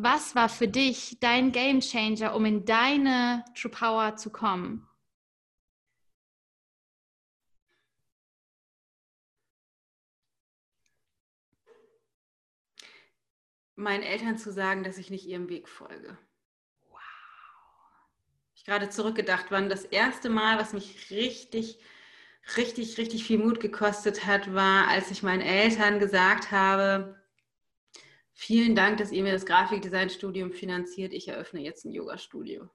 [0.00, 4.87] was war für dich dein Game Changer, um in deine True Power zu kommen?
[13.78, 16.16] Meinen Eltern zu sagen, dass ich nicht ihrem Weg folge.
[16.90, 17.00] Wow.
[18.54, 21.78] Ich gerade zurückgedacht, wann das erste Mal, was mich richtig,
[22.56, 27.18] richtig, richtig viel Mut gekostet hat, war, als ich meinen Eltern gesagt habe,
[28.40, 31.12] Vielen Dank, dass ihr mir das Grafikdesign-Studium finanziert.
[31.12, 32.70] Ich eröffne jetzt ein Yoga-Studio.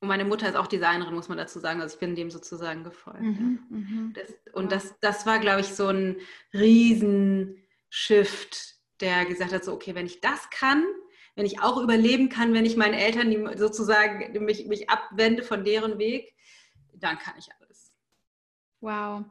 [0.00, 1.82] Und meine Mutter ist auch Designerin, muss man dazu sagen.
[1.82, 3.20] Also ich bin dem sozusagen gefolgt.
[3.20, 3.76] Mhm, ja.
[3.76, 4.14] Mhm.
[4.14, 6.16] das, und das, das war, glaube ich, so ein
[6.54, 10.84] Riesenshift, der gesagt hat, so, okay, wenn ich das kann,
[11.34, 15.98] wenn ich auch überleben kann, wenn ich meinen Eltern sozusagen mich, mich abwende von deren
[15.98, 16.34] Weg,
[16.94, 17.92] dann kann ich alles.
[18.80, 19.24] Wow.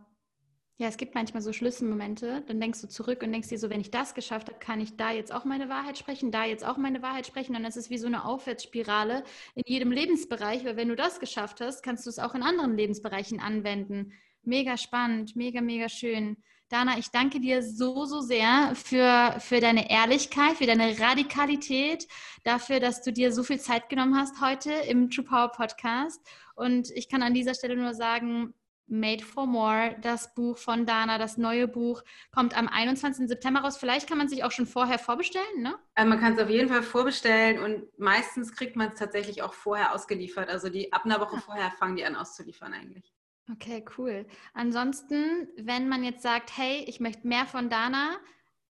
[0.78, 3.80] Ja, es gibt manchmal so Schlüsselmomente, dann denkst du zurück und denkst dir so, wenn
[3.80, 6.76] ich das geschafft habe, kann ich da jetzt auch meine Wahrheit sprechen, da jetzt auch
[6.76, 7.56] meine Wahrheit sprechen.
[7.64, 9.24] Das ist wie so eine Aufwärtsspirale
[9.54, 12.76] in jedem Lebensbereich, weil wenn du das geschafft hast, kannst du es auch in anderen
[12.76, 14.12] Lebensbereichen anwenden.
[14.44, 16.44] Mega spannend, mega, mega schön.
[16.70, 22.08] Dana, ich danke dir so, so sehr für, für deine Ehrlichkeit, für deine Radikalität,
[22.44, 26.20] dafür, dass du dir so viel Zeit genommen hast heute im True Power Podcast.
[26.56, 28.56] Und ich kann an dieser Stelle nur sagen,
[28.88, 33.28] Made for More, das Buch von Dana, das neue Buch, kommt am 21.
[33.28, 33.78] September raus.
[33.78, 35.76] Vielleicht kann man sich auch schon vorher vorbestellen, ne?
[35.96, 39.54] Also man kann es auf jeden Fall vorbestellen und meistens kriegt man es tatsächlich auch
[39.54, 40.50] vorher ausgeliefert.
[40.50, 43.15] Also die ab einer Woche vorher fangen die an auszuliefern eigentlich.
[43.52, 44.26] Okay, cool.
[44.54, 48.18] Ansonsten, wenn man jetzt sagt, hey, ich möchte mehr von Dana,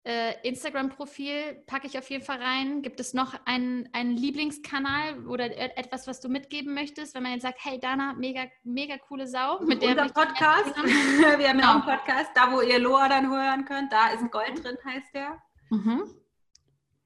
[0.05, 2.83] äh, Instagram-Profil packe ich auf jeden Fall rein.
[2.83, 7.43] Gibt es noch einen, einen Lieblingskanal oder etwas, was du mitgeben möchtest, wenn man jetzt
[7.43, 9.61] sagt, hey Dana, mega, mega coole Sau.
[9.61, 10.75] Mit der Unser Podcast.
[11.39, 11.97] Wir haben ja auch einen genau.
[11.97, 13.93] Podcast, da wo ihr Loa dann hören könnt.
[13.93, 15.41] Da ist Gold drin, heißt der.
[15.71, 16.22] Mhm.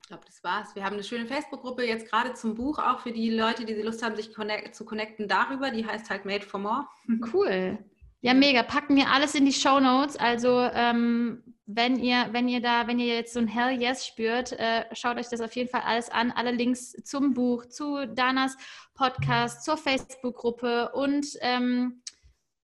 [0.07, 0.77] Ich glaube, das war's.
[0.77, 4.05] Wir haben eine schöne Facebook-Gruppe jetzt gerade zum Buch, auch für die Leute, die Lust
[4.05, 5.73] haben, sich connect zu connecten darüber.
[5.73, 6.87] Die heißt halt Made for More.
[7.33, 7.77] Cool.
[8.21, 8.63] Ja, mega.
[8.63, 10.17] Packen wir alles in die Show Notes.
[10.17, 14.53] Also ähm, wenn ihr, wenn ihr da, wenn ihr jetzt so ein Hell Yes spürt,
[14.53, 16.31] äh, schaut euch das auf jeden Fall alles an.
[16.31, 18.57] Alle Links zum Buch, zu Danas
[18.95, 22.01] Podcast, zur Facebook-Gruppe und, ähm,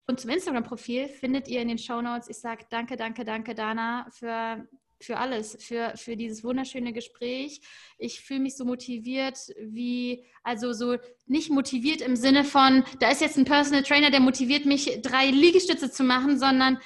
[0.07, 2.29] und zum Instagram-Profil findet ihr in den Show Notes.
[2.29, 4.69] Ich sage danke, danke, danke, Dana, für,
[5.01, 7.61] für alles, für, für dieses wunderschöne Gespräch.
[7.99, 10.97] Ich fühle mich so motiviert wie, also so
[11.27, 15.27] nicht motiviert im Sinne von, da ist jetzt ein Personal Trainer, der motiviert mich, drei
[15.27, 16.79] Liegestütze zu machen, sondern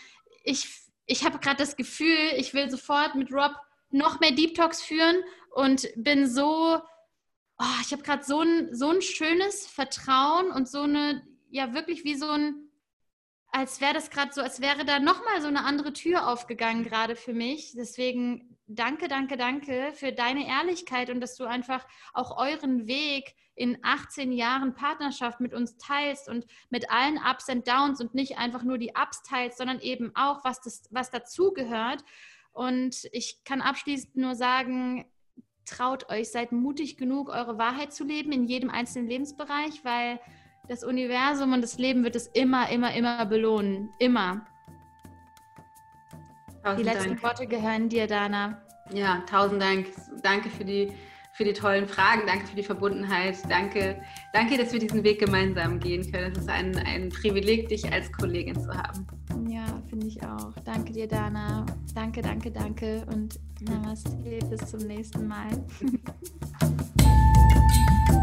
[0.45, 3.53] ich ich habe gerade das Gefühl, ich will sofort mit Rob
[3.91, 5.16] noch mehr Deep Talks führen
[5.55, 6.81] und bin so,
[7.59, 12.05] oh, ich habe gerade so ein, so ein schönes Vertrauen und so eine, ja wirklich
[12.05, 12.64] wie so ein,
[13.55, 17.14] als wäre das gerade so, als wäre da nochmal so eine andere Tür aufgegangen gerade
[17.14, 17.72] für mich.
[17.76, 23.78] Deswegen danke, danke, danke für deine Ehrlichkeit und dass du einfach auch euren Weg in
[23.82, 28.64] 18 Jahren Partnerschaft mit uns teilst und mit allen Ups und Downs und nicht einfach
[28.64, 32.02] nur die Ups teilst, sondern eben auch, was, das, was dazugehört.
[32.52, 35.05] Und ich kann abschließend nur sagen,
[35.64, 40.18] traut euch, seid mutig genug, eure Wahrheit zu leben in jedem einzelnen Lebensbereich, weil
[40.69, 43.91] das Universum und das Leben wird es immer, immer, immer belohnen.
[43.99, 44.47] Immer.
[46.62, 47.23] Tausend die letzten Dank.
[47.23, 48.62] Worte gehören dir, Dana.
[48.93, 49.89] Ja, tausend Dank.
[50.23, 50.93] Danke für die
[51.35, 54.01] für die tollen Fragen, danke für die Verbundenheit, danke,
[54.32, 56.32] danke, dass wir diesen Weg gemeinsam gehen können.
[56.32, 59.05] Es ist ein, ein Privileg, dich als Kollegin zu haben.
[59.49, 60.53] Ja, finde ich auch.
[60.65, 61.66] Danke dir, Dana.
[61.93, 64.39] Danke, danke, danke und Namaste.
[64.49, 65.49] Bis zum nächsten Mal.